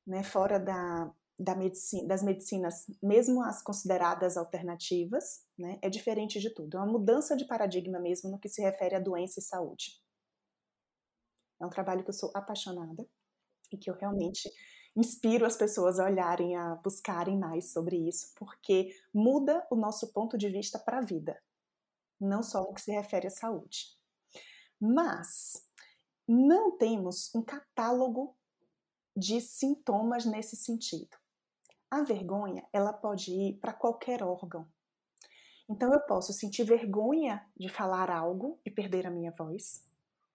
né, 0.04 0.24
fora 0.24 0.60
da, 0.60 1.14
da 1.38 1.56
medicina, 1.56 2.08
das 2.08 2.24
medicinas, 2.24 2.86
mesmo 3.04 3.44
as 3.44 3.62
consideradas 3.62 4.38
alternativas, 4.38 5.44
né, 5.58 5.78
é 5.82 5.90
diferente 5.90 6.40
de 6.40 6.50
tudo. 6.50 6.78
É 6.78 6.80
uma 6.80 6.92
mudança 6.92 7.36
de 7.36 7.46
paradigma 7.46 8.00
mesmo 8.00 8.30
no 8.32 8.40
que 8.40 8.48
se 8.48 8.62
refere 8.62 8.96
à 8.96 9.00
doença 9.00 9.40
e 9.40 9.44
saúde. 9.44 10.02
É 11.62 11.66
um 11.66 11.70
trabalho 11.70 12.04
que 12.04 12.10
eu 12.10 12.14
sou 12.14 12.32
apaixonada 12.34 13.06
e 13.72 13.78
que 13.78 13.90
eu 13.90 13.96
realmente 13.96 14.50
inspiro 14.96 15.46
as 15.46 15.58
pessoas 15.58 16.00
a 16.00 16.06
olharem, 16.06 16.56
a 16.56 16.76
buscarem 16.76 17.38
mais 17.38 17.74
sobre 17.74 17.98
isso, 18.08 18.34
porque 18.36 18.96
muda 19.14 19.66
o 19.70 19.76
nosso 19.76 20.14
ponto 20.14 20.38
de 20.38 20.50
vista 20.50 20.80
para 20.80 21.00
a 21.00 21.06
vida, 21.06 21.42
não 22.20 22.42
só 22.42 22.62
no 22.62 22.74
que 22.74 22.82
se 22.82 22.92
refere 22.92 23.28
à 23.28 23.30
saúde. 23.30 23.98
Mas 24.80 25.66
não 26.28 26.78
temos 26.78 27.34
um 27.36 27.42
catálogo 27.42 28.38
de 29.16 29.42
sintomas 29.42 30.26
nesse 30.26 30.56
sentido. 30.56 31.18
A 31.96 32.04
vergonha, 32.04 32.68
ela 32.74 32.92
pode 32.92 33.32
ir 33.32 33.54
para 33.54 33.72
qualquer 33.72 34.22
órgão. 34.22 34.68
Então 35.70 35.94
eu 35.94 36.02
posso 36.02 36.34
sentir 36.34 36.66
vergonha 36.66 37.42
de 37.56 37.70
falar 37.70 38.12
algo 38.12 38.60
e 38.66 38.70
perder 38.70 39.08
a 39.08 39.10
minha 39.10 39.32
voz, 39.32 39.82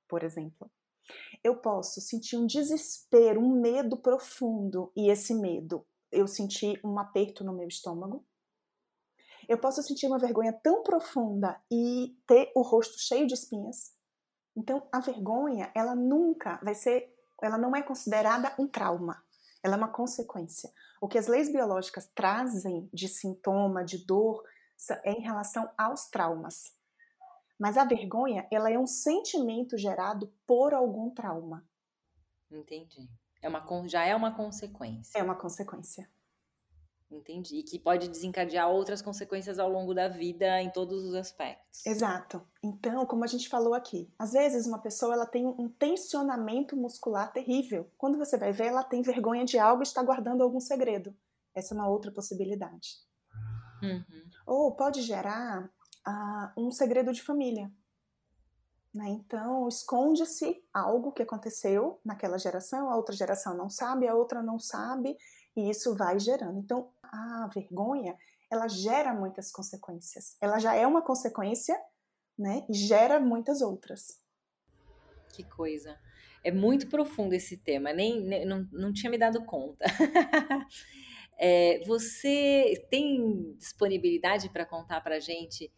por 0.09 0.23
exemplo. 0.23 0.71
Eu 1.45 1.57
posso 1.57 2.01
sentir 2.01 2.39
um 2.39 2.47
desespero, 2.47 3.39
um 3.39 3.61
medo 3.61 3.99
profundo, 3.99 4.91
e 4.97 5.11
esse 5.11 5.35
medo 5.35 5.87
eu 6.11 6.27
sentir 6.27 6.81
um 6.83 6.99
aperto 6.99 7.45
no 7.45 7.53
meu 7.53 7.69
estômago. 7.69 8.25
Eu 9.47 9.59
posso 9.59 9.83
sentir 9.83 10.07
uma 10.07 10.19
vergonha 10.19 10.55
tão 10.55 10.83
profunda 10.83 11.61
e 11.71 12.17
ter 12.27 12.51
o 12.57 12.63
rosto 12.63 12.99
cheio 12.99 13.27
de 13.27 13.35
espinhas. 13.35 13.93
Então, 14.57 14.89
a 14.91 14.99
vergonha, 14.99 15.71
ela 15.75 15.95
nunca 15.95 16.59
vai 16.63 16.75
ser, 16.75 17.15
ela 17.43 17.59
não 17.59 17.77
é 17.77 17.83
considerada 17.83 18.55
um 18.59 18.67
trauma. 18.67 19.23
Ela 19.63 19.75
é 19.75 19.77
uma 19.77 19.93
consequência. 19.93 20.71
O 21.01 21.09
que 21.09 21.19
as 21.19 21.27
leis 21.27 21.51
biológicas 21.51 22.11
trazem 22.15 22.89
de 22.93 23.09
sintoma, 23.09 23.85
de 23.85 24.05
dor, 24.05 24.43
é 25.05 25.13
em 25.13 25.21
relação 25.21 25.71
aos 25.77 26.09
traumas. 26.09 26.75
Mas 27.59 27.77
a 27.77 27.85
vergonha, 27.85 28.49
ela 28.51 28.71
é 28.71 28.79
um 28.79 28.87
sentimento 28.87 29.77
gerado 29.77 30.33
por 30.47 30.73
algum 30.73 31.11
trauma. 31.11 31.67
Entendi. 32.51 33.09
É 33.43 33.49
uma, 33.49 33.65
já 33.87 34.05
é 34.05 34.15
uma 34.15 34.35
consequência. 34.35 35.19
É 35.19 35.23
uma 35.23 35.35
consequência. 35.35 36.09
Entendi. 37.11 37.57
E 37.57 37.63
que 37.63 37.79
pode 37.79 38.09
desencadear 38.09 38.71
outras 38.71 39.03
consequências 39.03 39.59
ao 39.59 39.69
longo 39.69 39.93
da 39.93 40.09
vida 40.09 40.61
em 40.63 40.71
todos 40.71 41.05
os 41.05 41.15
aspectos. 41.15 41.85
Exato. 41.85 42.41
Então, 42.63 43.05
como 43.05 43.25
a 43.25 43.27
gente 43.27 43.49
falou 43.49 43.75
aqui, 43.75 44.13
às 44.19 44.33
vezes 44.33 44.67
uma 44.67 44.79
pessoa 44.79 45.15
ela 45.15 45.27
tem 45.27 45.47
um 45.47 45.69
tensionamento 45.69 46.77
muscular 46.77 47.33
terrível. 47.33 47.91
Quando 47.99 48.17
você 48.17 48.39
vai 48.39 48.53
ver, 48.53 48.67
ela 48.67 48.85
tem 48.85 49.03
vergonha 49.03 49.45
de 49.45 49.59
algo 49.59 49.83
e 49.83 49.85
está 49.85 50.03
guardando 50.03 50.43
algum 50.43 50.61
segredo. 50.61 51.15
Essa 51.55 51.75
é 51.75 51.77
uma 51.77 51.89
outra 51.89 52.13
possibilidade. 52.13 52.99
Uhum. 53.83 54.31
Ou 54.47 54.73
pode 54.73 55.03
gerar 55.03 55.65
uh, 56.07 56.61
um 56.61 56.71
segredo 56.71 57.13
de 57.13 57.23
família. 57.23 57.71
Né? 58.93 59.09
Então, 59.09 59.69
esconde-se 59.69 60.63
algo 60.73 61.13
que 61.13 61.23
aconteceu 61.23 62.01
naquela 62.05 62.39
geração, 62.39 62.91
a 62.91 62.97
outra 62.97 63.15
geração 63.15 63.57
não 63.57 63.71
sabe, 63.71 64.09
a 64.09 64.15
outra 64.15 64.43
não 64.43 64.59
sabe, 64.59 65.17
e 65.57 65.71
isso 65.71 65.95
vai 65.95 66.19
gerando. 66.19 66.59
Então, 66.59 66.91
a 67.11 67.49
vergonha, 67.53 68.17
ela 68.51 68.69
gera 68.69 69.15
muitas 69.15 69.51
consequências. 69.53 70.37
Ela 70.41 70.59
já 70.59 70.75
é 70.75 70.87
uma 70.87 71.03
consequência, 71.03 71.79
né? 72.39 72.65
E 72.69 72.75
gera 72.75 73.21
muitas 73.21 73.61
outras. 73.63 74.21
Que 75.33 75.45
coisa. 75.45 75.99
É 76.43 76.51
muito 76.51 76.89
profundo 76.89 77.35
esse 77.35 77.57
tema, 77.57 77.93
nem, 77.93 78.21
nem 78.21 78.45
não, 78.47 78.67
não 78.73 78.93
tinha 78.93 79.11
me 79.11 79.19
dado 79.19 79.45
conta. 79.45 79.85
é, 81.39 81.83
você 81.87 82.87
tem 82.91 83.55
disponibilidade 83.57 84.49
para 84.49 84.65
contar 84.65 85.01
para 85.03 85.21
gente 85.21 85.71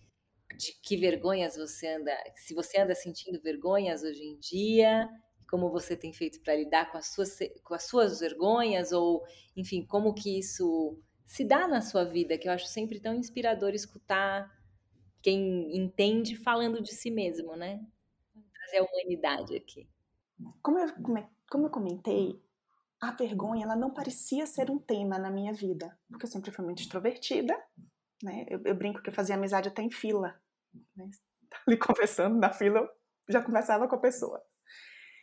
de 0.57 0.73
que 0.81 0.97
vergonhas 0.97 1.57
você 1.57 1.89
anda, 1.89 2.17
se 2.37 2.55
você 2.55 2.79
anda 2.79 2.95
sentindo 2.95 3.41
vergonhas 3.41 4.03
hoje 4.03 4.23
em 4.23 4.39
dia, 4.39 5.09
como 5.51 5.71
você 5.71 5.97
tem 5.97 6.13
feito 6.13 6.41
para 6.43 6.57
lidar 6.57 6.91
com 6.91 6.99
as, 6.99 7.13
suas, 7.13 7.39
com 7.65 7.75
as 7.75 7.85
suas 7.85 8.21
vergonhas, 8.21 8.93
ou, 8.93 9.23
enfim, 9.57 9.85
como 9.85 10.15
que 10.15 10.39
isso 10.39 10.99
se 11.33 11.47
dá 11.47 11.67
na 11.67 11.81
sua 11.81 12.05
vida, 12.05 12.37
que 12.37 12.47
eu 12.47 12.53
acho 12.53 12.67
sempre 12.67 13.01
tão 13.01 13.15
inspirador 13.15 13.71
escutar 13.71 14.55
quem 15.23 15.75
entende 15.75 16.37
falando 16.37 16.83
de 16.83 16.93
si 16.93 17.11
mesmo, 17.11 17.57
né? 17.57 17.83
Trazer 18.55 18.81
a 18.81 18.85
humanidade 18.85 19.57
aqui. 19.57 19.89
Como 20.61 20.79
eu, 20.79 20.93
como 21.51 21.67
eu 21.67 21.71
comentei, 21.71 22.39
a 23.01 23.13
vergonha 23.13 23.65
ela 23.65 23.75
não 23.75 23.95
parecia 23.95 24.45
ser 24.45 24.71
um 24.71 24.79
tema 24.79 25.19
na 25.19 25.31
minha 25.31 25.55
vida, 25.55 25.99
porque 26.07 26.27
eu 26.27 26.31
sempre 26.31 26.51
fui 26.51 26.67
muito 26.67 26.83
extrovertida, 26.83 27.57
né? 28.23 28.45
Eu, 28.47 28.61
eu 28.67 28.75
brinco 28.75 29.01
que 29.01 29.09
eu 29.09 29.15
fazia 29.15 29.35
amizade 29.35 29.71
até 29.71 29.81
em 29.81 29.91
fila. 29.91 30.39
Né? 30.95 31.09
Ali 31.67 31.79
conversando 31.81 32.39
na 32.39 32.53
fila, 32.53 32.81
eu 32.81 33.33
já 33.33 33.43
conversava 33.43 33.89
com 33.89 33.95
a 33.95 34.01
pessoa. 34.01 34.45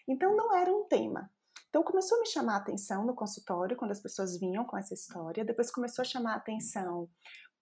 Então 0.07 0.35
não 0.35 0.57
era 0.57 0.73
um 0.73 0.85
tema. 0.85 1.31
Então 1.69 1.83
começou 1.83 2.17
a 2.17 2.21
me 2.21 2.27
chamar 2.27 2.55
a 2.55 2.57
atenção 2.57 3.05
no 3.05 3.13
consultório 3.13 3.77
quando 3.77 3.91
as 3.91 4.01
pessoas 4.01 4.39
vinham 4.39 4.65
com 4.65 4.77
essa 4.77 4.93
história. 4.93 5.45
Depois 5.45 5.71
começou 5.71 6.01
a 6.01 6.05
chamar 6.05 6.33
a 6.33 6.37
atenção 6.37 7.07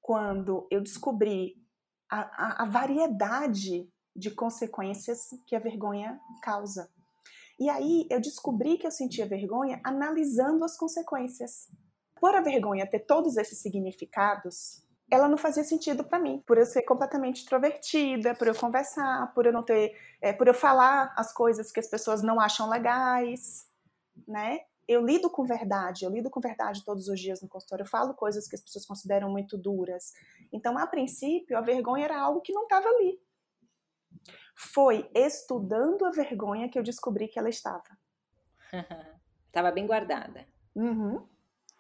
quando 0.02 0.66
eu 0.72 0.82
descobri 0.82 1.56
a, 2.10 2.22
a, 2.22 2.64
a 2.64 2.66
variedade 2.66 3.90
de 4.16 4.32
consequências 4.32 5.28
que 5.46 5.56
a 5.56 5.60
vergonha 5.60 6.20
causa. 6.42 6.90
E 7.60 7.70
aí 7.70 8.08
eu 8.10 8.22
descobri 8.22 8.78
que 8.78 8.88
eu 8.88 8.92
sentia 8.92 9.28
vergonha 9.28 9.82
analisando 9.84 10.64
as 10.64 10.78
consequências. 10.78 11.68
Por 12.20 12.34
a 12.34 12.42
vergonha 12.42 12.90
ter 12.90 13.00
todos 13.00 13.36
esses 13.36 13.62
significados, 13.62 14.84
ela 15.12 15.28
não 15.28 15.38
fazia 15.38 15.64
sentido 15.64 16.04
para 16.04 16.20
mim, 16.20 16.42
por 16.48 16.58
eu 16.58 16.66
ser 16.66 16.84
completamente 16.84 17.42
extrovertida, 17.42 18.36
por 18.36 18.48
eu 18.48 18.56
conversar, 18.56 19.34
por 19.34 19.46
eu 19.46 19.54
não 19.54 19.64
ter, 19.64 19.94
é, 20.22 20.34
por 20.34 20.48
eu 20.48 20.54
falar 20.54 21.14
as 21.16 21.34
coisas 21.34 21.72
que 21.72 21.80
as 21.80 21.88
pessoas 21.88 22.24
não 22.24 22.40
acham 22.40 22.70
legais, 22.70 23.67
né? 24.28 24.60
Eu 24.88 25.06
lido 25.06 25.30
com 25.30 25.44
verdade, 25.44 26.06
eu 26.06 26.12
lido 26.12 26.30
com 26.30 26.40
verdade 26.40 26.84
todos 26.86 27.10
os 27.10 27.20
dias 27.20 27.42
no 27.42 27.50
consultório, 27.50 27.84
eu 27.84 27.90
falo 27.90 28.14
coisas 28.14 28.48
que 28.48 28.56
as 28.56 28.62
pessoas 28.62 28.86
consideram 28.86 29.30
muito 29.30 29.58
duras. 29.58 30.14
Então, 30.52 30.78
a 30.78 30.88
princípio, 30.88 31.58
a 31.58 31.62
vergonha 31.62 32.06
era 32.06 32.20
algo 32.20 32.40
que 32.40 32.54
não 32.54 32.64
estava 32.64 32.88
ali. 32.88 33.20
Foi 34.56 35.10
estudando 35.14 36.06
a 36.06 36.12
vergonha 36.12 36.70
que 36.70 36.80
eu 36.80 36.84
descobri 36.84 37.28
que 37.28 37.38
ela 37.38 37.50
estava. 37.50 37.98
Estava 39.48 39.72
bem 39.72 39.88
guardada. 39.88 40.46
Uhum 40.76 41.26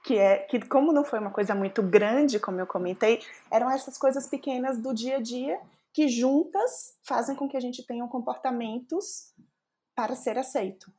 que 0.07 0.17
é 0.17 0.37
que 0.37 0.65
como 0.67 0.93
não 0.93 1.03
foi 1.03 1.19
uma 1.19 1.31
coisa 1.31 1.53
muito 1.53 1.83
grande, 1.83 2.39
como 2.39 2.61
eu 2.61 2.65
comentei, 2.65 3.21
eram 3.51 3.69
essas 3.69 3.97
coisas 3.97 4.25
pequenas 4.25 4.81
do 4.81 4.93
dia 4.93 5.17
a 5.17 5.21
dia 5.21 5.59
que 5.91 6.07
juntas 6.07 6.97
fazem 7.03 7.35
com 7.35 7.49
que 7.49 7.57
a 7.57 7.59
gente 7.59 7.85
tenha 7.85 8.07
comportamentos 8.07 9.33
para 9.93 10.15
ser 10.15 10.37
aceito. 10.37 10.89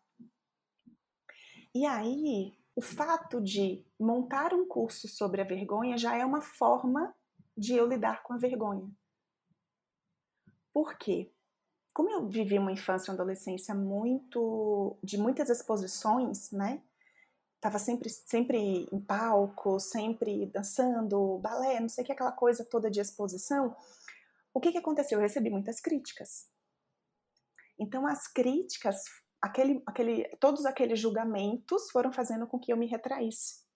E 1.75 1.85
aí, 1.85 2.53
o 2.75 2.81
fato 2.81 3.41
de 3.41 3.85
montar 3.99 4.55
um 4.55 4.67
curso 4.67 5.09
sobre 5.09 5.41
a 5.41 5.45
vergonha 5.45 5.99
já 5.99 6.17
é 6.17 6.25
uma 6.25 6.41
forma 6.41 7.15
de 7.57 7.75
eu 7.75 7.87
lidar 7.87 8.23
com 8.23 8.33
a 8.33 8.39
vergonha. 8.39 8.89
Por 10.73 10.97
quê? 10.97 11.33
Como 11.93 12.09
eu 12.11 12.29
vivi 12.29 12.57
uma 12.57 12.71
infância 12.71 13.11
e 13.11 13.11
uma 13.11 13.17
adolescência 13.21 13.75
muito 13.75 14.97
de 15.03 15.19
muitas 15.19 15.51
exposições, 15.51 16.53
né? 16.53 16.81
Tava 17.61 17.81
sempre 17.81 18.09
sempre 18.09 18.87
em 18.93 19.01
palco, 19.01 19.81
sempre 19.81 20.47
dançando, 20.47 21.39
balé, 21.39 21.81
não 21.81 21.89
sei 21.89 22.05
o 22.05 22.07
que 22.07 22.13
aquela 22.13 22.31
coisa 22.31 22.65
toda 22.65 22.89
de 22.89 23.01
exposição. 23.01 23.77
O 24.55 24.61
que 24.61 24.71
que 24.71 24.79
aconteceu? 24.79 25.19
Eu 25.19 25.23
recebi 25.23 25.51
muitas 25.51 25.81
críticas. 25.81 26.49
Então 27.77 28.07
as 28.07 28.29
críticas 28.29 29.03
aquele, 29.41 29.83
aquele, 29.87 30.25
todos 30.37 30.65
aqueles 30.67 30.99
julgamentos 30.99 31.91
foram 31.91 32.13
fazendo 32.13 32.47
com 32.47 32.59
que 32.59 32.73
eu 32.73 32.77
me 32.77 32.87
retraísse. 32.87 33.67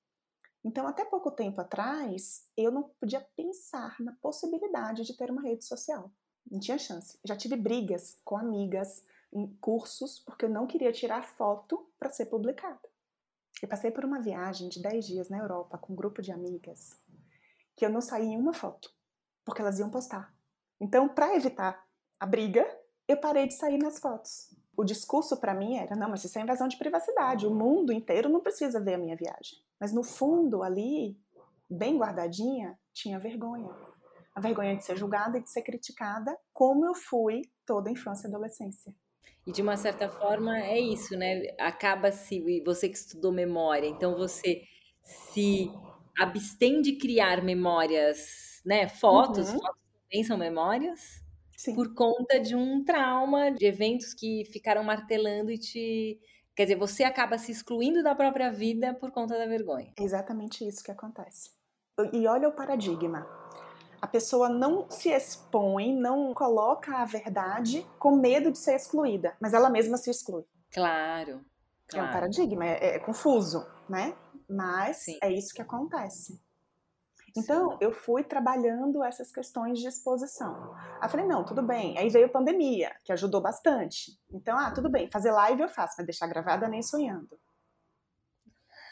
Então, 0.64 0.86
até 0.86 1.04
pouco 1.04 1.30
tempo 1.30 1.60
atrás, 1.60 2.46
eu 2.56 2.70
não 2.70 2.84
podia 3.00 3.20
pensar 3.36 3.96
na 4.00 4.12
possibilidade 4.20 5.02
de 5.02 5.16
ter 5.16 5.30
uma 5.30 5.42
rede 5.42 5.64
social. 5.64 6.10
Não 6.48 6.60
tinha 6.60 6.78
chance. 6.78 7.18
Já 7.24 7.36
tive 7.36 7.56
brigas 7.56 8.20
com 8.24 8.36
amigas 8.36 9.04
em 9.32 9.46
cursos 9.60 10.20
porque 10.20 10.44
eu 10.44 10.50
não 10.50 10.66
queria 10.66 10.92
tirar 10.92 11.22
foto 11.22 11.90
para 11.98 12.10
ser 12.10 12.26
publicada. 12.26 12.80
Eu 13.60 13.68
passei 13.68 13.90
por 13.90 14.04
uma 14.04 14.20
viagem 14.20 14.68
de 14.68 14.80
10 14.80 15.06
dias 15.06 15.28
na 15.28 15.38
Europa 15.38 15.78
com 15.78 15.92
um 15.92 15.96
grupo 15.96 16.22
de 16.22 16.32
amigas 16.32 17.00
que 17.76 17.84
eu 17.84 17.90
não 17.90 18.00
saí 18.00 18.26
em 18.26 18.36
uma 18.36 18.52
foto, 18.52 18.92
porque 19.44 19.62
elas 19.62 19.78
iam 19.78 19.90
postar. 19.90 20.34
Então, 20.80 21.08
para 21.08 21.34
evitar 21.34 21.84
a 22.20 22.26
briga, 22.26 22.64
eu 23.08 23.16
parei 23.16 23.46
de 23.46 23.54
sair 23.54 23.78
nas 23.78 23.98
fotos. 23.98 24.54
O 24.76 24.84
discurso 24.84 25.36
para 25.36 25.54
mim 25.54 25.76
era: 25.76 25.94
não, 25.94 26.08
mas 26.08 26.24
isso 26.24 26.38
é 26.38 26.42
invasão 26.42 26.68
de 26.68 26.76
privacidade, 26.76 27.46
o 27.46 27.54
mundo 27.54 27.92
inteiro 27.92 28.28
não 28.28 28.40
precisa 28.40 28.80
ver 28.80 28.94
a 28.94 28.98
minha 28.98 29.16
viagem. 29.16 29.58
Mas 29.78 29.92
no 29.92 30.02
fundo, 30.02 30.62
ali, 30.62 31.16
bem 31.68 31.98
guardadinha, 31.98 32.78
tinha 32.92 33.18
vergonha. 33.18 33.70
A 34.34 34.40
vergonha 34.40 34.76
de 34.76 34.84
ser 34.84 34.96
julgada 34.96 35.38
e 35.38 35.42
de 35.42 35.50
ser 35.50 35.62
criticada, 35.62 36.36
como 36.54 36.86
eu 36.86 36.94
fui 36.94 37.42
toda 37.66 37.90
a 37.90 37.92
infância 37.92 38.26
e 38.26 38.30
adolescência. 38.30 38.94
E 39.46 39.52
de 39.52 39.60
uma 39.60 39.76
certa 39.76 40.08
forma 40.08 40.58
é 40.58 40.78
isso, 40.78 41.16
né? 41.16 41.42
Acaba-se, 41.58 42.62
você 42.64 42.88
que 42.88 42.96
estudou 42.96 43.32
memória, 43.32 43.86
então 43.86 44.16
você 44.16 44.62
se 45.02 45.70
abstém 46.18 46.80
de 46.80 46.92
criar 46.92 47.42
memórias, 47.42 48.62
né? 48.64 48.88
Fotos, 48.88 49.52
uhum. 49.52 49.58
fotos 49.58 49.82
também 50.04 50.24
são 50.24 50.38
memórias, 50.38 51.21
Sim. 51.62 51.76
por 51.76 51.94
conta 51.94 52.40
de 52.40 52.56
um 52.56 52.82
trauma, 52.82 53.52
de 53.52 53.64
eventos 53.64 54.12
que 54.12 54.44
ficaram 54.46 54.82
martelando 54.82 55.48
e 55.52 55.56
te. 55.56 56.20
Quer 56.56 56.64
dizer, 56.64 56.76
você 56.76 57.04
acaba 57.04 57.38
se 57.38 57.52
excluindo 57.52 58.02
da 58.02 58.16
própria 58.16 58.50
vida 58.50 58.92
por 58.94 59.12
conta 59.12 59.38
da 59.38 59.46
vergonha. 59.46 59.92
É 59.96 60.02
exatamente 60.02 60.66
isso 60.66 60.82
que 60.82 60.90
acontece. 60.90 61.50
E 62.12 62.26
olha 62.26 62.48
o 62.48 62.52
paradigma. 62.52 63.24
A 64.00 64.08
pessoa 64.08 64.48
não 64.48 64.90
se 64.90 65.10
expõe, 65.10 65.94
não 65.94 66.34
coloca 66.34 66.96
a 66.96 67.04
verdade 67.04 67.86
com 67.96 68.16
medo 68.16 68.50
de 68.50 68.58
ser 68.58 68.74
excluída, 68.74 69.36
mas 69.40 69.54
ela 69.54 69.70
mesma 69.70 69.96
se 69.96 70.10
exclui. 70.10 70.42
Claro. 70.72 71.44
claro. 71.86 72.06
É 72.06 72.10
um 72.10 72.12
paradigma, 72.12 72.66
é, 72.66 72.96
é 72.96 72.98
confuso, 72.98 73.64
né? 73.88 74.16
Mas 74.50 75.04
Sim. 75.04 75.18
é 75.22 75.30
isso 75.30 75.54
que 75.54 75.62
acontece. 75.62 76.42
Então, 77.36 77.78
eu 77.80 77.92
fui 77.92 78.22
trabalhando 78.22 79.02
essas 79.02 79.32
questões 79.32 79.78
de 79.78 79.88
exposição. 79.88 80.74
Aí 81.00 81.08
falei, 81.08 81.26
não, 81.26 81.44
tudo 81.44 81.62
bem. 81.62 81.96
Aí 81.96 82.08
veio 82.08 82.26
a 82.26 82.30
pandemia, 82.30 82.94
que 83.04 83.12
ajudou 83.12 83.40
bastante. 83.40 84.18
Então, 84.30 84.58
ah, 84.58 84.70
tudo 84.70 84.90
bem, 84.90 85.10
fazer 85.10 85.32
live 85.32 85.62
eu 85.62 85.68
faço, 85.68 85.94
mas 85.96 86.06
deixar 86.06 86.26
gravada 86.26 86.68
nem 86.68 86.82
sonhando. 86.82 87.38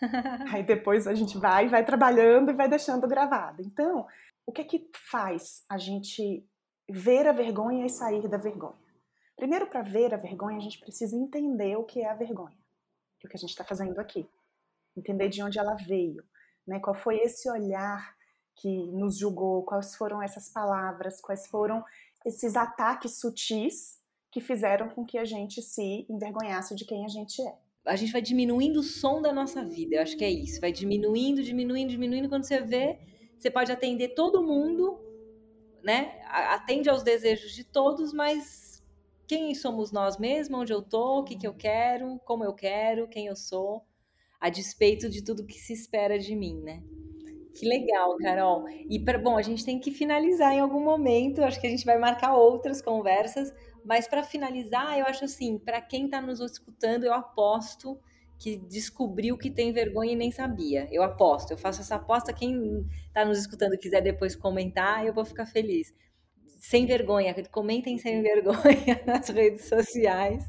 Aí 0.55 0.63
depois 0.63 1.07
a 1.07 1.15
gente 1.15 1.37
vai, 1.39 1.69
vai 1.69 1.85
trabalhando 1.85 2.51
e 2.51 2.55
vai 2.55 2.69
deixando 2.69 3.07
gravada. 3.07 3.63
Então, 3.63 4.07
o 4.47 4.53
que 4.53 4.63
é 4.63 4.65
que 4.65 4.91
faz 4.95 5.65
a 5.69 5.77
gente 5.77 6.47
ver 6.89 7.27
a 7.27 7.33
vergonha 7.33 7.85
e 7.85 7.91
sair 7.91 8.27
da 8.27 8.39
vergonha? 8.39 8.81
Primeiro, 9.37 9.67
para 9.67 9.83
ver 9.83 10.13
a 10.13 10.17
vergonha, 10.17 10.59
a 10.59 10.63
gente 10.63 10.81
precisa 10.81 11.17
entender 11.17 11.77
o 11.77 11.85
que 11.85 12.01
é 12.01 12.11
a 12.11 12.15
vergonha, 12.15 12.57
que 13.19 13.27
é 13.27 13.29
o 13.29 13.31
que 13.31 13.37
a 13.37 13.41
gente 13.41 13.51
está 13.51 13.65
fazendo 13.65 13.99
aqui. 13.99 14.29
Entender 14.97 15.29
de 15.29 15.43
onde 15.43 15.59
ela 15.59 15.75
veio, 15.77 16.25
né? 16.67 16.81
qual 16.81 16.95
foi 16.95 17.19
esse 17.19 17.49
olhar 17.51 18.15
que 18.61 18.87
nos 18.93 19.17
julgou, 19.17 19.63
quais 19.63 19.97
foram 19.97 20.23
essas 20.23 20.51
palavras, 20.51 21.21
quais 21.21 21.47
foram 21.47 21.83
esses 22.25 22.57
ataques 22.57 23.19
sutis 23.19 23.99
que 24.31 24.41
fizeram 24.41 24.91
com 24.91 25.05
que 25.05 25.17
a 25.17 25.25
gente 25.25 25.63
se 25.63 26.07
envergonhasse 26.09 26.75
de 26.75 26.85
quem 26.85 27.05
a 27.05 27.09
gente 27.09 27.41
é. 27.43 27.55
A 27.87 27.97
gente 27.97 28.13
vai 28.13 28.21
diminuindo 28.21 28.81
o 28.81 28.83
som 28.83 29.23
da 29.23 29.33
nossa 29.33 29.65
vida, 29.65 29.97
eu 29.97 30.03
acho 30.03 30.17
que 30.17 30.25
é 30.25 30.31
isso. 30.31 30.61
Vai 30.61 30.71
diminuindo, 30.71 31.43
diminuindo, 31.43 31.91
diminuindo. 31.91 32.29
Quando 32.29 32.45
você 32.45 32.61
vê, 32.61 32.99
você 33.39 33.51
pode 33.51 33.73
atender 33.73 34.09
todo 34.09 34.43
mundo, 34.43 35.01
né? 35.83 36.21
Atende 36.27 36.91
aos 36.91 37.03
desejos 37.03 37.53
de 37.53 37.65
todos, 37.65 38.13
mas 38.13 38.85
quem 39.27 39.55
somos 39.55 39.91
nós 39.91 40.19
mesmos? 40.19 40.61
Onde 40.61 40.73
eu 40.75 40.83
tô? 40.83 41.21
O 41.21 41.25
que, 41.25 41.37
que 41.37 41.47
eu 41.47 41.55
quero? 41.55 42.21
Como 42.27 42.45
eu 42.45 42.53
quero? 42.53 43.09
Quem 43.09 43.27
eu 43.27 43.37
sou? 43.37 43.83
A 44.39 44.51
despeito 44.51 45.09
de 45.09 45.25
tudo 45.25 45.47
que 45.47 45.59
se 45.59 45.73
espera 45.73 46.19
de 46.19 46.37
mim, 46.37 46.61
né? 46.61 46.83
Que 47.55 47.67
legal, 47.67 48.17
Carol. 48.19 48.65
E 48.69 48.99
bom, 48.99 49.37
a 49.37 49.43
gente 49.43 49.65
tem 49.65 49.79
que 49.79 49.91
finalizar 49.91 50.53
em 50.53 50.61
algum 50.61 50.83
momento. 50.83 51.43
Acho 51.43 51.61
que 51.61 51.67
a 51.67 51.71
gente 51.71 51.85
vai 51.85 51.99
marcar 51.99 52.35
outras 52.35 52.81
conversas, 52.81 53.53
mas 53.85 54.07
para 54.07 54.23
finalizar, 54.23 54.99
eu 54.99 55.05
acho 55.07 55.25
assim, 55.25 55.59
para 55.59 55.81
quem 55.81 56.05
está 56.05 56.21
nos 56.21 56.41
escutando, 56.41 57.05
eu 57.05 57.13
aposto 57.13 57.99
que 58.39 58.57
descobriu 58.57 59.37
que 59.37 59.51
tem 59.51 59.73
vergonha 59.73 60.13
e 60.13 60.17
nem 60.17 60.31
sabia. 60.31 60.89
Eu 60.91 61.03
aposto, 61.03 61.51
eu 61.51 61.59
faço 61.59 61.81
essa 61.81 61.97
aposta. 61.97 62.33
Quem 62.33 62.87
está 63.09 63.25
nos 63.25 63.39
escutando 63.39 63.77
quiser 63.79 64.01
depois 64.01 64.35
comentar, 64.37 65.05
eu 65.05 65.13
vou 65.13 65.25
ficar 65.25 65.45
feliz. 65.45 65.93
Sem 66.59 66.87
vergonha, 66.87 67.35
comentem 67.51 67.99
sem 67.99 68.23
vergonha 68.23 69.03
nas 69.07 69.29
redes 69.29 69.67
sociais. 69.67 70.45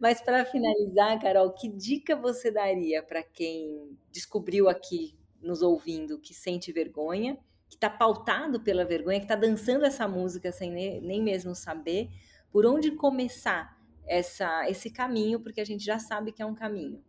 Mas 0.00 0.20
para 0.22 0.44
finalizar, 0.44 1.20
Carol, 1.20 1.52
que 1.52 1.68
dica 1.68 2.14
você 2.16 2.50
daria 2.50 3.02
para 3.02 3.22
quem 3.22 3.98
descobriu 4.12 4.68
aqui 4.68 5.17
nos 5.40 5.62
ouvindo 5.62 6.18
que 6.18 6.34
sente 6.34 6.72
vergonha, 6.72 7.38
que 7.68 7.76
está 7.76 7.90
pautado 7.90 8.60
pela 8.60 8.84
vergonha, 8.84 9.18
que 9.18 9.24
está 9.24 9.36
dançando 9.36 9.84
essa 9.84 10.08
música 10.08 10.50
sem 10.50 10.70
nem 10.70 11.22
mesmo 11.22 11.54
saber 11.54 12.10
por 12.50 12.64
onde 12.64 12.92
começar 12.92 13.78
essa, 14.06 14.68
esse 14.68 14.90
caminho, 14.90 15.40
porque 15.40 15.60
a 15.60 15.64
gente 15.64 15.84
já 15.84 15.98
sabe 15.98 16.32
que 16.32 16.42
é 16.42 16.46
um 16.46 16.54
caminho. 16.54 17.02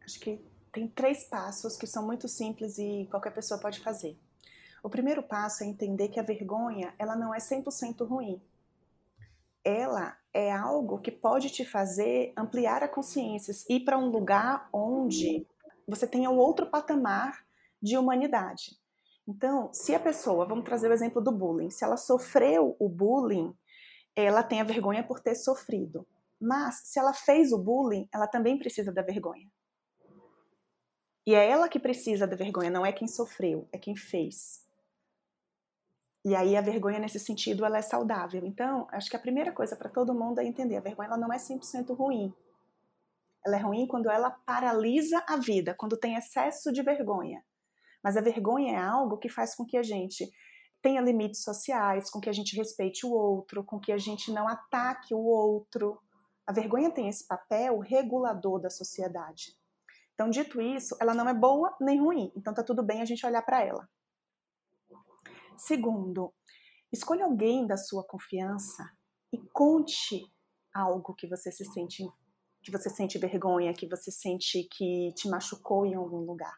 Acho 0.00 0.18
que 0.18 0.40
tem 0.72 0.88
três 0.88 1.24
passos 1.24 1.76
que 1.76 1.86
são 1.86 2.04
muito 2.04 2.26
simples 2.26 2.78
e 2.78 3.06
qualquer 3.10 3.32
pessoa 3.34 3.60
pode 3.60 3.80
fazer. 3.80 4.18
O 4.82 4.88
primeiro 4.88 5.22
passo 5.22 5.62
é 5.62 5.66
entender 5.66 6.08
que 6.08 6.18
a 6.18 6.24
vergonha 6.24 6.94
ela 6.98 7.14
não 7.14 7.34
é 7.34 7.38
100% 7.38 8.04
ruim. 8.06 8.42
Ela 9.62 10.16
é 10.34 10.50
algo 10.50 10.98
que 10.98 11.12
pode 11.12 11.50
te 11.50 11.64
fazer 11.64 12.32
ampliar 12.36 12.82
a 12.82 12.88
consciência, 12.88 13.52
ir 13.68 13.80
para 13.84 13.98
um 13.98 14.08
lugar 14.08 14.68
onde 14.72 15.46
você 15.86 16.06
tenha 16.06 16.30
um 16.30 16.36
outro 16.36 16.66
patamar 16.66 17.44
de 17.82 17.98
humanidade. 17.98 18.78
Então, 19.26 19.72
se 19.72 19.94
a 19.94 20.00
pessoa, 20.00 20.46
vamos 20.46 20.64
trazer 20.64 20.90
o 20.90 20.92
exemplo 20.92 21.22
do 21.22 21.32
bullying, 21.32 21.70
se 21.70 21.84
ela 21.84 21.96
sofreu 21.96 22.76
o 22.78 22.88
bullying, 22.88 23.54
ela 24.14 24.42
tem 24.42 24.60
a 24.60 24.64
vergonha 24.64 25.02
por 25.02 25.20
ter 25.20 25.34
sofrido. 25.34 26.06
Mas 26.40 26.82
se 26.84 26.98
ela 26.98 27.12
fez 27.12 27.52
o 27.52 27.58
bullying, 27.62 28.08
ela 28.12 28.26
também 28.26 28.58
precisa 28.58 28.92
da 28.92 29.02
vergonha. 29.02 29.48
E 31.24 31.34
é 31.34 31.48
ela 31.48 31.68
que 31.68 31.78
precisa 31.78 32.26
da 32.26 32.34
vergonha, 32.34 32.70
não 32.70 32.84
é 32.84 32.92
quem 32.92 33.06
sofreu, 33.06 33.68
é 33.72 33.78
quem 33.78 33.94
fez. 33.94 34.66
E 36.24 36.34
aí 36.34 36.56
a 36.56 36.60
vergonha 36.60 36.98
nesse 36.98 37.20
sentido 37.20 37.64
ela 37.64 37.78
é 37.78 37.82
saudável. 37.82 38.44
Então, 38.44 38.88
acho 38.90 39.08
que 39.08 39.16
a 39.16 39.20
primeira 39.20 39.52
coisa 39.52 39.76
para 39.76 39.88
todo 39.88 40.14
mundo 40.14 40.40
é 40.40 40.44
entender, 40.44 40.76
a 40.76 40.80
vergonha 40.80 41.08
ela 41.08 41.16
não 41.16 41.32
é 41.32 41.36
100% 41.36 41.94
ruim. 41.94 42.34
Ela 43.46 43.56
é 43.56 43.60
ruim 43.60 43.86
quando 43.86 44.10
ela 44.10 44.30
paralisa 44.30 45.24
a 45.28 45.36
vida, 45.36 45.74
quando 45.74 45.96
tem 45.96 46.16
excesso 46.16 46.72
de 46.72 46.82
vergonha. 46.82 47.44
Mas 48.02 48.16
a 48.16 48.20
vergonha 48.20 48.72
é 48.72 48.78
algo 48.78 49.18
que 49.18 49.28
faz 49.28 49.54
com 49.54 49.64
que 49.64 49.76
a 49.76 49.82
gente 49.82 50.28
tenha 50.82 51.00
limites 51.00 51.42
sociais, 51.42 52.10
com 52.10 52.20
que 52.20 52.28
a 52.28 52.32
gente 52.32 52.56
respeite 52.56 53.06
o 53.06 53.12
outro, 53.12 53.62
com 53.62 53.78
que 53.78 53.92
a 53.92 53.98
gente 53.98 54.32
não 54.32 54.48
ataque 54.48 55.14
o 55.14 55.24
outro. 55.24 56.00
A 56.46 56.52
vergonha 56.52 56.90
tem 56.90 57.08
esse 57.08 57.26
papel 57.26 57.78
regulador 57.78 58.60
da 58.60 58.68
sociedade. 58.68 59.56
Então, 60.14 60.28
dito 60.28 60.60
isso, 60.60 60.96
ela 61.00 61.14
não 61.14 61.28
é 61.28 61.34
boa 61.34 61.74
nem 61.80 62.00
ruim, 62.00 62.32
então 62.36 62.52
tá 62.52 62.62
tudo 62.62 62.82
bem 62.82 63.00
a 63.00 63.04
gente 63.04 63.24
olhar 63.24 63.42
para 63.42 63.64
ela. 63.64 63.88
Segundo, 65.56 66.34
escolha 66.92 67.24
alguém 67.24 67.66
da 67.66 67.76
sua 67.76 68.04
confiança 68.04 68.90
e 69.32 69.38
conte 69.52 70.26
algo 70.74 71.14
que 71.14 71.26
você 71.26 71.50
se 71.52 71.64
sente 71.64 72.04
que 72.62 72.70
você 72.70 72.88
sente 72.88 73.18
vergonha, 73.18 73.74
que 73.74 73.88
você 73.88 74.12
sente 74.12 74.62
que 74.70 75.12
te 75.14 75.28
machucou 75.28 75.84
em 75.84 75.96
algum 75.96 76.20
lugar. 76.20 76.56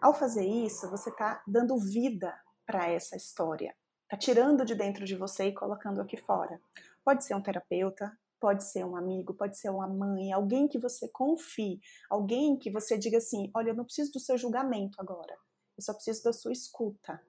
Ao 0.00 0.14
fazer 0.14 0.46
isso, 0.46 0.88
você 0.90 1.10
está 1.10 1.42
dando 1.46 1.78
vida 1.78 2.38
para 2.66 2.88
essa 2.88 3.16
história, 3.16 3.74
está 4.04 4.16
tirando 4.16 4.64
de 4.64 4.74
dentro 4.74 5.04
de 5.04 5.16
você 5.16 5.46
e 5.46 5.54
colocando 5.54 6.00
aqui 6.00 6.16
fora. 6.16 6.60
Pode 7.04 7.24
ser 7.24 7.34
um 7.34 7.42
terapeuta, 7.42 8.16
Pode 8.40 8.62
ser 8.64 8.84
um 8.84 8.94
amigo, 8.94 9.34
pode 9.34 9.58
ser 9.58 9.68
uma 9.68 9.88
mãe, 9.88 10.32
alguém 10.32 10.68
que 10.68 10.78
você 10.78 11.08
confie, 11.08 11.80
alguém 12.08 12.56
que 12.56 12.70
você 12.70 12.96
diga 12.96 13.18
assim: 13.18 13.50
olha, 13.52 13.70
eu 13.70 13.74
não 13.74 13.84
preciso 13.84 14.12
do 14.12 14.20
seu 14.20 14.38
julgamento 14.38 15.00
agora, 15.00 15.36
eu 15.76 15.82
só 15.82 15.92
preciso 15.92 16.22
da 16.22 16.32
sua 16.32 16.52
escuta. 16.52 17.20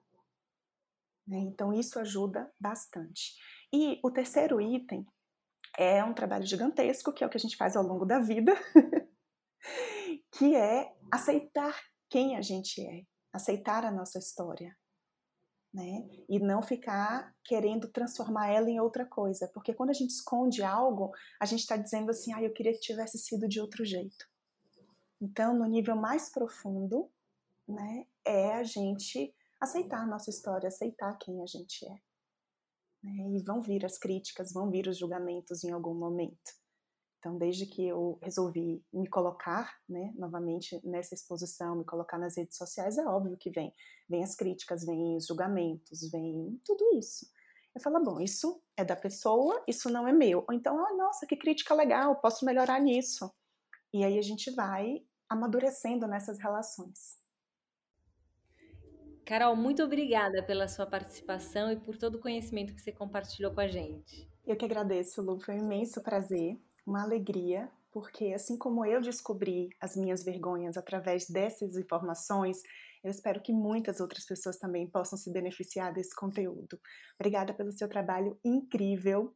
Né? 1.26 1.38
Então, 1.38 1.72
isso 1.72 1.98
ajuda 1.98 2.52
bastante. 2.60 3.34
E 3.72 3.98
o 4.04 4.10
terceiro 4.10 4.60
item 4.60 5.04
é 5.76 6.02
um 6.04 6.14
trabalho 6.14 6.46
gigantesco, 6.46 7.12
que 7.12 7.24
é 7.24 7.26
o 7.26 7.30
que 7.30 7.36
a 7.36 7.40
gente 7.40 7.56
faz 7.56 7.76
ao 7.76 7.82
longo 7.82 8.06
da 8.06 8.20
vida, 8.20 8.54
que 10.30 10.54
é 10.54 10.94
aceitar 11.10 11.76
quem 12.10 12.36
a 12.36 12.42
gente 12.42 12.84
é, 12.84 13.06
aceitar 13.32 13.84
a 13.84 13.90
nossa 13.90 14.18
história, 14.18 14.76
né? 15.72 16.08
E 16.28 16.40
não 16.40 16.60
ficar 16.60 17.32
querendo 17.44 17.88
transformar 17.88 18.48
ela 18.48 18.68
em 18.68 18.80
outra 18.80 19.06
coisa, 19.06 19.48
porque 19.54 19.72
quando 19.72 19.90
a 19.90 19.94
gente 19.94 20.10
esconde 20.10 20.62
algo, 20.62 21.12
a 21.40 21.46
gente 21.46 21.60
está 21.60 21.76
dizendo 21.76 22.10
assim, 22.10 22.32
ah, 22.34 22.42
eu 22.42 22.52
queria 22.52 22.72
que 22.72 22.80
tivesse 22.80 23.16
sido 23.18 23.48
de 23.48 23.60
outro 23.60 23.84
jeito. 23.84 24.28
Então, 25.20 25.56
no 25.56 25.66
nível 25.66 25.94
mais 25.94 26.30
profundo, 26.30 27.08
né, 27.68 28.06
é 28.24 28.54
a 28.54 28.64
gente 28.64 29.32
aceitar 29.60 30.00
a 30.00 30.06
nossa 30.06 30.30
história, 30.30 30.68
aceitar 30.68 31.16
quem 31.18 31.40
a 31.42 31.46
gente 31.46 31.86
é. 31.86 32.00
Né? 33.02 33.36
E 33.36 33.42
vão 33.44 33.62
vir 33.62 33.84
as 33.84 33.98
críticas, 33.98 34.52
vão 34.52 34.70
vir 34.70 34.88
os 34.88 34.98
julgamentos 34.98 35.62
em 35.62 35.70
algum 35.70 35.94
momento. 35.94 36.59
Então, 37.20 37.36
desde 37.36 37.66
que 37.66 37.86
eu 37.86 38.18
resolvi 38.22 38.82
me 38.90 39.06
colocar, 39.06 39.78
né, 39.86 40.10
novamente 40.16 40.80
nessa 40.82 41.14
exposição, 41.14 41.76
me 41.76 41.84
colocar 41.84 42.16
nas 42.16 42.38
redes 42.38 42.56
sociais, 42.56 42.96
é 42.96 43.04
óbvio 43.04 43.36
que 43.36 43.50
vem, 43.50 43.74
vem 44.08 44.24
as 44.24 44.34
críticas, 44.34 44.86
vem 44.86 45.16
os 45.18 45.26
julgamentos, 45.26 46.10
vem 46.10 46.58
tudo 46.64 46.98
isso. 46.98 47.30
Eu 47.74 47.80
falo, 47.82 48.02
bom, 48.02 48.20
isso 48.20 48.62
é 48.74 48.82
da 48.82 48.96
pessoa, 48.96 49.62
isso 49.68 49.90
não 49.90 50.08
é 50.08 50.12
meu. 50.12 50.46
Ou 50.48 50.54
então, 50.54 50.82
ah, 50.82 50.96
nossa, 50.96 51.26
que 51.26 51.36
crítica 51.36 51.74
legal, 51.74 52.16
posso 52.16 52.46
melhorar 52.46 52.80
nisso. 52.80 53.30
E 53.92 54.02
aí 54.02 54.18
a 54.18 54.22
gente 54.22 54.50
vai 54.50 55.04
amadurecendo 55.28 56.06
nessas 56.06 56.38
relações. 56.38 57.20
Carol, 59.26 59.54
muito 59.54 59.82
obrigada 59.82 60.42
pela 60.42 60.66
sua 60.66 60.86
participação 60.86 61.70
e 61.70 61.76
por 61.76 61.98
todo 61.98 62.14
o 62.14 62.20
conhecimento 62.20 62.74
que 62.74 62.80
você 62.80 62.90
compartilhou 62.90 63.52
com 63.52 63.60
a 63.60 63.68
gente. 63.68 64.26
Eu 64.46 64.56
que 64.56 64.64
agradeço, 64.64 65.20
Lu, 65.20 65.38
foi 65.38 65.56
um 65.56 65.64
imenso 65.64 66.02
prazer 66.02 66.58
uma 66.90 67.02
alegria, 67.02 67.70
porque 67.92 68.32
assim 68.34 68.58
como 68.58 68.84
eu 68.84 69.00
descobri 69.00 69.70
as 69.80 69.96
minhas 69.96 70.24
vergonhas 70.24 70.76
através 70.76 71.28
dessas 71.28 71.76
informações, 71.76 72.62
eu 73.02 73.10
espero 73.10 73.40
que 73.40 73.52
muitas 73.52 74.00
outras 74.00 74.26
pessoas 74.26 74.58
também 74.58 74.86
possam 74.88 75.16
se 75.16 75.32
beneficiar 75.32 75.92
desse 75.92 76.14
conteúdo. 76.14 76.78
Obrigada 77.18 77.54
pelo 77.54 77.72
seu 77.72 77.88
trabalho 77.88 78.38
incrível, 78.44 79.32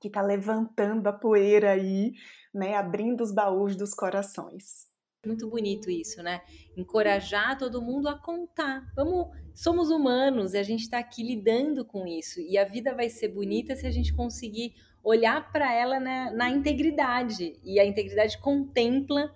que 0.00 0.08
está 0.08 0.22
levantando 0.22 1.06
a 1.08 1.12
poeira 1.12 1.72
aí, 1.72 2.12
né, 2.54 2.76
abrindo 2.76 3.22
os 3.22 3.32
baús 3.32 3.76
dos 3.76 3.94
corações. 3.94 4.90
Muito 5.24 5.48
bonito 5.48 5.88
isso, 5.88 6.20
né? 6.20 6.40
Encorajar 6.76 7.56
todo 7.56 7.80
mundo 7.80 8.08
a 8.08 8.18
contar. 8.18 8.84
Vamos, 8.96 9.28
somos 9.54 9.88
humanos 9.88 10.52
e 10.52 10.58
a 10.58 10.64
gente 10.64 10.80
está 10.80 10.98
aqui 10.98 11.22
lidando 11.22 11.84
com 11.84 12.04
isso. 12.08 12.40
E 12.40 12.58
a 12.58 12.64
vida 12.64 12.92
vai 12.92 13.08
ser 13.08 13.28
bonita 13.28 13.76
se 13.76 13.86
a 13.86 13.90
gente 13.92 14.12
conseguir 14.12 14.74
olhar 15.02 15.50
para 15.50 15.72
ela 15.72 15.98
na, 15.98 16.30
na 16.30 16.50
integridade. 16.50 17.58
E 17.64 17.80
a 17.80 17.84
integridade 17.84 18.38
contempla 18.38 19.34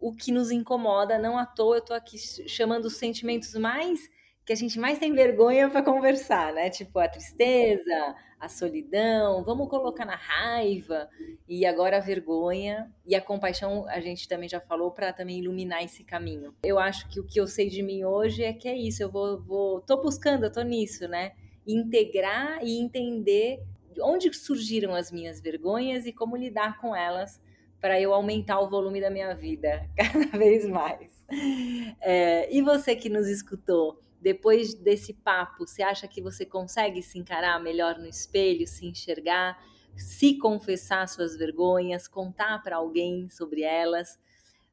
o 0.00 0.14
que 0.14 0.30
nos 0.30 0.50
incomoda. 0.50 1.18
Não 1.18 1.36
à 1.36 1.44
toa 1.44 1.76
eu 1.76 1.80
estou 1.80 1.96
aqui 1.96 2.18
chamando 2.48 2.86
os 2.86 2.96
sentimentos 2.96 3.54
mais 3.54 4.08
que 4.48 4.52
a 4.54 4.56
gente 4.56 4.78
mais 4.78 4.98
tem 4.98 5.12
vergonha 5.12 5.68
para 5.68 5.82
conversar, 5.82 6.54
né? 6.54 6.70
Tipo 6.70 6.98
a 6.98 7.06
tristeza, 7.06 8.16
a 8.40 8.48
solidão, 8.48 9.44
vamos 9.44 9.68
colocar 9.68 10.06
na 10.06 10.14
raiva 10.14 11.06
e 11.46 11.66
agora 11.66 11.98
a 11.98 12.00
vergonha 12.00 12.90
e 13.04 13.14
a 13.14 13.20
compaixão, 13.20 13.86
a 13.88 14.00
gente 14.00 14.26
também 14.26 14.48
já 14.48 14.58
falou 14.58 14.90
para 14.90 15.12
também 15.12 15.40
iluminar 15.40 15.84
esse 15.84 16.02
caminho. 16.02 16.54
Eu 16.62 16.78
acho 16.78 17.06
que 17.10 17.20
o 17.20 17.26
que 17.26 17.38
eu 17.38 17.46
sei 17.46 17.68
de 17.68 17.82
mim 17.82 18.04
hoje 18.04 18.42
é 18.42 18.54
que 18.54 18.66
é 18.66 18.74
isso, 18.74 19.02
eu 19.02 19.10
vou, 19.10 19.38
vou 19.42 19.82
tô 19.82 20.00
buscando, 20.00 20.44
eu 20.44 20.52
tô 20.52 20.62
nisso, 20.62 21.06
né? 21.06 21.32
Integrar 21.66 22.64
e 22.64 22.80
entender 22.80 23.60
onde 24.00 24.32
surgiram 24.32 24.94
as 24.94 25.10
minhas 25.10 25.40
vergonhas 25.40 26.06
e 26.06 26.12
como 26.12 26.36
lidar 26.36 26.78
com 26.80 26.94
elas 26.94 27.40
para 27.80 28.00
eu 28.00 28.12
aumentar 28.12 28.60
o 28.60 28.68
volume 28.68 29.00
da 29.00 29.10
minha 29.10 29.34
vida 29.34 29.88
cada 29.96 30.38
vez 30.38 30.68
mais. 30.68 31.24
É, 32.00 32.52
e 32.54 32.60
você 32.62 32.96
que 32.96 33.08
nos 33.08 33.28
escutou, 33.28 34.00
depois 34.20 34.74
desse 34.74 35.14
papo, 35.14 35.66
você 35.66 35.82
acha 35.82 36.08
que 36.08 36.20
você 36.20 36.44
consegue 36.44 37.02
se 37.02 37.18
encarar 37.18 37.62
melhor 37.62 37.98
no 37.98 38.06
espelho, 38.06 38.66
se 38.66 38.84
enxergar, 38.86 39.62
se 39.96 40.38
confessar 40.38 41.08
suas 41.08 41.36
vergonhas, 41.36 42.08
contar 42.08 42.62
para 42.62 42.76
alguém 42.76 43.28
sobre 43.28 43.62
elas? 43.62 44.18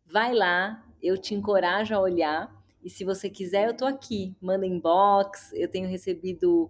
Vai 0.05 0.33
lá, 0.33 0.83
eu 1.01 1.17
te 1.17 1.35
encorajo 1.35 1.93
a 1.93 1.99
olhar. 1.99 2.51
E 2.83 2.89
se 2.89 3.03
você 3.03 3.29
quiser, 3.29 3.67
eu 3.67 3.75
tô 3.75 3.85
aqui. 3.85 4.35
Manda 4.41 4.65
inbox. 4.65 5.51
Eu 5.53 5.67
tenho 5.67 5.87
recebido 5.87 6.69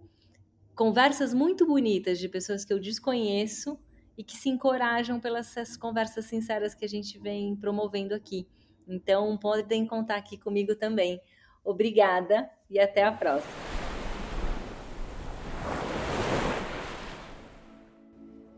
conversas 0.76 1.34
muito 1.34 1.65
bonitas 1.65 2.19
de 2.19 2.28
pessoas 2.28 2.65
que 2.65 2.73
eu 2.73 2.80
desconheço 2.80 3.80
e 4.17 4.23
que 4.23 4.36
se 4.36 4.49
encorajam 4.49 5.19
pelas 5.19 5.55
essas 5.57 5.78
conversas 5.78 6.26
sinceras 6.26 6.76
que 6.76 6.86
a 6.86 6.89
gente 6.89 7.17
vem 7.17 7.55
promovendo 7.55 8.13
aqui. 8.13 8.47
Então, 8.88 9.38
podem 9.38 9.88
contar 9.88 10.17
aqui 10.17 10.38
comigo 10.38 10.76
também. 10.76 11.19
Obrigada 11.63 12.49
e 12.69 12.80
até 12.80 13.03
a 13.03 13.11
próxima. 13.11 13.74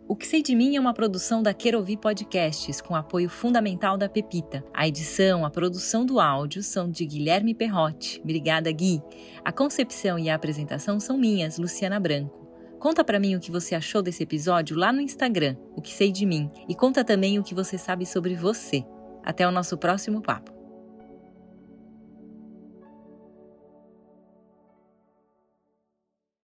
O 0.09 0.15
que 0.15 0.25
sei 0.25 0.41
de 0.41 0.55
mim 0.55 0.77
é 0.77 0.79
uma 0.79 0.93
produção 0.93 1.43
da 1.43 1.53
Querovi 1.53 1.97
Podcasts, 1.97 2.79
com 2.79 2.95
apoio 2.95 3.27
fundamental 3.29 3.97
da 3.97 4.07
Pepita. 4.07 4.63
A 4.73 4.87
edição, 4.87 5.45
a 5.45 5.49
produção 5.49 6.05
do 6.05 6.17
áudio 6.21 6.63
são 6.63 6.89
de 6.89 7.05
Guilherme 7.05 7.53
Perrotti. 7.53 8.21
Obrigada, 8.23 8.71
Gui. 8.71 9.01
A 9.43 9.51
concepção 9.51 10.17
e 10.17 10.29
a 10.29 10.35
apresentação 10.35 10.97
são 10.97 11.17
minhas, 11.17 11.57
Luciana 11.57 11.99
Branco. 11.99 12.47
Conta 12.79 13.03
para 13.03 13.19
mim 13.19 13.35
o 13.35 13.39
que 13.41 13.51
você 13.51 13.75
achou 13.75 14.01
desse 14.01 14.23
episódio 14.23 14.77
lá 14.77 14.93
no 14.93 15.01
Instagram, 15.01 15.57
o 15.75 15.81
que 15.81 15.91
sei 15.91 16.09
de 16.09 16.25
mim, 16.25 16.49
e 16.69 16.73
conta 16.73 17.03
também 17.03 17.37
o 17.37 17.43
que 17.43 17.53
você 17.53 17.77
sabe 17.77 18.05
sobre 18.05 18.33
você. 18.33 18.85
Até 19.25 19.45
o 19.45 19.51
nosso 19.51 19.77
próximo 19.77 20.21
papo. 20.21 20.56